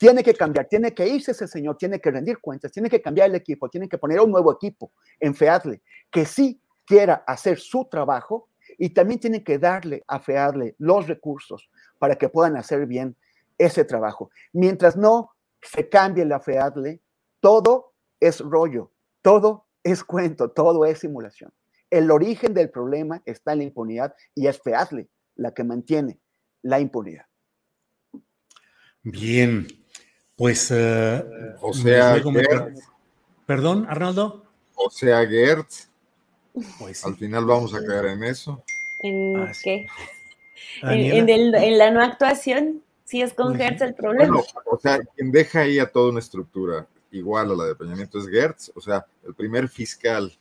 [0.00, 3.28] Tiene que cambiar, tiene que irse ese señor, tiene que rendir cuentas, tiene que cambiar
[3.28, 7.84] el equipo, tiene que poner un nuevo equipo en FEADLE que sí quiera hacer su
[7.84, 8.48] trabajo
[8.78, 11.68] y también tiene que darle a FEADLE los recursos
[11.98, 13.14] para que puedan hacer bien
[13.58, 14.30] ese trabajo.
[14.54, 17.02] Mientras no se cambie la FEADLE,
[17.40, 21.52] todo es rollo, todo es cuento, todo es simulación.
[21.90, 26.18] El origen del problema está en la impunidad y es FEADLE la que mantiene
[26.62, 27.26] la impunidad.
[29.02, 29.66] Bien,
[30.40, 31.22] pues, uh,
[31.60, 32.80] o sea, Gertz,
[33.44, 34.42] perdón, Arnaldo.
[34.74, 35.90] O sea, Gertz.
[36.78, 37.06] Pues sí.
[37.06, 38.62] Al final vamos a caer en eso.
[39.02, 39.86] ¿En ah, qué?
[40.80, 44.32] En, en, el, en, la no actuación, si es con Gertz el problema.
[44.32, 47.94] Bueno, o sea, quien deja ahí a toda una estructura igual a la de Peña
[47.94, 50.32] Nieto es Gertz, o sea, el primer fiscal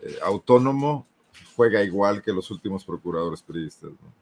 [0.00, 1.04] eh, autónomo
[1.56, 3.90] juega igual que los últimos procuradores periodistas.
[3.90, 4.12] ¿no?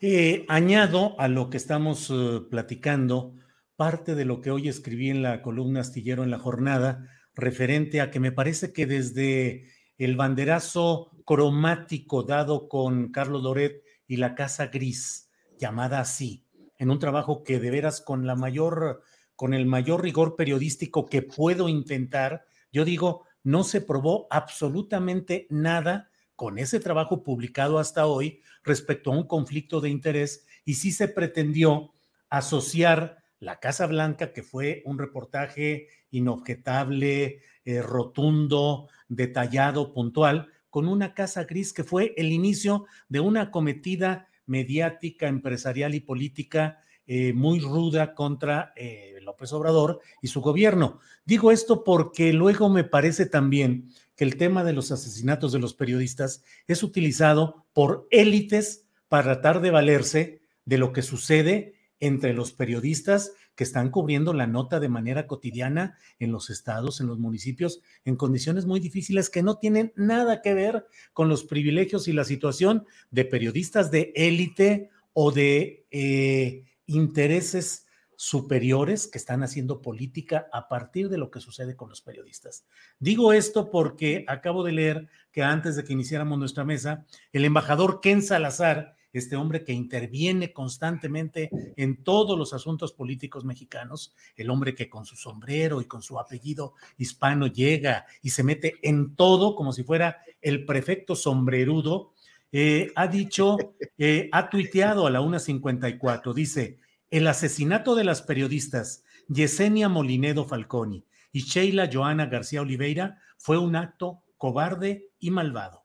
[0.00, 3.32] Eh, añado a lo que estamos uh, platicando
[3.76, 8.10] parte de lo que hoy escribí en la columna astillero en la jornada, referente a
[8.10, 9.68] que me parece que desde
[9.98, 16.46] el banderazo cromático dado con Carlos Loret y la Casa Gris, llamada así,
[16.78, 19.02] en un trabajo que de veras con la mayor,
[19.36, 26.10] con el mayor rigor periodístico que puedo intentar, yo digo, no se probó absolutamente nada
[26.36, 31.08] con ese trabajo publicado hasta hoy respecto a un conflicto de interés y sí se
[31.08, 31.92] pretendió
[32.28, 41.14] asociar la Casa Blanca, que fue un reportaje inobjetable, eh, rotundo, detallado, puntual, con una
[41.14, 47.60] Casa Gris que fue el inicio de una cometida mediática, empresarial y política eh, muy
[47.60, 50.98] ruda contra eh, López Obrador y su gobierno.
[51.24, 55.74] Digo esto porque luego me parece también que el tema de los asesinatos de los
[55.74, 62.52] periodistas es utilizado por élites para tratar de valerse de lo que sucede entre los
[62.52, 67.80] periodistas que están cubriendo la nota de manera cotidiana en los estados, en los municipios,
[68.04, 72.24] en condiciones muy difíciles que no tienen nada que ver con los privilegios y la
[72.24, 77.84] situación de periodistas de élite o de eh, intereses
[78.16, 82.64] superiores que están haciendo política a partir de lo que sucede con los periodistas.
[82.98, 88.00] Digo esto porque acabo de leer que antes de que iniciáramos nuestra mesa, el embajador
[88.00, 94.74] Ken Salazar, este hombre que interviene constantemente en todos los asuntos políticos mexicanos, el hombre
[94.74, 99.54] que con su sombrero y con su apellido hispano llega y se mete en todo
[99.54, 102.12] como si fuera el prefecto sombrerudo,
[102.52, 103.56] eh, ha dicho,
[103.98, 106.78] eh, ha tuiteado a la 1.54, dice,
[107.10, 113.76] el asesinato de las periodistas Yesenia Molinedo Falconi y Sheila Joana García Oliveira fue un
[113.76, 115.83] acto cobarde y malvado.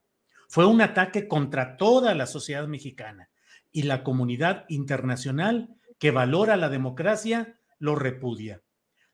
[0.49, 3.29] Fue un ataque contra toda la sociedad mexicana
[3.71, 8.63] y la comunidad internacional que valora la democracia lo repudia.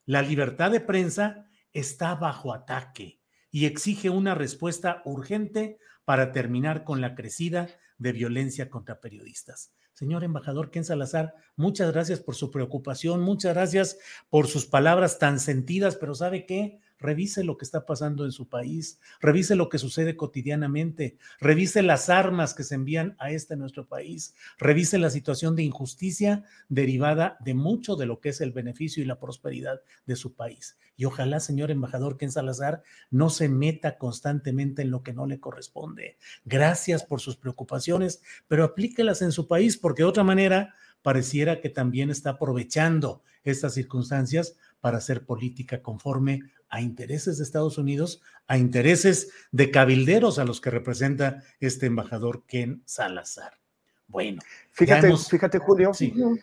[0.05, 3.19] La libertad de prensa está bajo ataque
[3.51, 7.67] y exige una respuesta urgente para terminar con la crecida
[7.97, 9.73] de violencia contra periodistas.
[9.91, 13.97] Señor embajador Ken Salazar, muchas gracias por su preocupación, muchas gracias
[14.29, 16.79] por sus palabras tan sentidas, pero ¿sabe qué?
[16.99, 22.09] Revise lo que está pasando en su país, revise lo que sucede cotidianamente, revise las
[22.09, 27.53] armas que se envían a este nuestro país, revise la situación de injusticia derivada de
[27.53, 30.77] mucho de lo que es el beneficio y la prosperidad de su país.
[30.97, 35.39] Y ojalá, señor embajador Ken Salazar, no se meta constantemente en lo que no le
[35.39, 36.17] corresponde.
[36.45, 41.69] Gracias por sus preocupaciones, pero aplíquelas en su país porque de otra manera pareciera que
[41.69, 48.57] también está aprovechando estas circunstancias para hacer política conforme a intereses de Estados Unidos, a
[48.57, 53.59] intereses de cabilderos a los que representa este embajador Ken Salazar.
[54.07, 54.39] Bueno,
[54.69, 55.91] fíjate, fíjate Julio,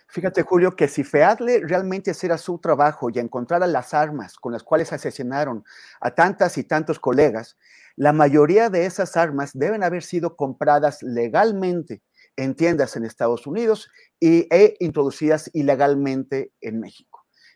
[0.09, 4.65] fíjate Julio que si Feadle realmente hiciera su trabajo y encontrara las armas con las
[4.65, 5.65] cuales asesinaron
[6.01, 7.57] a tantas y tantos colegas,
[7.95, 12.03] la mayoría de esas armas deben haber sido compradas legalmente
[12.37, 17.12] en tiendas en Estados Unidos y, e introducidas ilegalmente en México.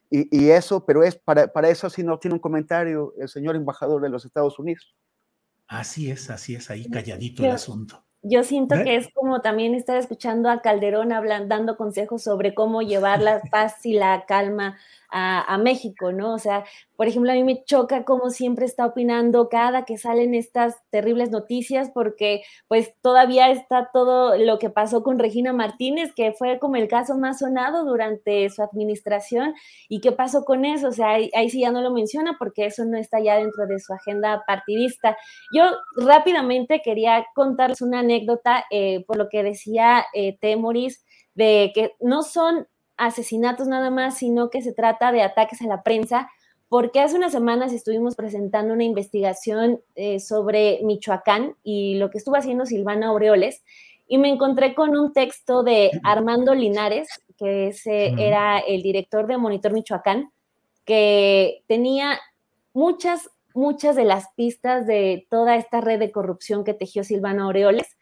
[0.09, 4.01] Y, eso, pero es para, para eso si no tiene un comentario el señor embajador
[4.01, 4.95] de los Estados Unidos.
[5.67, 8.05] Así es, así es, ahí calladito el asunto.
[8.23, 8.85] Yo siento ¿Eh?
[8.85, 13.41] que es como también estar escuchando a Calderón hablando, dando consejos sobre cómo llevar la
[13.51, 14.79] paz y la calma
[15.11, 16.35] a, México, ¿no?
[16.35, 16.65] O sea,
[16.97, 21.31] por ejemplo, a mí me choca cómo siempre está opinando cada que salen estas terribles
[21.31, 26.77] noticias, porque pues todavía está todo lo que pasó con Regina Martínez, que fue como
[26.77, 29.55] el caso más sonado durante su administración,
[29.89, 32.85] y qué pasó con eso, o sea, ahí, sí ya no lo menciona porque eso
[32.85, 35.17] no está ya dentro de su agenda partidista.
[35.55, 35.65] Yo
[35.97, 41.05] rápidamente quería contarles una anécdota eh, por lo que decía eh, Temoris,
[41.35, 42.67] de que no son
[42.97, 46.31] asesinatos nada más, sino que se trata de ataques a la prensa,
[46.69, 52.37] porque hace unas semanas estuvimos presentando una investigación eh, sobre Michoacán y lo que estuvo
[52.37, 53.63] haciendo Silvana Aureoles,
[54.09, 59.37] y me encontré con un texto de Armando Linares, que ese era el director de
[59.37, 60.31] Monitor Michoacán,
[60.85, 62.19] que tenía
[62.73, 67.97] muchas, muchas de las pistas de toda esta red de corrupción que tejió Silvana Aureoles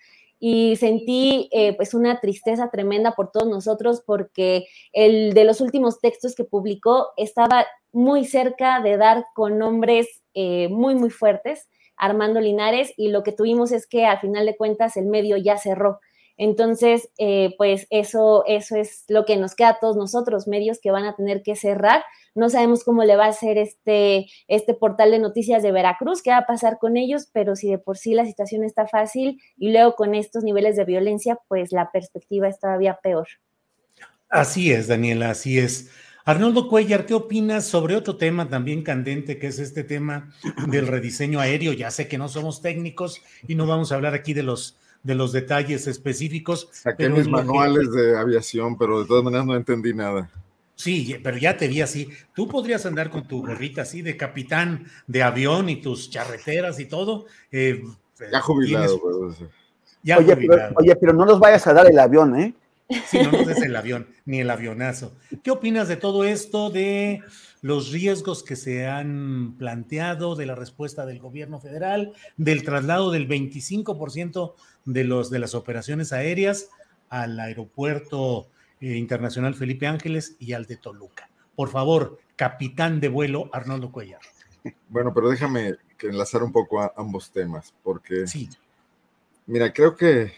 [0.47, 6.01] y sentí eh, pues una tristeza tremenda por todos nosotros porque el de los últimos
[6.01, 11.67] textos que publicó estaba muy cerca de dar con nombres eh, muy, muy fuertes,
[11.97, 15.57] Armando Linares, y lo que tuvimos es que al final de cuentas el medio ya
[15.57, 15.99] cerró.
[16.37, 20.91] Entonces, eh, pues eso, eso es lo que nos queda a todos nosotros, medios que
[20.91, 22.05] van a tener que cerrar.
[22.35, 26.31] No sabemos cómo le va a hacer este, este portal de noticias de Veracruz, qué
[26.31, 29.71] va a pasar con ellos, pero si de por sí la situación está fácil y
[29.73, 33.29] luego con estos niveles de violencia, pues la perspectiva es todavía peor.
[34.29, 35.91] Así es, Daniela, así es.
[36.25, 40.33] Arnoldo Cuellar, ¿qué opinas sobre otro tema también candente, que es este tema
[40.69, 41.75] del rediseño aéreo?
[41.75, 45.15] Ya sé que no somos técnicos y no vamos a hablar aquí de los, de
[45.15, 46.69] los detalles específicos.
[46.73, 50.31] Saqué mis manuales de aviación, pero de todas maneras no entendí nada.
[50.77, 52.09] Sí, pero ya te vi así.
[52.35, 56.87] Tú podrías andar con tu gorrita así de capitán de avión y tus charreteras y
[56.87, 57.27] todo.
[57.53, 57.83] Eh,
[58.33, 59.35] ya jubilado.
[60.03, 60.61] Ya oye, jubilado.
[60.69, 62.55] Pero, oye, pero no nos vayas a dar el avión, ¿eh?
[63.07, 65.15] Sí, no nos des el avión, ni el avionazo.
[65.43, 67.23] ¿Qué opinas de todo esto, de
[67.63, 73.27] los riesgos que se han planteado, de la respuesta del gobierno federal, del traslado del
[73.27, 76.69] 25% de, los, de las operaciones aéreas
[77.09, 78.49] al aeropuerto
[78.85, 81.31] eh, internacional Felipe Ángeles y al de Toluca?
[81.57, 84.21] Por favor, capitán de vuelo Arnoldo Cuellar.
[84.89, 88.49] Bueno, pero déjame enlazar un poco a ambos temas, porque sí.
[89.47, 90.33] Mira, creo que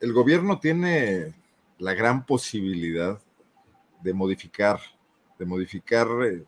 [0.00, 1.34] el gobierno tiene
[1.78, 3.20] la gran posibilidad
[4.02, 4.78] de modificar,
[5.38, 6.44] de modificar eh,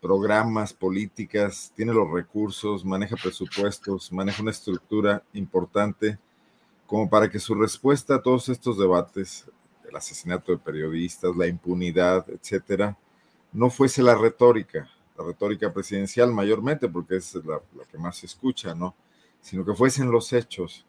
[0.00, 6.18] programas, políticas, tiene los recursos, maneja presupuestos, maneja una estructura importante
[6.86, 9.46] como para que su respuesta a todos estos debates,
[9.88, 12.96] el asesinato de periodistas, la impunidad, etcétera,
[13.52, 17.60] no fuese la retórica, la retórica presidencial mayormente, porque es la,
[17.90, 18.94] que más se escucha, ¿no?
[19.40, 20.86] Sino que fuesen los hechos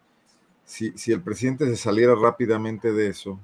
[0.68, 3.40] si, el presidente se saliera rápidamente de eso,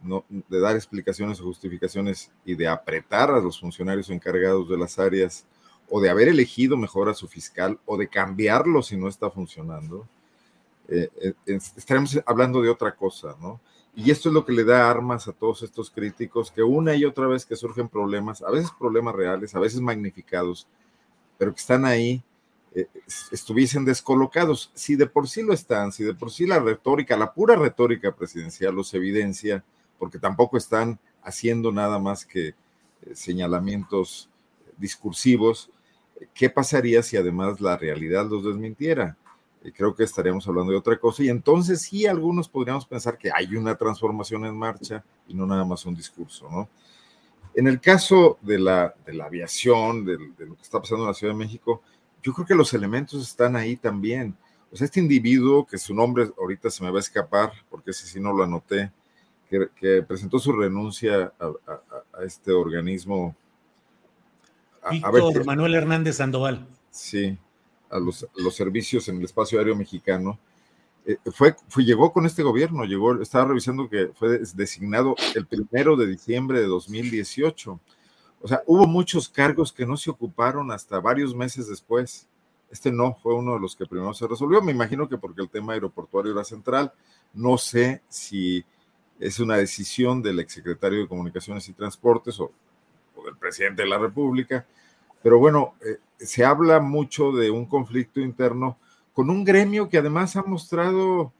[0.00, 4.98] no, de dar explicaciones o justificaciones y de apretar a los funcionarios encargados de las
[4.98, 5.44] áreas,
[5.90, 10.08] o de haber elegido mejor a su fiscal, o de cambiarlo si no está funcionando,
[10.88, 11.34] eh, eh,
[11.76, 13.60] estaremos hablando de otra cosa, ¿no?
[13.94, 17.04] Y esto es lo que le da armas a todos estos críticos, que una y
[17.04, 20.66] otra vez que surgen problemas, a veces problemas reales, a veces magnificados,
[21.36, 22.22] pero que están ahí
[22.74, 22.88] eh,
[23.30, 24.70] estuviesen descolocados.
[24.74, 28.14] Si de por sí lo están, si de por sí la retórica, la pura retórica
[28.14, 29.62] presidencial los evidencia,
[29.98, 32.54] porque tampoco están haciendo nada más que eh,
[33.14, 34.30] señalamientos
[34.78, 35.70] discursivos,
[36.34, 39.16] ¿qué pasaría si además la realidad los desmintiera?
[39.62, 43.30] Eh, creo que estaríamos hablando de otra cosa y entonces sí algunos podríamos pensar que
[43.32, 46.68] hay una transformación en marcha y no nada más un discurso, ¿no?
[47.54, 51.08] En el caso de la, de la aviación, de, de lo que está pasando en
[51.08, 51.82] la Ciudad de México,
[52.22, 54.34] yo creo que los elementos están ahí también.
[54.70, 58.06] O sea, este individuo, que su nombre ahorita se me va a escapar, porque ese
[58.06, 58.90] sí no lo anoté,
[59.76, 63.36] que, presentó su renuncia a, este organismo.
[64.90, 66.66] Víctor Manuel Hernández Sandoval.
[66.90, 67.38] Sí,
[67.92, 70.38] a los, servicios en el espacio aéreo mexicano.
[71.04, 75.96] Eh, fue, fue, llegó con este gobierno, llegó, estaba revisando que fue designado el primero
[75.96, 77.80] de diciembre de 2018.
[78.40, 82.26] O sea, hubo muchos cargos que no se ocuparon hasta varios meses después.
[82.70, 84.62] Este no fue uno de los que primero se resolvió.
[84.62, 86.92] Me imagino que porque el tema aeroportuario era central.
[87.34, 88.64] No sé si
[89.20, 92.50] es una decisión del exsecretario de Comunicaciones y Transportes o,
[93.24, 94.66] del presidente de la República.
[95.22, 98.78] Pero bueno, eh, se habla mucho de un conflicto interno
[99.12, 101.32] con un gremio que además ha mostrado,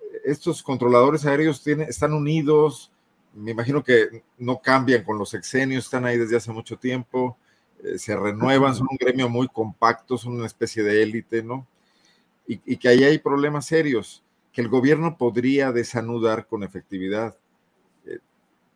[0.00, 2.90] eh, estos controladores aéreos tienen, están unidos,
[3.34, 7.36] me imagino que no cambian con los exenios, están ahí desde hace mucho tiempo,
[7.82, 11.66] eh, se renuevan, son un gremio muy compacto, son una especie de élite, ¿no?
[12.46, 17.36] Y, que ahí hay problemas serios que el gobierno podría desanudar con efectividad.
[18.04, 18.18] Eh,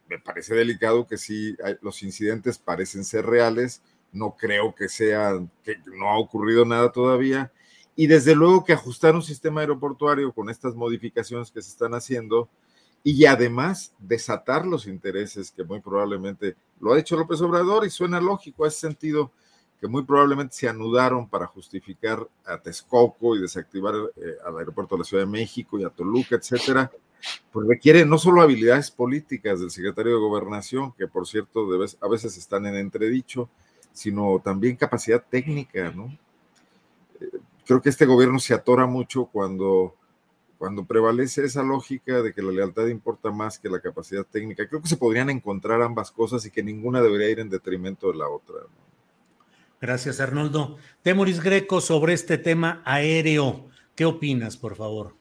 [0.08, 3.82] me parece delicado que sí, los incidentes parecen ser reales,
[4.14, 7.52] no creo que sea, que no ha ocurrido nada todavía,
[7.94, 12.48] y desde luego que ajustar un sistema aeroportuario con estas modificaciones que se están haciendo,
[13.02, 18.18] y además desatar los intereses que muy probablemente lo ha hecho López Obrador y suena
[18.18, 19.30] lógico a ese sentido
[19.78, 25.00] que muy probablemente se anudaron para justificar a Texcoco y desactivar eh, al aeropuerto de
[25.00, 26.90] la Ciudad de México y a Toluca, etcétera,
[27.52, 31.68] pues requiere no solo habilidades políticas del secretario de Gobernación, que por cierto
[32.00, 33.50] a veces están en entredicho,
[33.94, 36.14] sino también capacidad técnica, ¿no?
[37.20, 37.30] Eh,
[37.64, 39.94] creo que este gobierno se atora mucho cuando
[40.58, 44.80] cuando prevalece esa lógica de que la lealtad importa más que la capacidad técnica, creo
[44.80, 48.28] que se podrían encontrar ambas cosas y que ninguna debería ir en detrimento de la
[48.28, 48.56] otra.
[49.80, 50.78] Gracias, Arnoldo.
[51.02, 55.14] Temoris Greco, sobre este tema aéreo, ¿qué opinas, por favor?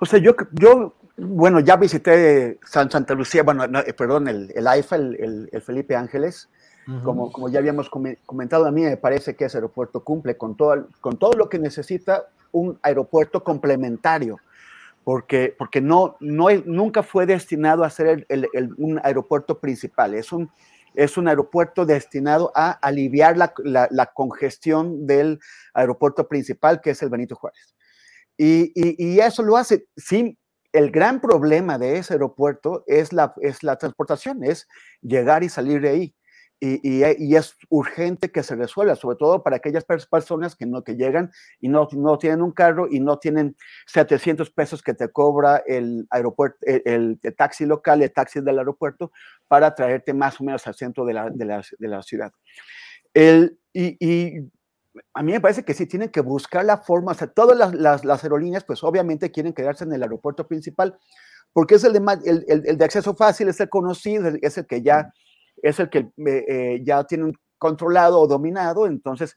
[0.00, 4.66] O sea, yo, yo bueno, ya visité San, Santa Lucía, bueno, eh, perdón, el, el
[4.66, 6.48] AIFA, el, el, Felipe Ángeles.
[7.04, 10.88] Como, como ya habíamos comentado, a mí me parece que ese aeropuerto cumple con todo,
[11.00, 14.38] con todo lo que necesita un aeropuerto complementario
[15.08, 18.26] porque, porque no, no, nunca fue destinado a ser
[18.76, 20.50] un aeropuerto principal, es un,
[20.94, 23.54] es un aeropuerto destinado a aliviar la,
[23.90, 25.40] la, congestión del
[25.72, 27.74] aeropuerto principal, que es el Benito Juárez.
[28.36, 30.38] Y, y, eso lo hace, sí,
[30.72, 34.68] el gran problema de ese aeropuerto es la, es la transportación, es
[35.00, 36.14] llegar y salir de ahí.
[36.60, 40.96] Y, y, es urgente que se resuelva, sobre todo para aquellas personas que, no, que
[40.96, 41.30] llegan
[41.60, 43.56] y no, no tienen un carro y no tienen
[43.86, 49.12] 700 pesos que te cobra el aeropuerto, el, el, taxi local, el taxi del aeropuerto,
[49.46, 52.32] para traerte más o menos al centro de la, de la, de la ciudad.
[53.14, 54.50] El, y, y,
[55.14, 57.72] a mí me parece que sí tienen que buscar la forma, o sea, todas las,
[57.72, 60.98] las, las aerolíneas, pues obviamente quieren quedarse en el aeropuerto principal,
[61.52, 64.66] porque es el de, el, el, el de acceso fácil, es el conocido, es el
[64.66, 65.12] que ya
[65.62, 69.36] es el que eh, ya tienen controlado o dominado, entonces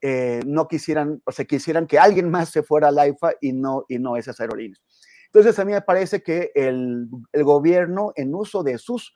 [0.00, 3.84] eh, no quisieran, o sea, quisieran que alguien más se fuera al AIFA y no,
[3.88, 4.80] y no esas aerolíneas.
[5.26, 9.14] Entonces a mí me parece que el, el gobierno en uso de sus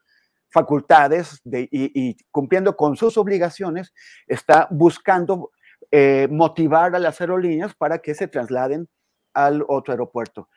[0.51, 3.93] facultades de, y, cumpliendo con sus obligaciones
[4.28, 5.51] está buscando
[5.90, 8.89] eh, motivar a las aerolíneas para que se trasladen
[9.32, 10.48] al otro aeropuerto.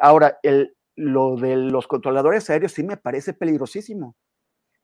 [0.00, 4.14] Ahora, el, lo de los controladores aéreos sí me parece peligrosísimo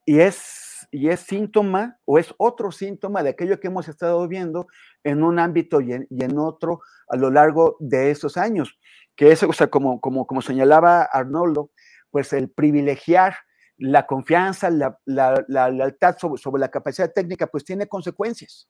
[0.05, 4.66] y es, y es síntoma o es otro síntoma de aquello que hemos estado viendo
[5.05, 8.78] en un ámbito y en, otro a lo largo de estos años,
[9.16, 11.70] que es, como, como, como señalaba Arnoldo,
[12.10, 13.36] pues el privilegiar
[13.77, 18.68] la confianza, la, la, la lealtad sobre, sobre, la capacidad técnica, pues tiene consecuencias.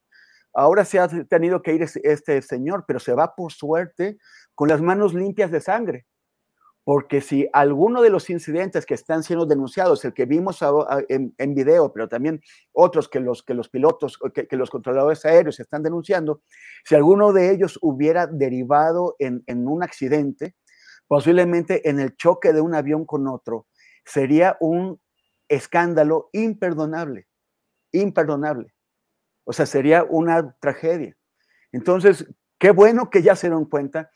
[0.52, 4.18] Ahora se ha tenido que ir este señor, pero se va por suerte
[4.54, 6.06] con las manos limpias de sangre
[6.84, 10.60] porque si alguno de los incidentes que están siendo denunciados, el que vimos
[11.08, 12.40] en, en video, pero también
[12.72, 16.42] otros que los, que los pilotos, que, que, los controladores aéreos están denunciando,
[16.84, 20.56] si alguno de ellos hubiera derivado en, en un accidente,
[21.06, 23.66] posiblemente en el choque de un avión con otro,
[24.04, 25.00] sería un
[25.48, 27.28] escándalo imperdonable,
[27.92, 28.72] imperdonable.
[29.44, 31.16] O sea, sería una tragedia.
[31.72, 32.26] Entonces,
[32.58, 34.10] qué bueno que ya se dieron cuenta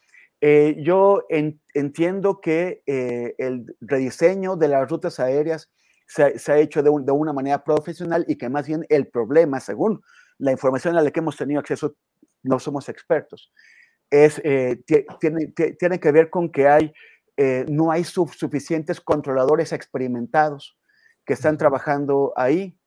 [0.46, 5.70] eh, yo en, entiendo que eh, el rediseño de las rutas aéreas
[6.06, 9.08] se, se ha hecho de, un, de, una manera profesional y que más bien el
[9.08, 10.02] problema, según
[10.36, 11.96] la información a la que hemos tenido acceso,
[12.42, 13.54] no somos expertos,
[14.10, 14.82] es, eh,
[15.18, 15.46] tiene,
[15.78, 16.92] tiene, que ver con que hay,
[17.38, 20.76] eh, no hay su, suficientes controladores experimentados
[21.24, 22.78] que están trabajando ahí.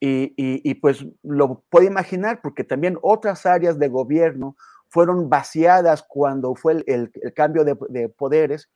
[0.00, 4.56] Y, y, y pues lo puede imaginar porque también otras áreas de gobierno
[4.88, 8.68] fueron vaciadas cuando fue el, cambio de, de, poderes,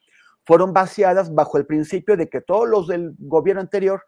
[0.45, 4.03] fueron vaciadas bajo el principio de que todos los del gobierno anterior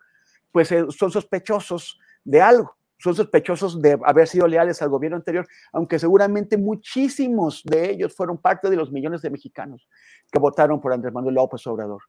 [0.51, 5.47] pues eh, son sospechosos de algo, son sospechosos de haber sido leales al gobierno anterior,
[5.73, 9.89] aunque seguramente muchísimos de ellos fueron parte de los millones de mexicanos
[10.31, 12.03] que votaron por Andrés Manuel López Obrador.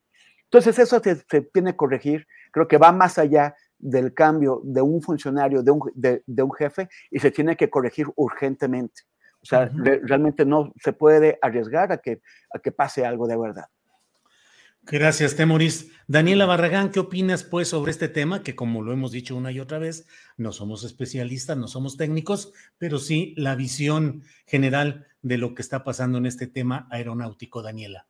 [0.43, 5.01] Entonces eso se, tiene que corregir, creo que va más allá del cambio de un
[5.01, 9.01] funcionario, de un, de un jefe, y se tiene que corregir urgentemente.
[9.43, 9.83] O sea, uh -huh.
[9.83, 12.21] re realmente no se puede arriesgar a que,
[12.53, 13.65] a que pase algo de verdad.
[14.85, 15.91] Gracias, Temoris.
[16.07, 18.43] Daniela Barragán, ¿qué opinas pues sobre este tema?
[18.43, 22.51] Que como lo hemos dicho una y otra vez, no somos especialistas, no somos técnicos,
[22.77, 28.07] pero sí la visión general de lo que está pasando en este tema aeronáutico, Daniela.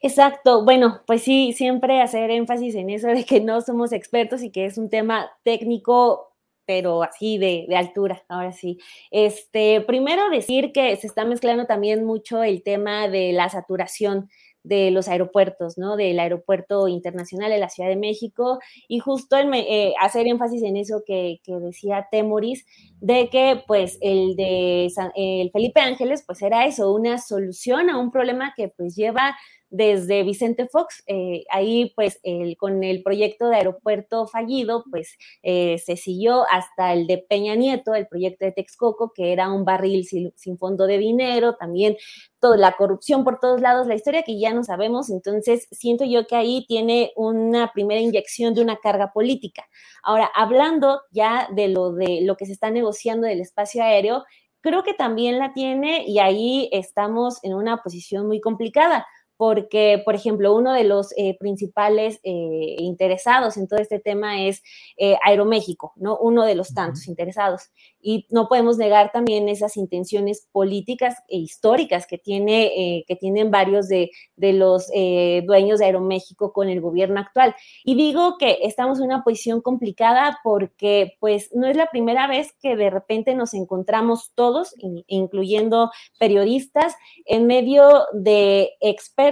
[0.00, 4.50] Exacto, bueno, pues sí, siempre hacer énfasis en eso de que no somos expertos y
[4.50, 6.31] que es un tema técnico
[6.66, 8.78] pero así de, de, altura, ahora sí.
[9.10, 14.28] Este, primero decir que se está mezclando también mucho el tema de la saturación
[14.64, 15.96] de los aeropuertos, ¿no?
[15.96, 20.76] Del aeropuerto internacional de la Ciudad de México y justo el, eh, hacer énfasis en
[20.76, 22.64] eso que, que, decía Temoris,
[23.00, 27.98] de que pues el de San, el Felipe Ángeles pues era eso, una solución a
[27.98, 29.36] un problema que pues lleva
[29.72, 31.02] desde Vicente Fox.
[31.06, 36.92] Eh, ahí, pues, el, con el proyecto de aeropuerto fallido, pues, eh, se siguió hasta
[36.92, 40.86] el de Peña Nieto, el proyecto de Texcoco, que era un barril sin, sin fondo
[40.86, 41.96] de dinero, también
[42.38, 45.10] toda la corrupción por todos lados, la historia que ya no sabemos.
[45.10, 49.64] Entonces, siento yo que ahí tiene una primera inyección de una carga política.
[50.02, 54.24] Ahora, hablando ya de lo de lo que se está negociando del espacio aéreo,
[54.60, 59.06] creo que también la tiene y ahí estamos en una posición muy complicada
[59.42, 64.62] porque, por ejemplo, uno de los eh, principales eh, interesados en todo este tema es
[64.96, 66.16] eh, Aeroméxico, ¿no?
[66.16, 67.08] Uno de los tantos uh -huh.
[67.08, 67.62] interesados.
[68.00, 73.88] Y no podemos negar también esas intenciones políticas e históricas que, tiene, que tienen varios
[73.88, 77.54] de, de los dueños de Aeroméxico con el gobierno actual.
[77.84, 82.52] Y digo que estamos en una posición complicada porque, pues, no es la primera vez
[82.60, 84.74] que de repente nos encontramos todos,
[85.06, 89.31] incluyendo periodistas, en medio de expertos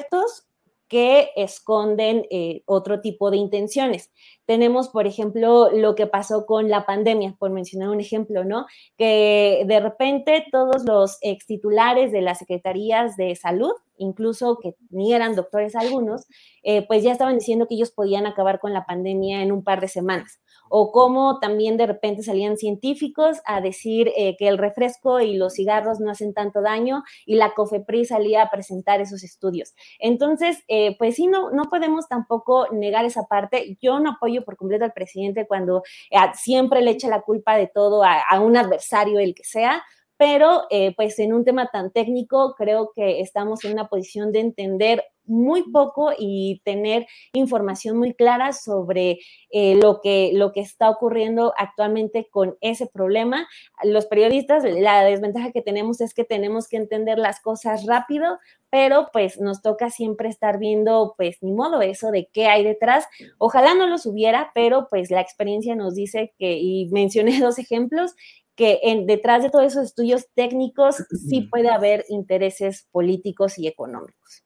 [0.89, 4.11] que esconden eh, otro tipo de intenciones.
[4.51, 8.67] Tenemos, por ejemplo, lo que pasó con la pandemia, por mencionar un ejemplo, ¿no?
[8.99, 15.15] Que de repente todos los ex titulares de las secretarías de salud, incluso que ni
[15.15, 16.27] eran doctores algunos,
[16.65, 19.81] eh, pues ya estaban diciendo que ellos podían acabar con la pandemia en un par
[19.81, 20.41] de semanas
[20.71, 25.55] o cómo también de repente salían científicos a decir eh, que el refresco y los
[25.55, 29.75] cigarros no hacen tanto daño y la COFEPRIS salía a presentar esos estudios.
[29.99, 33.77] Entonces, eh, pues sí, no, no podemos tampoco negar esa parte.
[33.83, 37.67] Yo no apoyo por completo al presidente cuando eh, siempre le echa la culpa de
[37.67, 39.83] todo a un adversario, el que sea,
[40.21, 44.41] pero eh, pues en un tema tan técnico creo que estamos en una posición de
[44.41, 49.21] entender muy poco y tener información muy clara sobre
[49.51, 53.49] eh, lo, que, lo que está ocurriendo actualmente con ese problema.
[53.83, 58.39] Los periodistas, la desventaja que tenemos es que tenemos que entender las cosas rápido,
[58.71, 63.07] pero pues nos toca siempre estar viendo, pues ni modo, eso de qué hay detrás.
[63.39, 68.15] Ojalá no los hubiera, pero pues la experiencia nos dice que, y mencioné dos ejemplos,
[68.61, 70.97] que en, detrás de todos esos estudios técnicos
[71.27, 74.45] sí puede haber intereses políticos y económicos.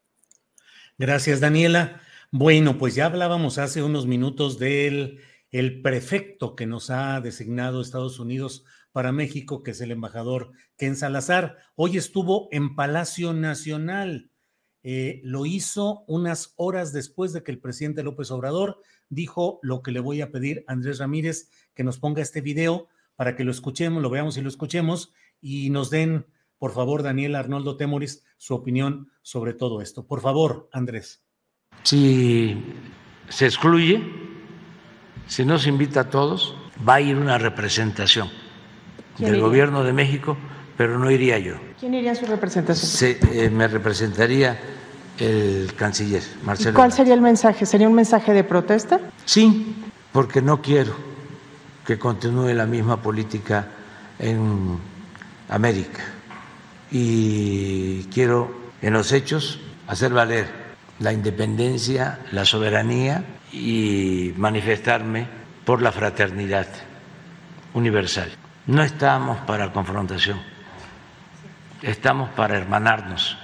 [0.97, 2.01] Gracias, Daniela.
[2.31, 5.19] Bueno, pues ya hablábamos hace unos minutos del
[5.51, 10.95] el prefecto que nos ha designado Estados Unidos para México, que es el embajador Ken
[10.95, 11.59] Salazar.
[11.74, 14.31] Hoy estuvo en Palacio Nacional.
[14.85, 18.78] Eh, lo hizo unas horas después de que el presidente López Obrador
[19.09, 22.86] dijo lo que le voy a pedir a Andrés Ramírez que nos ponga este video
[23.16, 26.27] para que lo escuchemos, lo veamos y lo escuchemos y nos den,
[26.59, 30.07] por favor, Daniel Arnoldo Temoris, su opinión sobre todo esto.
[30.07, 31.23] Por favor, Andrés.
[31.82, 32.57] Si
[33.28, 34.03] se excluye,
[35.27, 38.28] si no se invita a todos, va a ir una representación
[39.19, 40.36] del gobierno de México,
[40.77, 41.55] pero no iría yo.
[41.78, 42.91] ¿Quién iría a su representación?
[42.91, 44.59] Se, eh, me representaría
[45.19, 46.73] el canciller, Marcelo.
[46.73, 47.66] ¿Y ¿Cuál sería el mensaje?
[47.66, 49.01] ¿Sería un mensaje de protesta?
[49.24, 49.77] Sí,
[50.12, 51.14] porque no quiero
[51.86, 53.69] que continúe la misma política
[54.19, 54.78] en
[55.48, 56.02] América.
[56.90, 60.48] Y quiero, en los hechos, hacer valer
[60.98, 65.27] la independencia, la soberanía y manifestarme
[65.65, 66.69] por la fraternidad
[67.74, 68.31] universal.
[68.66, 70.40] No estamos para confrontación,
[71.82, 73.36] estamos para hermanarnos,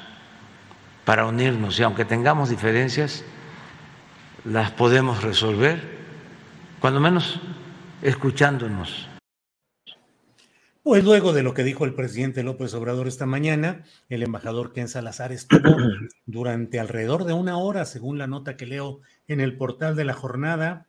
[1.04, 3.24] para unirnos y aunque tengamos diferencias,
[4.44, 5.98] las podemos resolver,
[6.80, 7.40] cuando menos
[8.02, 9.09] escuchándonos.
[10.82, 14.89] Pues luego de lo que dijo el presidente López Obrador esta mañana, el embajador Ken
[14.89, 15.77] Salazar estuvo
[16.27, 20.14] durante alrededor de una hora, según la nota que leo en el portal de la
[20.14, 20.86] jornada,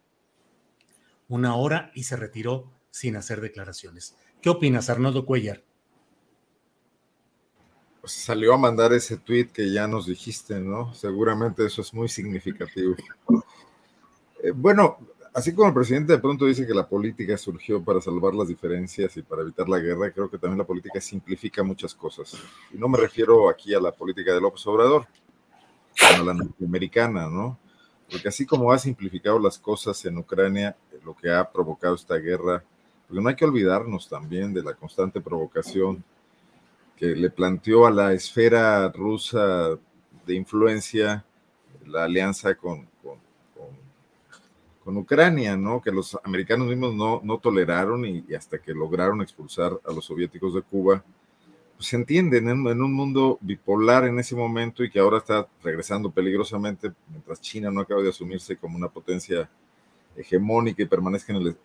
[1.28, 4.16] una hora y se retiró sin hacer declaraciones.
[4.42, 5.64] ¿Qué opinas, Arnoldo Cuellar?
[8.00, 10.94] Pues salió a mandar ese tweet que ya nos dijiste, ¿no?
[10.94, 12.96] Seguramente eso es muy significativo.
[14.44, 14.98] Eh, bueno,
[15.34, 19.16] así como el presidente de pronto dice que la política surgió para salvar las diferencias
[19.18, 22.38] y para evitar la guerra, creo que también la política simplifica muchas cosas.
[22.74, 25.08] Y no me refiero aquí a la política de López Obrador,
[25.94, 27.58] sino a la norteamericana, ¿no?
[28.10, 30.76] Porque así como ha simplificado las cosas en Ucrania,
[31.06, 32.64] lo que ha provocado esta guerra,
[33.08, 36.04] porque no hay que olvidarnos también de la constante provocación
[36.98, 39.70] que le planteó a la esfera rusa
[40.26, 41.26] de influencia
[41.86, 42.88] la alianza con,
[44.84, 45.82] con Ucrania, ¿no?
[45.82, 50.54] Que los americanos mismos no, no toleraron y, hasta que lograron expulsar a los soviéticos
[50.56, 51.04] de Cuba,
[51.78, 56.12] pues se entienden en, un mundo bipolar en ese momento y que ahora está regresando
[56.12, 59.50] peligrosamente mientras China no acaba de asumirse como una potencia
[60.16, 61.56] hegemónica y permanezca en el, eh,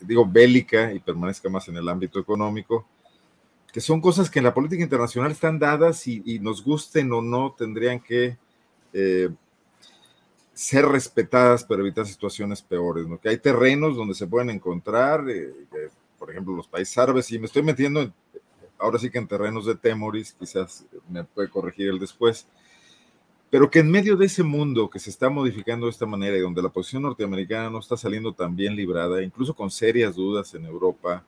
[0.00, 2.86] digo, bélica y permanezca más en el ámbito económico,
[3.72, 7.22] que son cosas que en la política internacional están dadas y, y nos gusten o
[7.22, 8.36] no, tendrían que...
[8.92, 9.30] Eh,
[10.58, 13.20] ser respetadas para evitar situaciones peores, ¿no?
[13.20, 15.52] Que hay terrenos donde se pueden encontrar, eh,
[16.18, 18.12] por ejemplo, los países árabes, y me estoy metiendo
[18.76, 22.48] ahora sí que en terrenos de Temoris, quizás me puede corregir el después,
[23.50, 26.40] pero que en medio de ese mundo que se está modificando de esta manera y
[26.40, 30.64] donde la posición norteamericana no está saliendo tan bien librada, incluso con serias dudas en
[30.64, 31.24] Europa,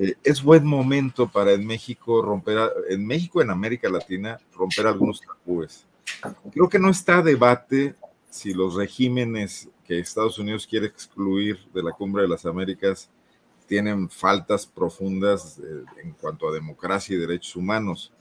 [0.00, 5.20] eh, es buen momento para en México romper, en México, en América Latina, romper algunos
[5.20, 5.86] tabúes
[6.52, 7.94] Creo que no está a debate
[8.28, 13.10] si los regímenes que Estados Unidos quiere excluir de la Cumbre de las Américas
[13.66, 18.12] tienen faltas profundas eh, en cuanto a democracia y derechos humanos.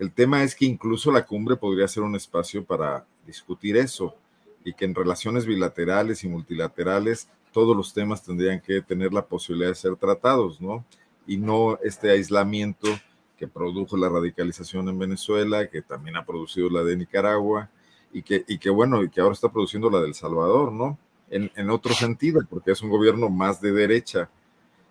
[0.00, 4.16] El tema es que incluso la cumbre podría ser un espacio para discutir eso
[4.64, 9.68] y que en relaciones bilaterales y multilaterales todos los temas tendrían que tener la posibilidad
[9.68, 10.84] de ser tratados, ¿no?
[11.24, 12.88] Y no este aislamiento
[13.36, 17.70] que produjo la radicalización en Venezuela, que también ha producido la de Nicaragua
[18.12, 20.98] y que, y que bueno, y que ahora está produciendo la del Salvador, ¿no?
[21.30, 24.28] en, otro sentido, porque es un gobierno más de derecha,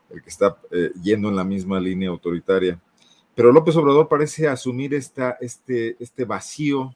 [0.10, 2.80] el que está eh, yendo en la misma línea autoritaria.
[3.36, 6.94] Pero López Obrador parece asumir esta, este, este vacío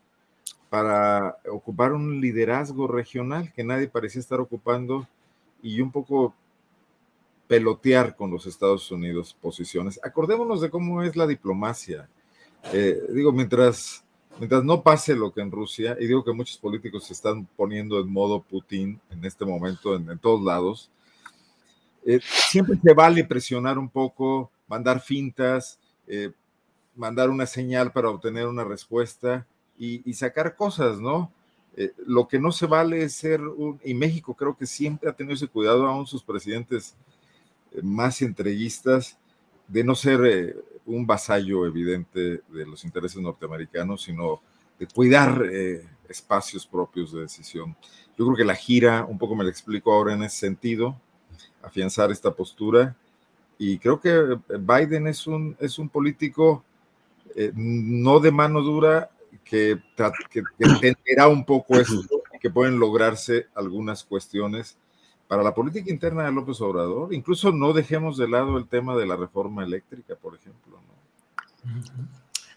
[0.70, 5.08] para ocupar un liderazgo regional que nadie parecía estar ocupando
[5.62, 6.36] y un poco
[7.48, 10.00] pelotear con los Estados Unidos posiciones.
[10.04, 12.10] Acordémonos de cómo es la diplomacia.
[12.74, 14.04] Eh, digo, mientras,
[14.38, 18.00] mientras no pase lo que en Rusia, y digo que muchos políticos se están poniendo
[18.00, 20.92] en modo Putin en este momento en, todos lados,
[22.06, 26.32] eh, siempre se vale presionar un poco, mandar fintas, eh,
[26.96, 29.46] mandar una señal para obtener una respuesta
[29.78, 31.32] y, sacar cosas, ¿no?
[32.08, 35.36] lo que no se vale es ser un, y México creo que siempre ha tenido
[35.36, 36.96] ese cuidado, aún sus presidentes
[37.84, 39.18] más entreguistas,
[39.68, 40.56] de no ser eh,
[40.86, 44.42] un vasallo evidente de los intereses norteamericanos, sino
[44.80, 47.76] de cuidar eh, espacios propios de decisión.
[48.18, 51.00] Yo creo que la gira, un poco me lo explico ahora en ese sentido,
[51.62, 52.96] afianzar esta postura,
[53.58, 56.64] y creo que eh, Biden es un, es un político
[57.54, 59.12] no de mano dura,
[59.44, 59.80] que,
[60.30, 62.02] que, que entenderá un poco eso,
[62.40, 64.78] que pueden lograrse algunas cuestiones
[65.28, 67.14] para la política interna de López Obrador.
[67.14, 70.80] Incluso no dejemos de lado el tema de la reforma eléctrica, por ejemplo.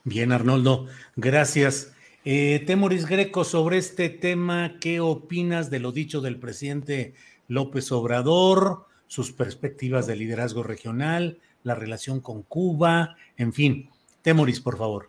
[0.04, 0.86] Bien, Arnoldo,
[1.16, 1.92] gracias.
[2.24, 7.14] Eh, Temoris Greco, sobre este tema, ¿qué opinas de lo dicho del presidente
[7.48, 13.90] López Obrador, sus perspectivas de liderazgo regional, la relación con Cuba, en fin?
[14.22, 15.08] Temoris, por favor.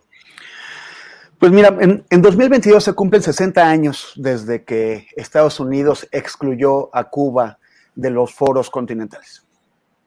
[1.42, 7.58] Pues mira, en, 2022 se cumplen 60 años desde que Estados Unidos excluyó a Cuba
[7.96, 9.44] de los foros continentales.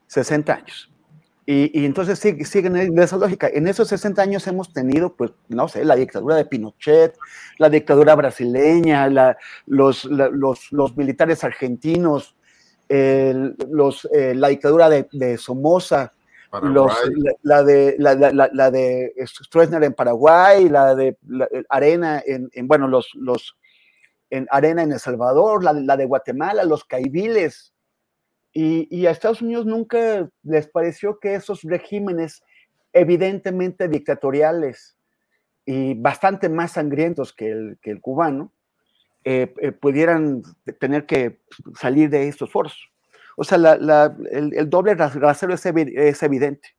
[0.08, 0.90] 60 años.
[1.46, 3.50] Y, entonces siguen en esa lógica.
[3.54, 7.18] En esos 60 años hemos tenido, pues, no sé, la dictadura de Pinochet,
[7.58, 9.10] la dictadura brasileña,
[9.66, 10.08] los,
[10.96, 12.38] militares argentinos,
[12.88, 13.52] eh,
[14.36, 16.14] la dictadura de, de Somoza,
[17.44, 21.18] la, de, la, de Stroessner en Paraguay, la de
[21.70, 23.58] Arena en, bueno, los, los
[24.30, 27.74] en Arena en El Salvador, la, de Guatemala, los caibiles.
[28.54, 32.42] Y, a Estados Unidos nunca les pareció que esos regímenes
[32.94, 34.96] evidentemente dictatoriales
[35.66, 38.54] y bastante más sangrientos que el, que el cubano,
[39.28, 40.44] eh, eh, pudieran
[40.80, 41.42] tener que
[41.80, 42.92] salir de estos foros.
[43.36, 45.66] O sea, el, doble rasero es,
[46.24, 46.76] evidente.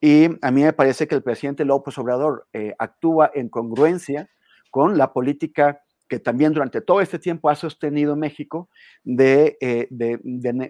[0.00, 4.30] Y a mí me parece que el presidente López Obrador eh, actúa en congruencia
[4.70, 8.68] con la política que también durante todo este tiempo ha sostenido México
[9.04, 9.88] de, eh,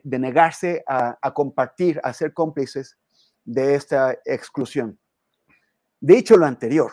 [0.05, 2.99] negarse a, compartir, a ser cómplices
[3.45, 4.99] de esta exclusión.
[5.99, 6.93] Dicho lo anterior,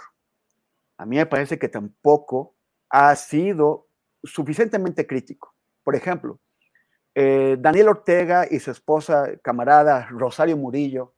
[0.97, 2.55] a mí me parece que tampoco
[2.89, 3.87] ha sido
[4.23, 5.53] suficientemente crítico.
[5.83, 6.39] Por ejemplo,
[7.19, 11.15] eh, Daniel Ortega y su esposa, camarada Rosario Murillo,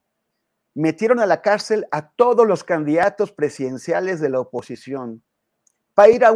[0.74, 5.22] metieron a la cárcel a todos los candidatos presidenciales de la oposición
[5.94, 6.34] para ir a,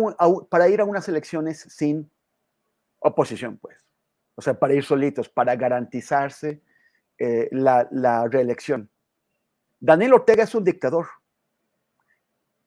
[0.50, 2.12] para ir a unas elecciones sin
[3.00, 3.78] oposición, pues.
[4.36, 6.62] O sea, para ir solitos, para garantizarse
[7.18, 8.90] eh, la, la reelección.
[9.80, 11.08] Daniel Ortega es un dictador.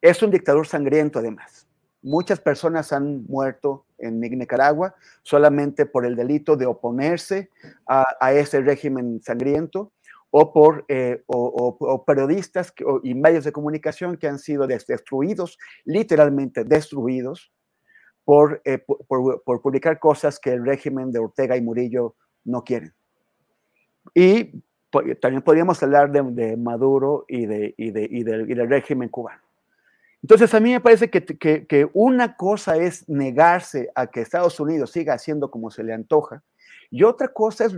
[0.01, 1.67] Es un dictador sangriento, además.
[2.07, 7.51] Muchas personas han muerto en Nicaragua solamente por el delito de oponerse
[7.85, 9.91] a, ese régimen sangriento
[10.31, 12.73] o por eh, o, periodistas
[13.03, 17.53] y medios de comunicación que han sido destruidos, literalmente destruidos,
[18.25, 22.15] por, eh, por, publicar cosas que el régimen de Ortega y Murillo
[22.45, 22.95] no quieren.
[24.15, 24.63] Y
[25.21, 29.46] también podríamos hablar de, Maduro y, de, y, de, y del régimen cubano.
[30.27, 35.15] Entonces, a mí me parece que, una cosa es negarse a que Estados Unidos siga
[35.15, 36.43] haciendo como se le antoja,
[36.91, 37.75] y otra cosa es,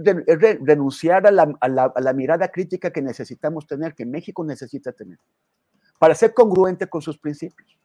[0.62, 5.18] renunciar a la, mirada crítica que necesitamos tener, que México necesita tener,
[5.98, 7.78] para ser congruente con sus principios.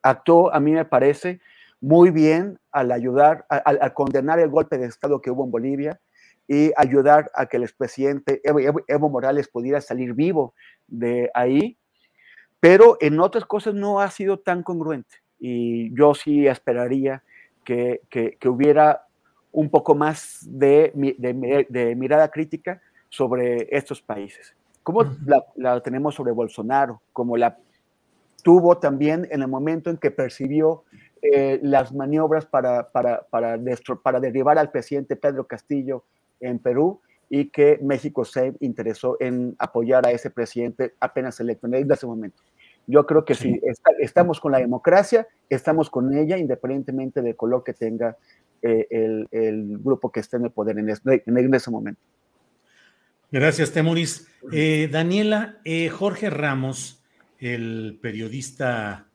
[0.00, 1.42] Actuó, a mí me parece,
[1.82, 6.00] muy bien al ayudar, al condenar el golpe de Estado que hubo en Bolivia
[6.48, 10.54] y ayudar a que el expresidente Evo Morales pudiera salir vivo
[10.86, 11.76] de ahí
[12.60, 17.22] pero en otras cosas no ha sido tan congruente y yo sí esperaría
[17.64, 19.06] que, que, hubiera
[19.52, 25.04] un poco más de, de, mirada crítica sobre estos países, como
[25.56, 27.58] la, tenemos sobre Bolsonaro, como la
[28.42, 30.84] tuvo también en el momento en que percibió
[31.20, 33.58] eh, las maniobras para, para, para,
[34.02, 36.04] para derribar al presidente Pedro Castillo
[36.38, 41.90] en Perú y que México se interesó en apoyar a ese presidente apenas electo en
[41.90, 42.42] ese momento.
[42.86, 43.60] Yo creo que si
[43.98, 48.16] estamos con la democracia, estamos con ella independientemente del color que tenga
[48.62, 52.00] eh, el, el, grupo que está en el poder en, en ese momento.
[53.32, 54.28] Gracias, Temuris.
[54.52, 57.02] Eh, Daniela, eh, Jorge Ramos,
[57.38, 59.08] el periodista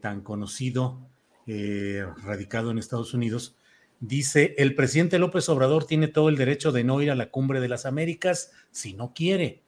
[0.00, 1.00] tan conocido,
[1.46, 3.58] radicado en Estados Unidos,
[4.00, 7.60] dice, el presidente López Obrador tiene todo el derecho de no ir a la cumbre
[7.60, 9.62] de las Américas si no quiere,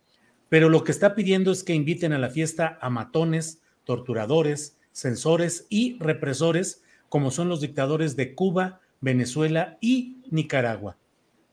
[0.48, 5.66] pero lo que está pidiendo es que inviten a la fiesta a matones, torturadores, censores
[5.70, 10.96] y represores, como son los dictadores de Cuba, Venezuela y Nicaragua.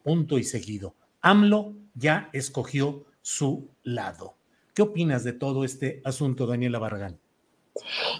[0.04, 0.96] Punto y seguido.
[1.22, 4.36] AMLO ya escogió su lado.
[4.74, 7.20] ¿Qué opinas de todo este asunto, Daniela Barragán?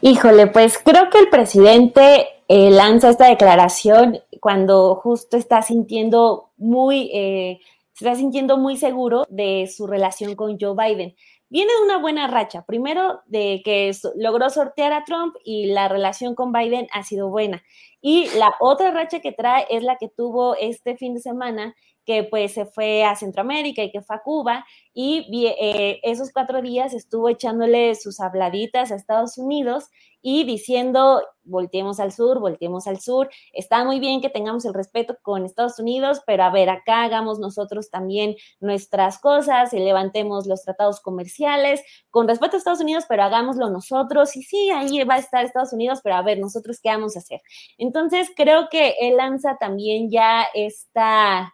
[0.02, 7.10] Híjole, pues creo que el presidente eh, lanza esta declaración cuando justo está sintiendo muy,
[7.14, 7.60] eh,
[7.94, 11.16] está sintiendo muy seguro de su relación con Joe Biden.
[11.52, 16.36] Viene de una buena racha, primero de que logró sortear a Trump y la relación
[16.36, 17.64] con Biden ha sido buena.
[18.02, 21.76] Y la otra racha que trae es la que tuvo este fin de semana,
[22.10, 24.66] que pues se fue a Centroamérica y que fue a Cuba
[24.96, 29.92] y eh, esos cuatro días estuvo echándole sus habladitas a Estados Unidos
[30.24, 35.18] y diciendo, volteemos al sur, volteemos al sur, está muy bien que tengamos el respeto
[35.22, 40.64] con Estados Unidos, pero a ver, acá hagamos nosotros también nuestras cosas y levantemos los
[40.64, 45.20] tratados comerciales con respeto a Estados Unidos, pero hagámoslo nosotros y sí, ahí va a
[45.20, 47.40] estar Estados Unidos, pero a ver, nosotros qué vamos a hacer.
[47.78, 51.54] Entonces, creo que él lanza también ya esta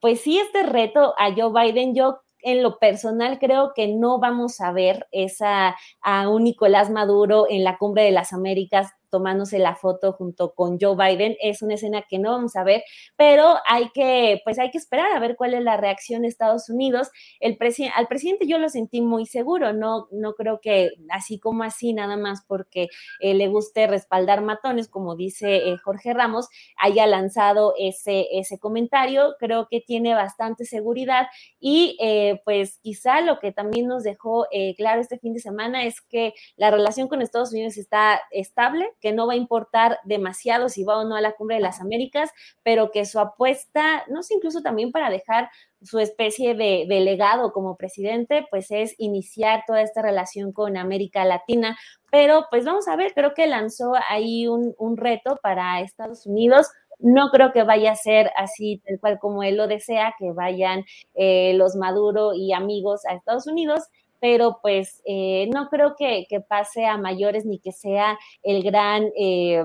[0.00, 4.60] pues sí, este reto a Joe Biden, yo en lo personal creo que no vamos
[4.60, 9.76] a ver esa a un Nicolás Maduro en la cumbre de las Américas tomándose la
[9.76, 11.36] foto junto con Joe Biden.
[11.40, 12.82] Es una escena que no vamos a ver,
[13.16, 16.68] pero hay que, pues hay que esperar a ver cuál es la reacción de Estados
[16.68, 17.10] Unidos.
[17.40, 17.56] El
[17.94, 22.16] al presidente yo lo sentí muy seguro, no, no creo que así como así, nada
[22.16, 22.88] más porque
[23.20, 29.34] eh, le guste respaldar matones, como dice eh, Jorge Ramos, haya lanzado ese, ese comentario.
[29.38, 31.26] Creo que tiene bastante seguridad
[31.58, 34.46] y eh, pues quizá lo que también nos dejó
[34.76, 39.12] claro este fin de semana es que la relación con Estados Unidos está estable, que
[39.12, 42.30] no va a importar demasiado si va o no a la cumbre de las Américas,
[42.62, 45.48] pero que su apuesta, no sé, incluso también para dejar
[45.82, 51.76] su especie de, legado como presidente, pues es iniciar toda esta relación con América Latina.
[52.10, 56.68] Pero pues vamos a ver, creo que lanzó ahí un, reto para Estados Unidos.
[56.98, 60.84] No creo que vaya a ser así, tal cual como él lo desea, que vayan
[61.14, 63.84] eh, los Maduro y amigos a Estados Unidos,
[64.20, 69.64] pero pues eh, no creo que, pase a mayores ni que sea el gran eh,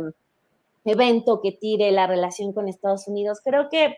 [0.86, 3.40] evento que tire la relación con Estados Unidos.
[3.44, 3.98] Creo que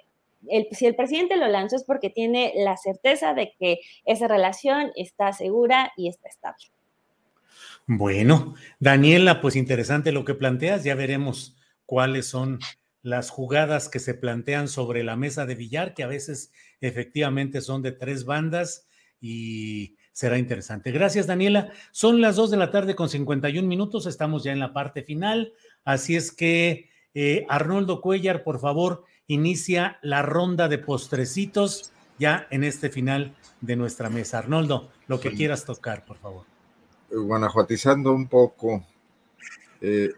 [0.72, 5.32] si el presidente lo lanzó es porque tiene la certeza de que esa relación está
[5.34, 6.66] segura y está estable.
[7.86, 12.60] Bueno, Daniela, pues interesante lo que planteas, ya veremos cuáles son
[13.02, 17.82] las jugadas que se plantean sobre la mesa de billar, que a veces efectivamente son
[17.82, 18.88] de tres bandas
[19.20, 20.92] y será interesante.
[20.92, 21.72] Gracias, Daniela.
[21.92, 25.54] Son las 2 de la tarde con 51 minutos, estamos ya en la parte final,
[25.84, 32.64] así es que eh, Arnoldo Cuellar, por favor, inicia la ronda de postrecitos ya en
[32.64, 34.38] este final de nuestra mesa.
[34.38, 36.46] Arnoldo, lo que quieras tocar, por favor.
[37.10, 38.86] Eh, guanajuatizando un poco.
[39.82, 40.12] Eh,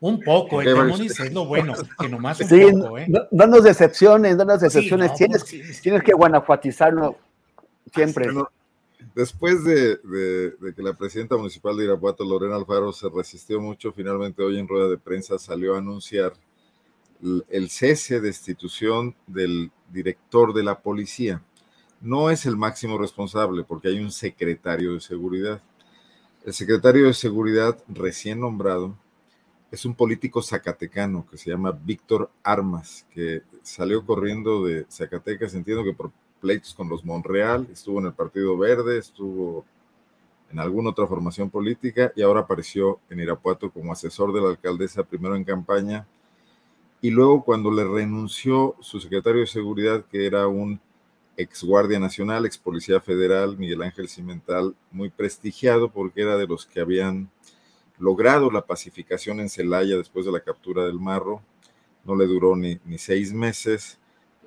[0.00, 3.08] un poco, el es lo bueno, que nomás un poco, ¿eh?
[3.32, 5.14] No, nos decepciones, no nos decepciones.
[5.14, 7.16] tienes, tienes que guanajuatizarlo
[7.92, 8.28] siempre.
[9.14, 10.00] Después de,
[10.74, 14.88] que la presidenta municipal de Irapuato, Lorena Alfaro, se resistió mucho, finalmente hoy en rueda
[14.88, 16.32] de prensa salió a anunciar
[17.48, 21.42] el, cese de destitución del director de la policía.
[22.00, 25.62] No es el máximo responsable porque hay un secretario de seguridad.
[26.44, 28.96] El secretario de seguridad recién nombrado
[29.70, 35.84] es un político zacatecano que se llama Víctor Armas, que salió corriendo de Zacatecas, entiendo
[35.84, 36.10] que por
[36.40, 39.64] pleitos con los Monreal, estuvo en el Partido Verde, estuvo
[40.50, 45.02] en alguna otra formación política y ahora apareció en Irapuato como asesor de la alcaldesa,
[45.02, 46.06] primero en campaña
[47.00, 50.80] y luego cuando le renunció su secretario de seguridad, que era un
[51.36, 56.66] ex guardia nacional, ex policía federal, Miguel Ángel Cimental, muy prestigiado porque era de los
[56.66, 57.30] que habían
[57.98, 61.42] logrado la pacificación en Celaya después de la captura del Marro,
[62.04, 63.98] no le duró ni, ni seis meses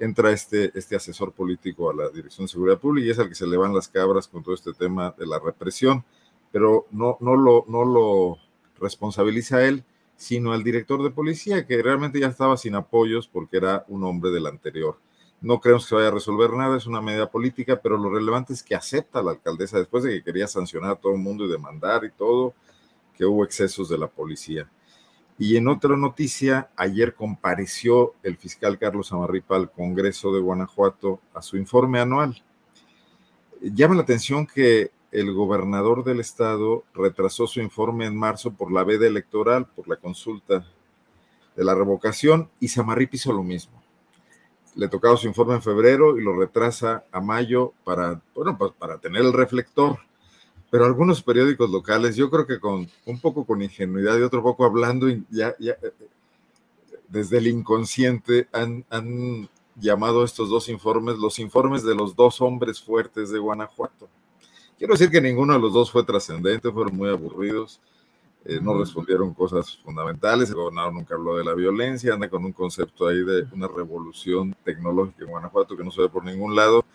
[0.02, 3.36] entra este, este asesor político a la Dirección de Seguridad Pública y es al que
[3.36, 6.04] se le van las cabras con todo este tema de la represión,
[6.52, 8.38] pero no, no, lo, no lo
[8.80, 9.84] responsabiliza él,
[10.18, 14.32] sino al director de policía, que realmente ya estaba sin apoyos porque era un hombre
[14.32, 14.98] del anterior.
[15.40, 18.64] No creemos que vaya a resolver nada, es una medida política, pero lo relevante es
[18.64, 22.06] que acepta la alcaldesa después de que quería sancionar a todo el mundo y demandar
[22.06, 22.56] y todo,
[23.16, 24.68] que hubo excesos de la policía.
[25.42, 31.42] Y en otra noticia, ayer compareció el fiscal Carlos Amarripa al Congreso de Guanajuato a
[31.42, 32.44] su informe anual.
[33.60, 38.84] Llama la atención que el gobernador del estado retrasó su informe en marzo por la
[38.84, 40.64] veda electoral, por la consulta
[41.56, 43.82] de la revocación, y Samarripa hizo lo mismo.
[44.76, 49.00] Le tocaba su informe en febrero y lo retrasa a mayo para, bueno, pues para
[49.00, 49.98] tener el reflector
[50.72, 54.64] pero algunos periódicos locales, yo creo que con un poco con ingenuidad y otro poco
[54.64, 55.92] hablando, ya, ya eh,
[57.10, 62.82] desde el inconsciente han, han llamado estos dos informes los informes de los dos hombres
[62.82, 64.08] fuertes de Guanajuato.
[64.78, 67.82] Quiero decir que ninguno de los dos fue trascendente, fueron muy aburridos,
[68.46, 72.54] eh, no respondieron cosas fundamentales, el gobernador nunca habló de la violencia, anda con un
[72.54, 76.86] concepto ahí de una revolución tecnológica en Guanajuato que no se ve por ningún lado,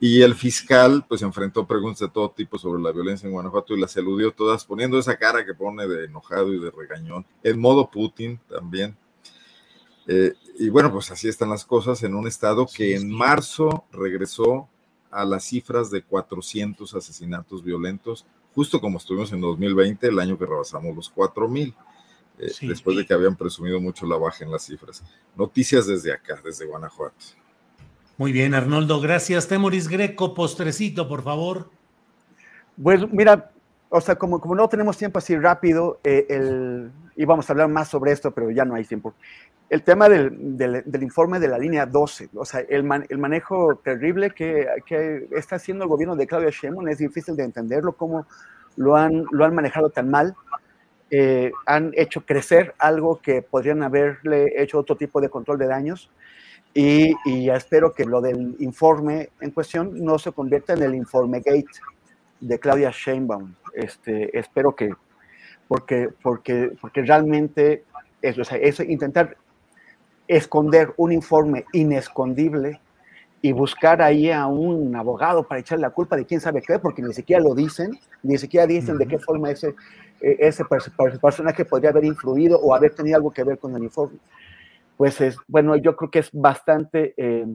[0.00, 3.80] y el fiscal, pues, enfrentó preguntas de todo tipo sobre la violencia en Guanajuato y
[3.80, 7.90] las eludió todas, poniendo esa cara que pone de enojado y de regañón, en modo
[7.90, 8.96] Putin también.
[10.06, 14.68] Eh, y bueno, pues así están las cosas en un estado que en marzo regresó
[15.10, 20.46] a las cifras de 400 asesinatos violentos, justo como estuvimos en 2020, el año que
[20.46, 21.74] rebasamos los 4000,
[22.38, 25.02] eh, después de que habían presumido mucho la baja en las cifras.
[25.36, 27.16] Noticias desde acá, desde Guanajuato.
[28.18, 29.46] Muy bien, Arnoldo, gracias.
[29.46, 31.70] Temoris Greco, postrecito, por favor.
[32.82, 33.52] Pues mira,
[33.90, 37.86] o sea, como, como no tenemos tiempo así rápido, eh, el, íbamos a hablar más
[37.86, 39.14] sobre esto, pero ya no hay tiempo.
[39.70, 43.76] El tema del, del, informe de la línea 12, o sea, el, man, el manejo
[43.76, 48.26] terrible que, que, está haciendo el gobierno de Claudia Sheinbaum es difícil de entenderlo, cómo
[48.74, 50.34] lo han, lo han manejado tan mal.
[51.10, 56.10] Eh, han hecho crecer algo que podrían haberle hecho otro tipo de control de daños.
[56.74, 61.38] Y, y, espero que lo del informe en cuestión no se convierta en el informe
[61.38, 61.66] gate
[62.40, 63.54] de Claudia Sheinbaum.
[63.74, 64.90] Este, espero que,
[65.66, 67.84] porque, porque, porque realmente
[68.22, 69.36] es, o sea, es intentar
[70.28, 72.80] esconder un informe inescondible
[73.40, 77.02] y buscar ahí a un abogado para echarle la culpa de quién sabe qué, porque
[77.02, 79.00] ni siquiera lo dicen, ni siquiera dicen uh -huh.
[79.00, 79.74] de qué forma ese,
[80.20, 80.64] ese
[81.20, 84.18] personaje podría haber influido o haber tenido algo que ver con el informe
[84.98, 87.46] pues es, bueno, yo creo que es bastante eh,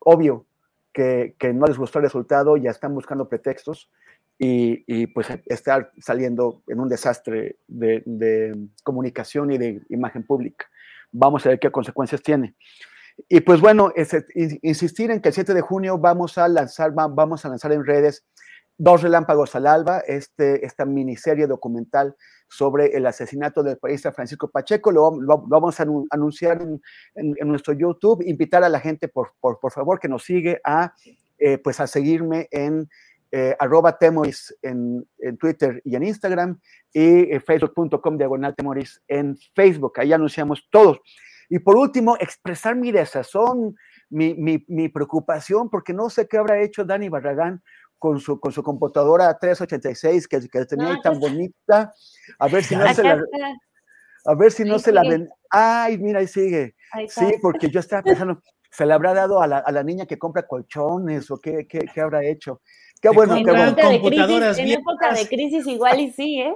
[0.00, 0.46] obvio
[0.92, 3.88] que, no les gustó el resultado, ya están buscando pretextos
[4.36, 10.66] y, pues estar saliendo en un desastre de, comunicación y de imagen pública.
[11.12, 12.56] Vamos a ver qué consecuencias tiene.
[13.28, 13.92] Y pues bueno,
[14.62, 18.24] insistir en que el 7 de junio vamos a lanzar, vamos a lanzar en redes
[18.78, 22.16] Dos Relámpagos al Alba, este, esta miniserie documental
[22.48, 24.90] sobre el asesinato del periodista Francisco Pacheco.
[24.90, 25.12] Lo,
[25.46, 26.60] vamos a anunciar
[27.14, 28.22] en, nuestro YouTube.
[28.26, 30.94] Invitar a la gente, por, por, por favor, que nos sigue a,
[31.38, 32.88] eh, pues a seguirme en
[33.34, 36.60] eh, arroba temoris en, en, Twitter y en Instagram
[36.92, 39.94] y eh, facebook.com diagonal temoris en Facebook.
[39.96, 41.00] Ahí anunciamos todos.
[41.48, 43.74] Y por último, expresar mi desazón,
[44.10, 47.62] mi, mi, mi preocupación, porque no sé qué habrá hecho Dani Barragán
[48.02, 51.94] con su, con su computadora 386 que, que tenía ahí tan bonita.
[52.36, 53.24] A ver si no se la.
[54.24, 55.28] A ver si no se la ven.
[55.48, 56.74] Ay, mira, ahí sigue.
[56.90, 58.42] Ahí sí, porque yo estaba pensando,
[58.72, 61.78] ¿se le habrá dado a la, a la niña que compra colchones o qué, qué,
[61.94, 62.60] qué habrá hecho?
[63.00, 63.76] Qué bueno, en qué bueno.
[63.76, 66.54] Computadoras crisis, en época de crisis igual y sí, ¿eh?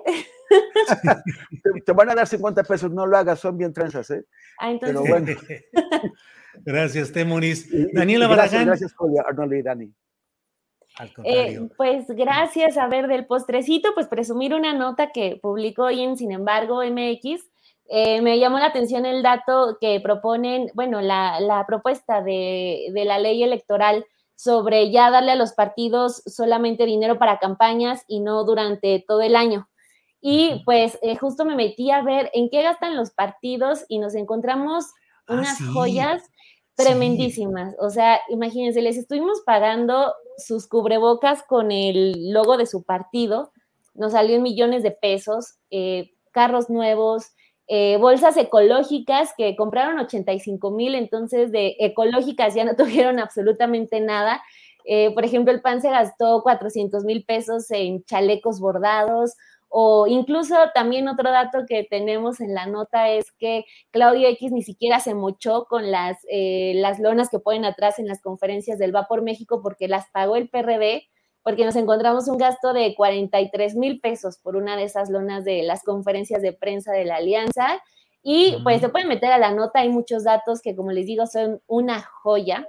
[1.63, 4.25] te, te, van a dar 50 pesos, no lo hagas, son bien tranzas, ¿eh?
[4.59, 5.01] Ah, entonces.
[5.01, 6.13] Pero bueno.
[6.65, 7.69] gracias, Temoris.
[7.93, 8.67] Daniela Barragán.
[8.67, 9.95] Gracias, gracias Arnold y Dani.
[11.25, 16.17] Eh, pues gracias a ver del postrecito, pues presumir una nota que publicó hoy en
[16.17, 17.43] Sin embargo MX.
[17.89, 23.05] Eh, me llamó la atención el dato que proponen, bueno, la, la propuesta de, de,
[23.05, 24.05] la ley electoral
[24.35, 29.37] sobre ya darle a los partidos solamente dinero para campañas y no durante todo el
[29.37, 29.69] año.
[30.21, 34.15] Y pues eh, justo me metí a ver en qué gastan los partidos y nos
[34.15, 34.87] encontramos
[35.29, 35.65] unas ah, sí.
[35.73, 36.23] joyas
[36.77, 37.75] tremendísimas.
[37.81, 43.53] O sea, imagínense, les estuvimos pagando sus cubrebocas con el logo de su partido,
[43.95, 47.33] nos salió en millones de pesos, eh, carros nuevos,
[47.69, 54.43] eh, bolsas ecológicas que compraron 85 mil, entonces de ecológicas ya no tuvieron absolutamente nada.
[54.85, 59.35] Eh, por ejemplo, el PAN se gastó 400 mil pesos en chalecos bordados,
[59.79, 64.63] o incluso también otro dato que tenemos en la nota es que Claudio X ni
[64.63, 68.97] siquiera se mochó con las, eh, las lonas que ponen atrás en las conferencias del
[68.97, 71.03] Va por México porque las pagó el PRD,
[71.43, 75.63] porque nos encontramos un gasto de 43 mil pesos por una de esas lonas de
[75.63, 77.83] las conferencias de prensa de la Alianza.
[78.23, 81.27] Y pues se pueden meter a la nota, hay muchos datos que como les digo
[81.27, 82.67] son una joya.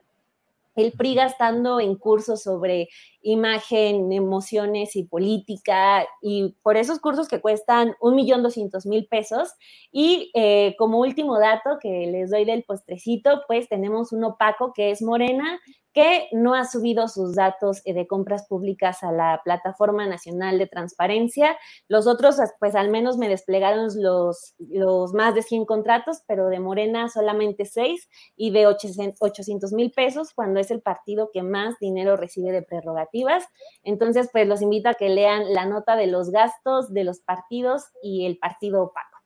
[0.78, 2.88] El PRI gastando en cursos sobre
[3.22, 9.50] imagen, emociones y política, y por esos cursos que cuestan un millón doscientos mil pesos.
[9.92, 14.92] Y eh, como último dato que les doy del postrecito, pues tenemos un opaco que
[14.92, 15.60] es Morena,
[15.98, 20.68] que no ha subido sus datos eh, de compras públicas a la Plataforma Nacional de
[20.68, 21.58] Transparencia.
[21.88, 26.60] Los otros, pues al menos me desplegaron los, los más de 100 contratos, pero de
[26.60, 32.16] Morena solamente 6 y de 800 mil pesos, cuando es el partido que más dinero
[32.16, 33.46] recibe de prerrogativas.
[33.82, 37.86] Entonces, pues los invito a que lean la nota de los gastos de los partidos
[38.04, 39.17] y el partido opaco.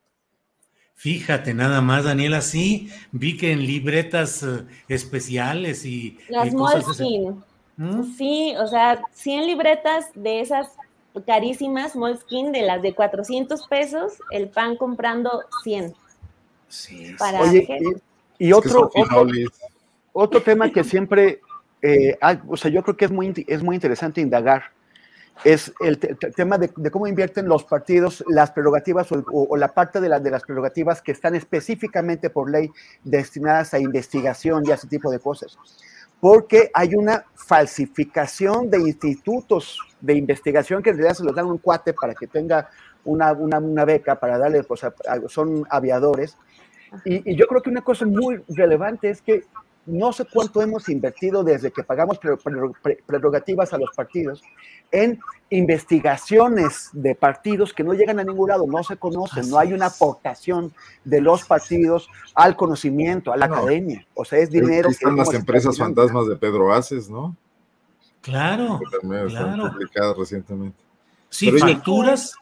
[1.02, 6.20] Fíjate, nada más, Daniela, sí, vi que en libretas uh, especiales y...
[6.30, 7.38] Las Moleskine.
[7.76, 8.04] ¿Mm?
[8.16, 10.68] Sí, o sea, 100 libretas de esas
[11.26, 15.96] carísimas Moleskine, de las de 400 pesos, el pan comprando 100.
[16.68, 17.16] Sí.
[17.18, 17.68] Para Oye,
[18.38, 19.28] y, y otro, otro,
[20.14, 21.42] otro, tema que siempre,
[21.82, 24.66] eh, hay, o sea, yo creo que es muy, es muy interesante indagar
[25.44, 30.20] es el, tema de, cómo invierten los partidos las prerrogativas o, la parte de, la,
[30.20, 32.70] de, las prerrogativas que están específicamente por ley
[33.04, 35.58] destinadas a investigación y a ese tipo de cosas.
[36.20, 41.58] Porque hay una falsificación de institutos de investigación que en realidad se los dan un
[41.58, 42.70] cuate para que tenga
[43.04, 44.94] una, una, beca para darle, pues, a,
[45.28, 46.38] son aviadores.
[47.06, 49.46] Y yo creo que una cosa muy relevante es que
[49.86, 54.42] no sé cuánto hemos invertido desde que pagamos prerrogativas a los partidos
[54.92, 59.74] en investigaciones de partidos que no llegan a ningún lado, no se conocen, no hay
[59.74, 63.56] una aportación de los partidos al conocimiento, a la no.
[63.56, 64.06] academia.
[64.14, 64.88] O sea, es dinero.
[64.88, 67.36] Aquí están las empresas fantasmas de Pedro Aces, ¿no?
[68.22, 68.80] Claro.
[69.02, 69.72] También claro.
[69.72, 70.78] publicadas recientemente.
[71.30, 72.36] Sí, Pero facturas.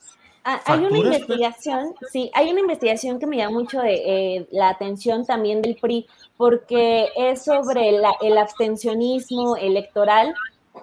[0.52, 4.70] Ah, hay una investigación, sí, hay una investigación que me llama mucho de, eh, la
[4.70, 6.08] atención también del PRI,
[6.38, 10.34] porque es sobre la, el abstencionismo electoral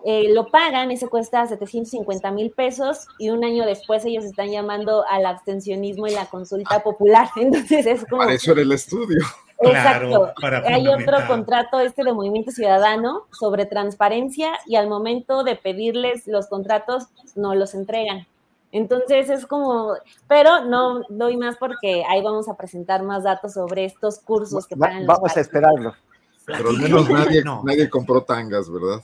[0.05, 5.05] eh, lo pagan, ese cuesta 750 mil pesos y un año después ellos están llamando
[5.09, 7.29] al abstencionismo y la consulta popular.
[7.37, 8.23] Entonces es como...
[8.23, 9.19] Para eso era el estudio.
[9.59, 10.33] Exacto.
[10.37, 16.27] Claro, Hay otro contrato este de Movimiento Ciudadano sobre transparencia y al momento de pedirles
[16.27, 18.27] los contratos no los entregan.
[18.73, 19.95] Entonces es como,
[20.29, 24.77] pero no doy más porque ahí vamos a presentar más datos sobre estos cursos que
[24.77, 25.07] pagan.
[25.07, 25.95] Vamos a esperarlo.
[26.47, 27.63] Pero al menos nadie, no.
[27.65, 29.03] nadie compró tangas, ¿verdad?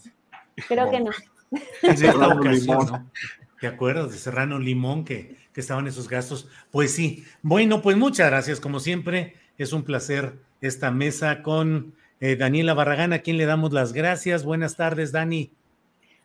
[0.69, 1.11] Creo que no.
[1.97, 3.11] Serrano ocasión, ¿no?
[3.61, 6.49] ¿Te acuerdas de Serrano Limón que, que estaban esos gastos?
[6.71, 7.25] Pues sí.
[7.43, 8.61] Bueno, pues muchas gracias.
[8.61, 13.73] Como siempre, es un placer esta mesa con eh, Daniela Barragán, a quien le damos
[13.73, 14.45] las gracias.
[14.45, 15.53] Buenas tardes, Dani.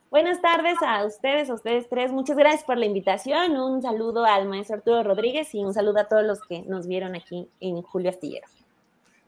[0.10, 2.12] Buenas tardes a ustedes, a ustedes tres.
[2.12, 3.58] Muchas gracias por la invitación.
[3.58, 7.14] Un saludo al maestro Arturo Rodríguez y un saludo a todos los que nos vieron
[7.16, 8.48] aquí en Julio Astillero.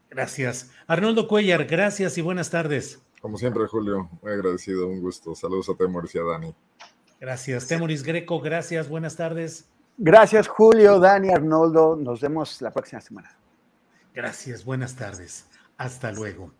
[0.08, 0.72] Gracias.
[0.86, 3.02] Arnoldo Cuellar, gracias y buenas tardes.
[3.20, 5.34] Como siempre, Julio, muy agradecido, un gusto.
[5.34, 6.54] Saludos a Temoris y a Dani.
[7.20, 7.68] Gracias.
[7.68, 9.68] Temoris Greco, gracias, buenas tardes.
[9.98, 11.94] Gracias, Julio, Dani, Arnoldo.
[11.94, 13.36] Nos vemos la próxima semana.
[14.14, 15.46] Gracias, buenas tardes.
[15.76, 16.52] Hasta luego.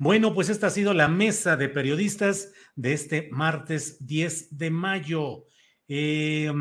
[0.00, 5.46] Bueno, pues esta ha sido la mesa de periodistas de este martes 10 de mayo.
[5.88, 6.52] Eh,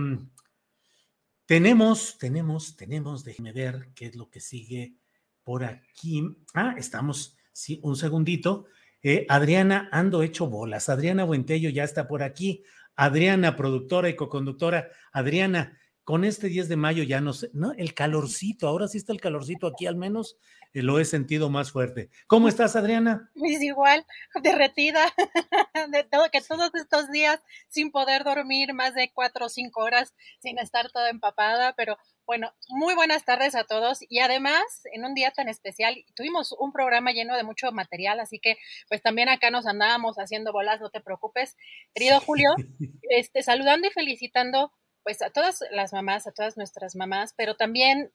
[1.46, 4.96] tenemos, tenemos, tenemos, déjeme ver qué es lo que sigue
[5.44, 6.24] por aquí.
[6.56, 8.66] Ah, estamos, sí, un segundito.
[9.04, 10.90] Eh, Adriana, ando hecho bolas.
[10.90, 12.64] Adriana Buentello ya está por aquí.
[12.96, 14.90] Adriana, productora y coconductora.
[15.12, 17.74] Adriana, con este 10 de mayo ya no sé, ¿no?
[17.74, 20.38] El calorcito, ahora sí está el calorcito aquí, al menos
[20.74, 22.10] lo he sentido más fuerte.
[22.28, 23.32] ¿Cómo estás, Adriana?
[23.36, 24.06] Es igual,
[24.42, 25.02] derretida,
[25.92, 27.40] de todo, que todos estos días
[27.70, 32.54] sin poder dormir más de cuatro o cinco horas, sin estar toda empapada, pero bueno,
[32.68, 34.62] muy buenas tardes a todos y además
[34.92, 38.58] en un día tan especial tuvimos un programa lleno de mucho material, así que
[38.90, 41.56] pues también acá nos andábamos haciendo bolas, no te preocupes.
[41.94, 42.50] Querido Julio,
[43.10, 44.74] este saludando y felicitando
[45.04, 48.12] pues a todas las mamás, a todas nuestras mamás, pero también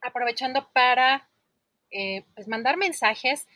[0.00, 1.28] aprovechando para
[1.92, 3.46] eh, pues mandar mensajes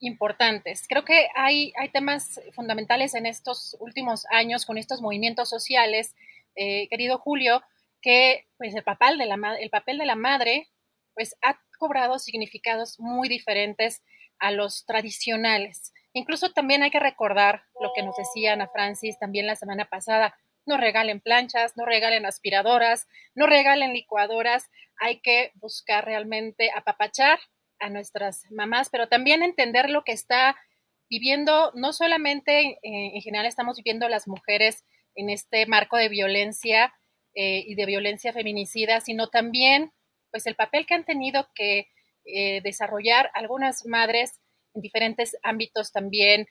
[0.00, 0.86] importantes.
[0.88, 6.14] Creo que hay, temas fundamentales en estos últimos años con estos movimientos sociales,
[6.56, 7.62] eh, querido Julio,
[8.00, 10.68] que pues el papel de la, el papel de la madre
[11.14, 14.02] pues ha cobrado significados muy diferentes
[14.38, 15.92] a los tradicionales.
[16.12, 20.34] Incluso también hay que recordar lo que nos decía Ana Francis también la semana pasada,
[20.66, 27.38] no regalen planchas, no regalen aspiradoras, no regalen licuadoras, hay que buscar realmente apapachar
[27.80, 30.56] a nuestras mamás, pero también entender lo que está
[31.08, 34.84] viviendo, no solamente eh, en general estamos viviendo las mujeres
[35.16, 36.94] en este marco de violencia
[37.34, 39.92] eh, y de violencia feminicida, sino también
[40.30, 41.88] pues el papel que han tenido que
[42.24, 44.38] eh, desarrollar algunas madres
[44.74, 46.46] en diferentes ámbitos también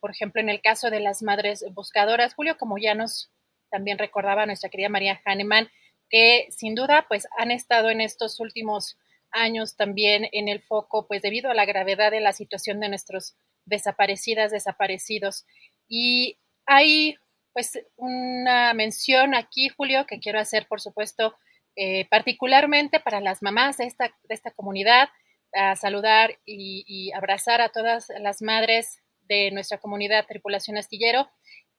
[0.00, 3.32] por ejemplo, en el caso de las madres buscadoras, Julio, como ya nos
[3.70, 5.68] también recordaba nuestra querida María Hahnemann,
[6.08, 8.96] que sin duda pues han estado en estos últimos
[9.34, 13.36] años también en el foco, pues debido a la gravedad de la situación de nuestros
[13.66, 15.44] desaparecidas, desaparecidos.
[15.88, 17.16] Y hay
[17.52, 21.36] pues una mención aquí, Julio, que quiero hacer, por supuesto,
[21.76, 25.08] eh, particularmente para las mamás de esta, de esta comunidad,
[25.52, 31.30] a saludar y, y, abrazar a todas las madres de nuestra comunidad Tripulación Astillero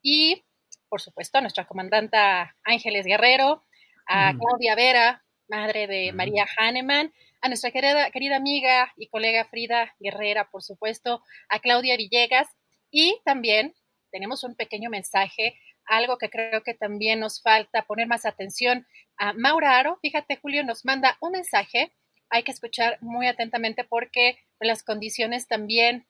[0.02, 0.46] y,
[0.88, 3.64] por supuesto, a nuestra comandanta Ángeles Guerrero,
[4.08, 7.12] a Claudia Vera, madre de María Hahnemann,
[7.46, 12.48] a nuestra querida, querida amiga y colega Frida Guerrera, por supuesto, a Claudia Villegas
[12.90, 13.76] y también
[14.10, 15.56] tenemos un pequeño mensaje,
[15.86, 18.88] algo que creo que también nos falta poner más atención.
[19.18, 21.94] A Maura Aro, fíjate, Julio nos manda un mensaje,
[22.30, 26.08] hay que escuchar muy atentamente porque las condiciones también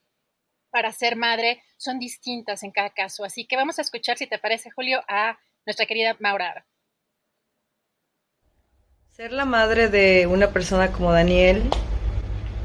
[0.70, 3.26] para ser madre son distintas en cada caso.
[3.26, 6.66] Así que vamos a escuchar, si te parece, Julio, a nuestra querida Maura Aro.
[9.16, 11.64] Ser la madre de una persona como Daniel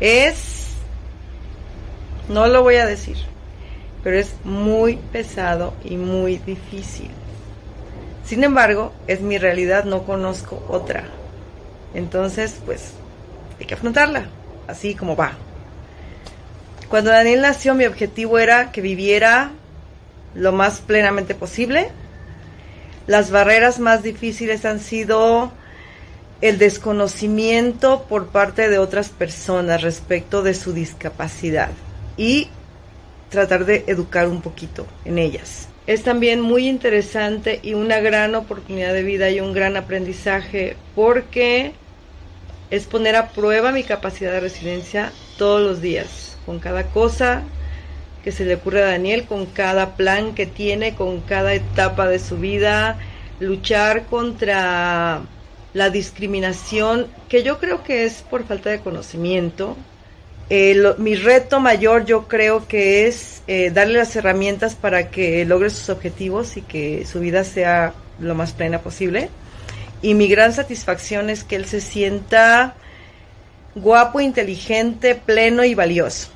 [0.00, 0.72] es,
[2.28, 3.16] no lo voy a decir,
[4.02, 7.12] pero es muy pesado y muy difícil.
[8.24, 11.04] Sin embargo, es mi realidad, no conozco otra.
[11.94, 12.94] Entonces, pues,
[13.60, 14.24] hay que afrontarla,
[14.66, 15.34] así como va.
[16.88, 19.52] Cuando Daniel nació, mi objetivo era que viviera
[20.34, 21.92] lo más plenamente posible.
[23.06, 25.52] Las barreras más difíciles han sido
[26.40, 31.70] el desconocimiento por parte de otras personas respecto de su discapacidad
[32.16, 32.48] y
[33.28, 35.68] tratar de educar un poquito en ellas.
[35.86, 41.72] Es también muy interesante y una gran oportunidad de vida y un gran aprendizaje porque
[42.70, 47.42] es poner a prueba mi capacidad de resiliencia todos los días, con cada cosa
[48.22, 52.18] que se le ocurre a Daniel, con cada plan que tiene, con cada etapa de
[52.18, 52.98] su vida,
[53.40, 55.22] luchar contra
[55.72, 59.76] la discriminación, que yo creo que es por falta de conocimiento.
[60.48, 65.70] Eh, mi reto mayor yo creo que es eh, darle las herramientas para que logre
[65.70, 69.30] sus objetivos y que su vida sea lo más plena posible.
[70.02, 72.74] Y mi gran satisfacción es que él se sienta
[73.74, 76.32] guapo, inteligente, pleno y valioso.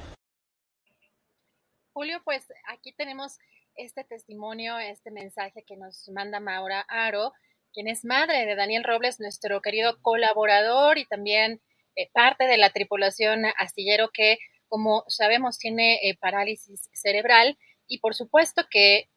[1.92, 3.38] Julio, pues aquí tenemos
[3.76, 7.32] este testimonio, este mensaje que nos manda Maura Aro
[7.74, 11.60] quien es madre de Daniel Robles, nuestro querido colaborador y también
[11.96, 14.38] eh, parte de la tripulación astillero que,
[14.68, 19.10] como sabemos, tiene eh, parálisis cerebral y por supuesto que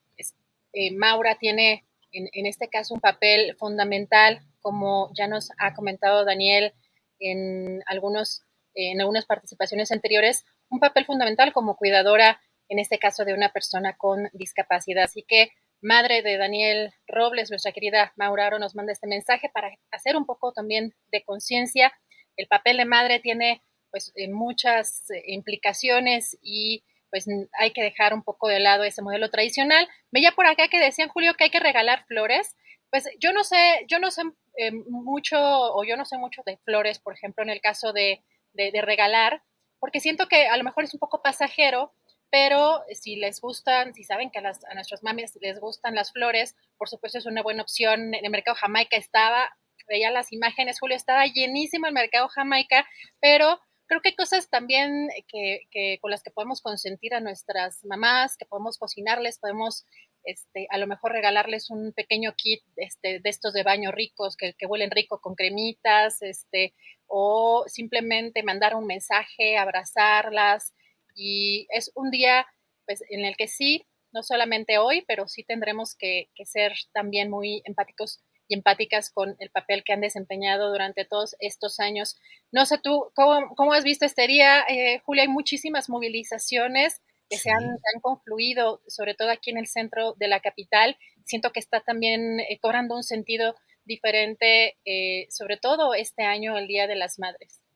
[0.74, 6.26] eh, Maura tiene en, en, este caso un papel fundamental, como ya nos ha comentado
[6.26, 6.74] Daniel
[7.20, 8.44] en, algunos,
[8.74, 13.98] en algunas participaciones anteriores, un papel fundamental como cuidadora, en este caso de una persona
[13.98, 15.06] con discapacidad.
[15.06, 15.52] Así que
[15.82, 20.52] madre de Daniel Robles, nuestra querida Mauraro, nos manda este mensaje para hacer un poco
[20.52, 21.94] también de conciencia.
[22.36, 27.26] El papel de madre tiene pues eh, muchas eh, implicaciones y pues
[27.58, 29.88] hay que dejar un poco de lado ese modelo tradicional.
[30.12, 32.56] Veía por acá que decían, Julio, que hay que regalar flores.
[32.90, 34.24] Pues yo no sé, yo no sé
[34.58, 38.22] eh, mucho, o yo no sé mucho de flores, por ejemplo, en el caso de,
[38.54, 39.41] de regalar,
[39.80, 41.94] porque siento que a lo mejor es un poco pasajero
[42.30, 46.12] pero si les gustan, si saben que a, las, a nuestros mamis les gustan las
[46.12, 48.14] flores, por supuesto es una buena opción.
[48.14, 49.56] En el mercado Jamaica estaba,
[49.88, 52.86] veía las imágenes, Julio, estaba llenísimo el mercado Jamaica,
[53.20, 57.84] pero creo que hay cosas también que, que, con las que podemos consentir a nuestras
[57.86, 59.86] mamás, que podemos cocinarles, podemos
[60.24, 64.54] este, a lo mejor regalarles un pequeño kit este, de estos de baño ricos, que,
[64.54, 66.74] que huelen rico con cremitas, este,
[67.08, 70.74] o simplemente mandar un mensaje, abrazarlas,
[71.18, 72.48] y es un día
[72.85, 77.61] pues, en el que sí, no solamente hoy, pero sí tendremos que, ser también muy
[77.65, 82.18] empáticos y empáticas con el papel que han desempeñado durante todos estos años.
[82.52, 85.23] No sé tú, ¿cómo, has visto este día, eh, Julia?
[85.23, 90.39] Hay muchísimas movilizaciones que se han, confluido, sobre todo aquí en el centro de la
[90.39, 90.98] capital.
[91.26, 96.68] Siento que está también eh, cobrando un sentido diferente, eh, sobre todo este año, el
[96.68, 97.66] Día de las Madres.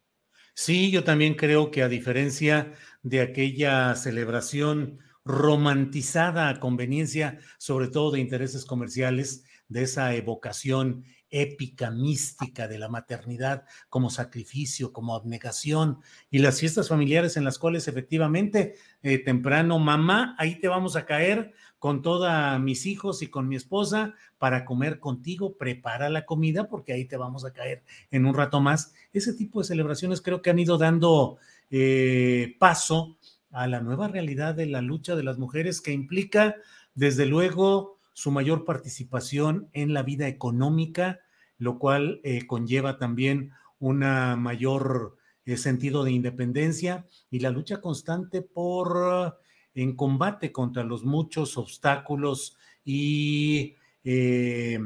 [0.63, 8.11] Sí, yo también creo que a diferencia de aquella celebración romantizada a conveniencia, sobre todo
[8.11, 15.99] de intereses comerciales, de esa evocación épica, mística de la maternidad como sacrificio, como abnegación,
[16.29, 21.05] y las fiestas familiares en las cuales efectivamente eh, temprano, mamá, ahí te vamos a
[21.05, 22.29] caer con todos
[22.59, 27.17] mis hijos y con mi esposa para comer contigo, prepara la comida porque ahí te
[27.17, 28.93] vamos a caer en un rato más.
[29.13, 31.37] Ese tipo de celebraciones creo que han ido dando
[31.71, 33.17] eh, paso
[33.49, 36.55] a la nueva realidad de la lucha de las mujeres que implica,
[36.93, 41.21] desde luego, su mayor participación en la vida económica,
[41.57, 43.49] lo cual eh, conlleva también
[43.79, 49.39] una mayor eh, sentido de independencia y la lucha constante por
[49.73, 53.73] en combate contra los muchos obstáculos y
[54.03, 54.77] eh,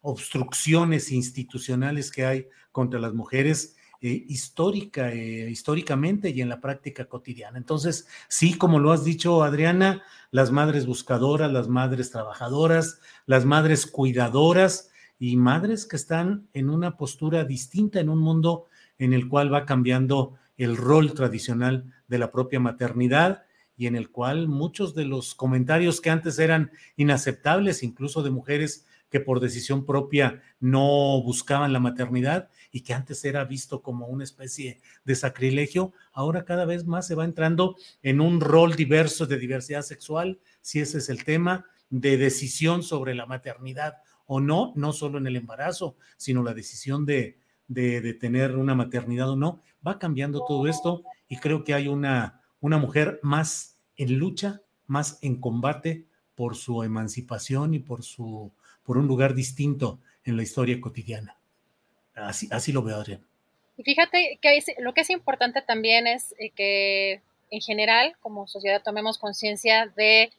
[0.00, 7.04] obstrucciones institucionales que hay contra las mujeres eh, histórica, eh, históricamente y en la práctica
[7.04, 7.58] cotidiana.
[7.58, 13.86] Entonces, sí, como lo has dicho, Adriana, las madres buscadoras, las madres trabajadoras, las madres
[13.86, 18.68] cuidadoras y madres que están en una postura distinta en un mundo
[18.98, 23.44] en el cual va cambiando el rol tradicional de la propia maternidad
[23.76, 28.86] y en el cual muchos de los comentarios que antes eran inaceptables, incluso de mujeres
[29.10, 34.24] que por decisión propia no buscaban la maternidad y que antes era visto como una
[34.24, 39.38] especie de sacrilegio, ahora cada vez más se va entrando en un rol diverso de
[39.38, 44.92] diversidad sexual, si ese es el tema, de decisión sobre la maternidad o no, no
[44.92, 47.38] solo en el embarazo, sino la decisión de,
[48.20, 49.60] tener una maternidad o no.
[49.86, 55.18] Va cambiando todo esto y creo que hay una, una mujer más en lucha, más
[55.22, 56.06] en combate
[56.36, 58.52] por su emancipación y por, su,
[58.84, 61.39] por un lugar distinto en la historia cotidiana.
[62.14, 63.24] Así, así lo veo, Adrián.
[63.76, 68.82] Y fíjate que lo que es importante también es eh, que en general, como sociedad,
[68.82, 70.30] tomemos conciencia de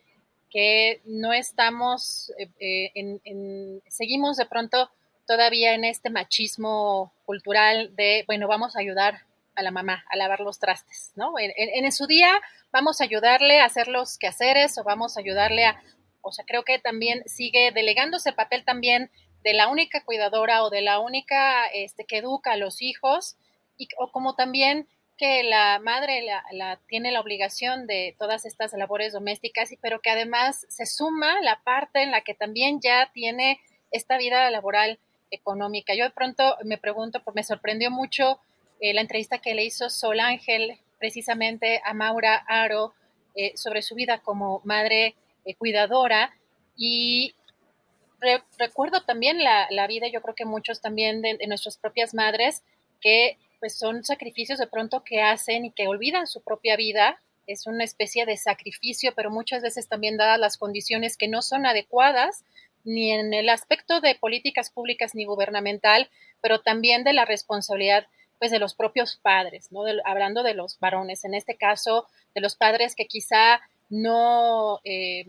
[0.51, 4.91] que no estamos, eh, eh, en, seguimos de pronto
[5.25, 9.21] todavía en este machismo cultural de, bueno, vamos a ayudar
[9.55, 11.39] a la mamá a lavar los trastes, ¿no?
[11.39, 12.41] En, en, su día
[12.71, 15.81] vamos a ayudarle a hacer los quehaceres o vamos a ayudarle a,
[16.21, 19.09] o sea, creo que también sigue delegándose el papel también
[19.43, 23.37] de la única cuidadora o de la única este, que educa a los hijos,
[23.77, 24.87] y, o como también
[25.17, 26.25] que la madre
[26.87, 32.01] tiene la obligación de todas estas labores domésticas, pero que además se suma la parte
[32.01, 33.59] en la que también ya tiene
[33.91, 34.97] esta vida laboral
[35.29, 35.93] económica.
[35.93, 38.39] Yo de pronto me pregunto, pues me sorprendió mucho
[38.79, 42.93] eh, la entrevista que le hizo Sol Ángel precisamente a Maura Aro
[43.35, 45.15] eh, sobre su vida como madre
[45.45, 46.33] eh, cuidadora
[46.75, 47.35] y
[48.57, 52.63] recuerdo también la, vida, yo creo que muchos también de, nuestras propias madres,
[53.01, 57.19] que pues son sacrificios de pronto que hacen y que olvidan su propia vida.
[57.47, 61.65] Es una especie de sacrificio, pero muchas veces también dadas las condiciones que no son
[61.65, 62.43] adecuadas,
[62.83, 66.09] ni en el aspecto de políticas públicas ni gubernamental,
[66.41, 68.07] pero también de la responsabilidad
[68.39, 69.83] pues de los propios padres, ¿no?
[70.03, 75.25] hablando de los varones, en este caso de los padres que quizá no, eh,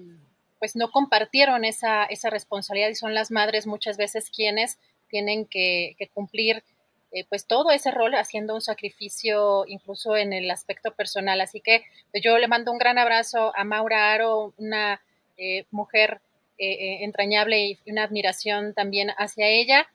[0.62, 5.97] pues no compartieron esa, esa responsabilidad y son las madres muchas veces quienes tienen que,
[6.15, 6.62] cumplir
[7.10, 11.41] eh, pues todo ese rol haciendo un sacrificio incluso en el aspecto personal.
[11.41, 11.82] Así que
[12.12, 15.02] pues, yo le mando un gran abrazo a Maura Aro, una
[15.36, 16.20] eh, mujer
[16.58, 19.89] entrañable y una admiración también hacia ella.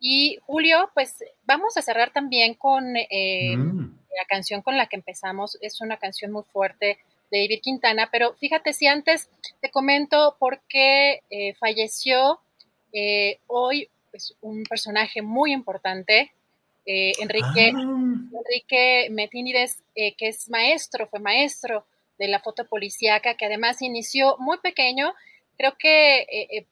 [0.00, 3.98] Y Julio, pues vamos a cerrar también con eh, mm.
[4.18, 5.56] la canción con la que empezamos.
[5.60, 6.98] Es una canción muy fuerte
[7.30, 9.28] David Quintana, pero fíjate si antes
[9.60, 12.40] te comento por qué eh, falleció
[12.92, 16.32] eh, hoy pues, un personaje muy importante,
[16.90, 17.80] Enrique, ah.
[18.32, 21.84] Enrique Metínides, que es maestro, fue maestro
[22.18, 25.12] de la foto policíaca, que además inició muy pequeño.
[25.58, 26.64] Creo que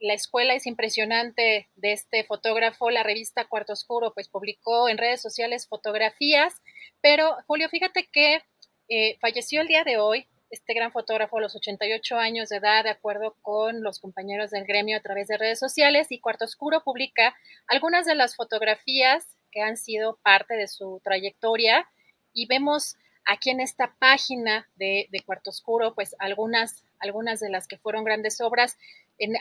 [0.00, 2.90] la escuela es impresionante de este fotógrafo.
[2.90, 6.54] La revista Cuarto Oscuro pues publicó en redes sociales fotografías,
[7.00, 8.42] pero Julio, fíjate que
[8.90, 12.84] eh, falleció el día de hoy este gran fotógrafo a los 88 años de edad,
[12.84, 16.82] de acuerdo con los compañeros del gremio a través de redes sociales, y Cuarto Oscuro
[16.82, 17.36] publica
[17.68, 21.88] algunas de las fotografías que han sido parte de su trayectoria
[22.32, 27.68] y vemos aquí en esta página de, de Cuarto Oscuro, pues algunas, algunas de las
[27.68, 28.76] que fueron grandes obras.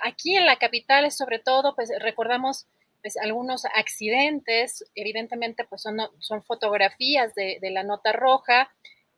[0.04, 2.68] Aquí en la capital, sobre todo, pues recordamos
[3.02, 8.72] pues, algunos accidentes, evidentemente, pues son, son fotografías de, la nota roja,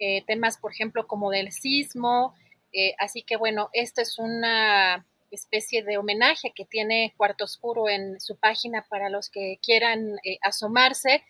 [0.04, 2.34] eh, temas, por ejemplo, como del sismo.
[2.74, 8.20] Eh, así que, bueno, esta es una especie de homenaje que tiene Cuarto Oscuro en
[8.20, 11.24] su página para los que quieran eh, asomarse.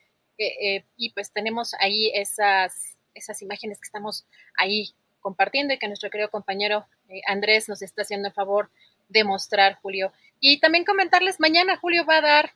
[0.98, 4.26] y pues tenemos ahí esas, esas imágenes que estamos
[4.58, 6.88] ahí compartiendo y que nuestro querido compañero
[7.28, 8.72] Andrés nos está haciendo el favor
[9.10, 10.14] demostrar, Julio.
[10.40, 12.54] Y también comentarles, mañana Julio va a dar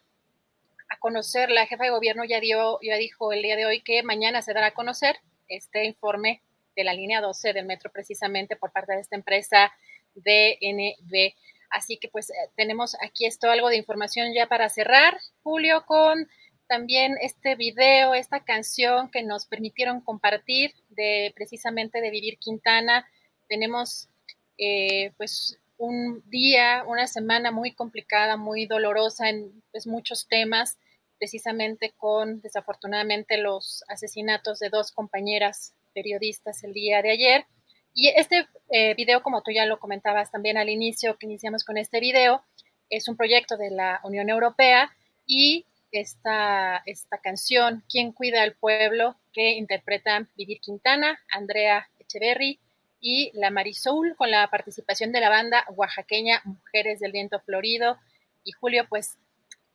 [0.90, 4.02] a conocer, la jefa de gobierno ya, dio, ya dijo el día de hoy que
[4.02, 6.42] mañana se dará a conocer este informe
[6.76, 9.72] de la línea 12 del metro precisamente por parte de esta empresa
[10.16, 11.34] DNB.
[11.70, 16.28] Así que pues eh, tenemos aquí esto algo de información ya para cerrar, Julio, con
[16.68, 23.08] también este video, esta canción que nos permitieron compartir de precisamente de Vivir Quintana.
[23.48, 24.10] Tenemos
[24.58, 30.78] eh, pues un día, una semana muy complicada, muy dolorosa en pues, muchos temas,
[31.18, 37.46] precisamente con desafortunadamente los asesinatos de dos compañeras periodistas el día de ayer.
[37.94, 41.78] Y este eh, video, como tú ya lo comentabas también al inicio, que iniciamos con
[41.78, 42.44] este video,
[42.90, 44.92] es un proyecto de la Unión Europea
[45.26, 52.60] y esta, esta canción, ¿Quién cuida al pueblo?, que interpretan Vivir Quintana, Andrea Echeverry
[53.00, 57.98] y la Marisoul, con la participación de la banda oaxaqueña Mujeres del Viento Florido.
[58.44, 59.18] Y Julio, pues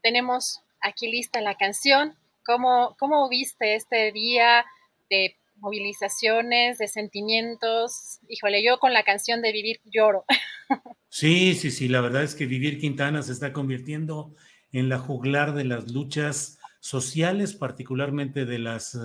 [0.03, 2.15] tenemos aquí lista la canción.
[2.45, 4.65] ¿Cómo, cómo viste este día
[5.09, 8.19] de movilizaciones, de sentimientos?
[8.29, 10.25] Híjole, yo con la canción de Vivir lloro.
[11.13, 14.33] Sí, sí, sí, la verdad es que Vivir Quintana se está convirtiendo
[14.71, 18.97] en la juglar de las luchas sociales, particularmente de las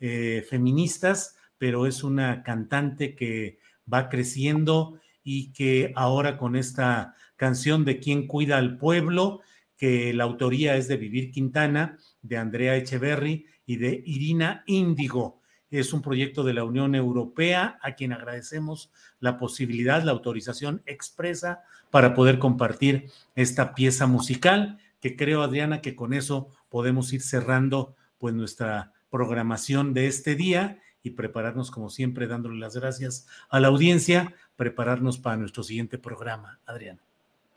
[0.00, 7.84] eh, feministas, pero es una cantante que va creciendo y que ahora con esta canción
[7.84, 9.40] de Quién cuida al pueblo,
[9.76, 15.40] que la autoría es de Vivir Quintana, de Andrea Echeverry y de Irina Índigo.
[15.70, 18.90] Es un proyecto de la Unión Europea a quien agradecemos
[19.20, 25.94] la posibilidad, la autorización expresa para poder compartir esta pieza musical que creo, Adriana, que
[25.94, 32.26] con eso podemos ir cerrando pues nuestra programación de este día y prepararnos como siempre
[32.26, 37.05] dándole las gracias a la audiencia, prepararnos para nuestro siguiente programa, Adriana.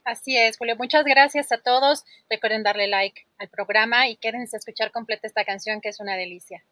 [0.04, 0.76] Así es, Julio.
[0.76, 2.04] Muchas gracias a todos.
[2.28, 6.16] Recuerden darle like al programa y quédense a escuchar completa esta canción que es una
[6.16, 6.64] delicia.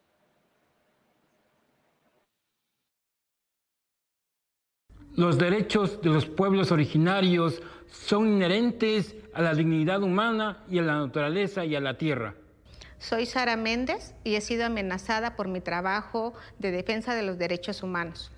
[5.15, 10.97] Los derechos de los pueblos originarios son inherentes a la dignidad humana y a la
[10.97, 12.35] naturaleza y a la tierra.
[12.99, 17.83] Soy Sara Méndez y he sido amenazada por mi trabajo de defensa de los derechos
[17.83, 18.31] humanos.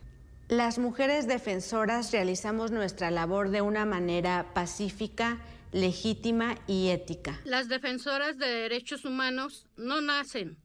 [0.52, 5.40] Las mujeres defensoras realizamos nuestra labor de una manera pacífica,
[5.72, 7.40] legítima y ética.
[7.46, 10.58] Las defensoras de derechos humanos no nacen,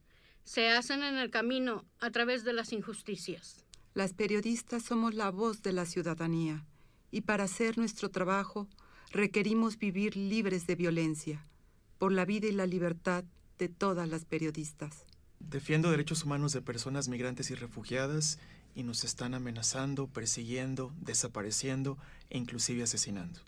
[0.42, 3.64] se hacen en el camino a través de las injusticias.
[3.94, 6.66] Las periodistas somos la voz de la ciudadanía
[7.12, 8.66] y para hacer nuestro trabajo
[9.12, 11.46] requerimos vivir libres de violencia,
[11.98, 13.22] por la vida y la libertad
[13.56, 15.04] de todas las periodistas.
[15.38, 18.40] Defiendo derechos humanos de personas migrantes y refugiadas
[18.76, 21.96] y nos están amenazando, persiguiendo, desapareciendo
[22.28, 23.40] e inclusive asesinando.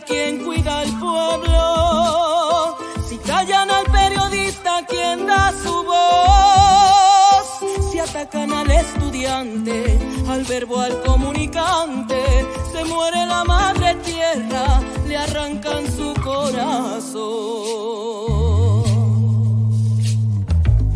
[0.00, 2.76] Quien cuida al pueblo.
[3.08, 7.46] Si callan al periodista, quien da su voz.
[7.90, 9.98] Si atacan al estudiante,
[10.28, 17.22] al verbo, al comunicante, se muere la madre tierra, le arrancan su corazón.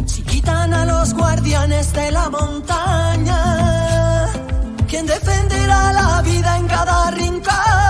[0.07, 4.28] Si quitan a los guardianes de la montaña,
[4.89, 7.85] ¿quién defenderá la vida en cada rincón?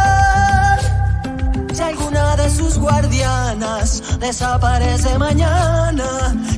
[2.86, 6.08] Guardianas desaparece mañana,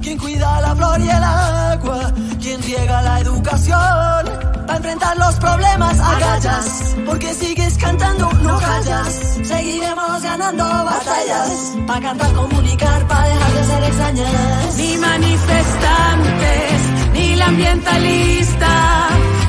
[0.02, 2.12] ¿quién cuida la flor y el agua?
[2.40, 4.24] ¿Quién riega la educación?
[4.66, 9.12] Para enfrentar los problemas agallas, porque sigues cantando, no callas.
[9.42, 11.50] Seguiremos ganando batallas,
[11.86, 14.76] para cantar, comunicar, para dejar de ser extrañas.
[14.76, 16.78] Ni manifestantes,
[17.14, 18.72] ni la ambientalista,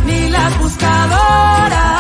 [0.06, 1.98] ni las buscadoras,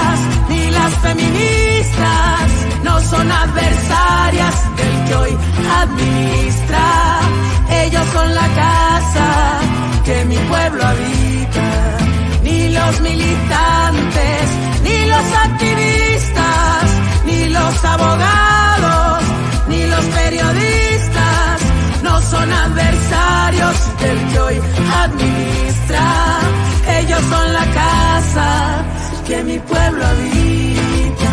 [17.81, 19.23] los abogados,
[19.67, 21.61] ni los periodistas,
[22.03, 24.61] no son adversarios del que hoy
[25.03, 26.39] administra.
[26.99, 28.85] Ellos son la casa
[29.27, 31.29] que mi pueblo habita.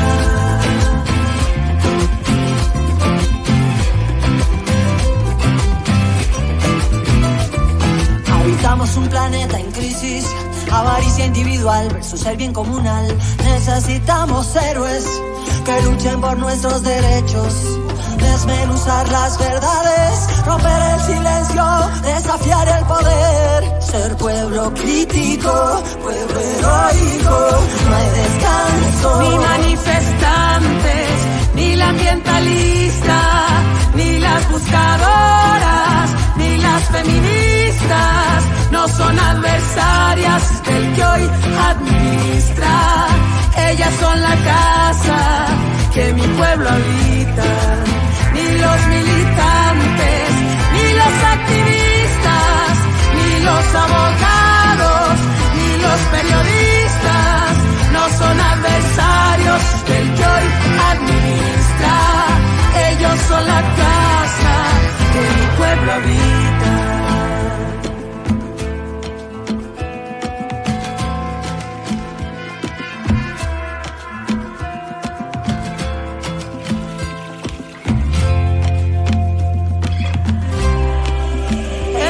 [8.40, 10.26] Habitamos un planeta en crisis,
[10.70, 13.16] avaricia individual versus el bien comunal.
[13.44, 15.04] Necesitamos héroes
[15.66, 17.52] que luchen por nuestros derechos,
[18.18, 21.64] desmenuzar las verdades, romper el silencio,
[22.02, 23.82] desafiar el poder.
[23.82, 27.38] ser pueblo crítico, pueblo heroico,
[27.88, 29.22] no hay descanso.
[29.22, 31.10] Ni manifestantes,
[31.54, 33.20] ni la ambientalista,
[33.94, 36.10] ni las buscadoras,
[36.76, 41.22] las feministas, no son adversarias del que hoy
[41.70, 42.74] administra.
[43.70, 45.20] Ellas son la casa
[45.94, 47.50] que mi pueblo habita,
[48.34, 50.28] ni los militantes,
[50.74, 52.72] ni los activistas,
[53.16, 55.14] ni los abogados,
[55.56, 57.52] ni los periodistas,
[57.94, 60.46] no son adversarios del que hoy
[60.92, 62.25] administra.
[62.90, 64.54] Ellos son la casa
[65.12, 66.72] que mi pueblo habita.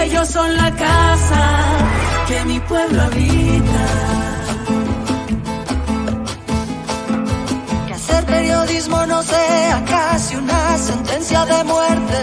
[0.04, 1.42] Ellos son la casa
[2.28, 3.35] que mi pueblo habita.
[8.84, 12.18] No sea casi una sentencia de muerte.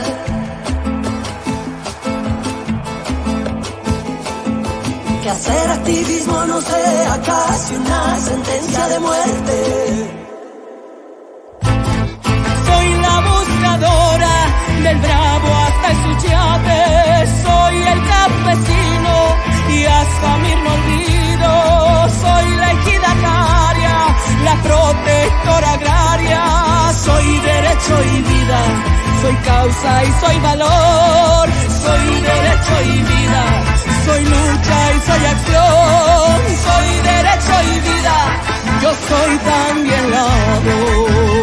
[5.23, 9.57] Que hacer activismo no sea casi una sentencia de muerte.
[12.67, 14.35] Soy la buscadora
[14.83, 16.81] del bravo hasta el suchiate.
[17.45, 19.13] Soy el campesino
[19.69, 21.51] y hasta mi olvido.
[22.21, 23.62] Soy la ejidataria,
[24.43, 26.41] la protectora agraria.
[27.05, 28.59] Soy derecho y vida,
[29.21, 31.49] soy causa y soy valor.
[31.83, 33.43] Soy derecho y vida,
[34.05, 36.37] soy lucha y soy acción.
[36.67, 38.17] Soy derecho y vida,
[38.81, 41.42] yo soy también la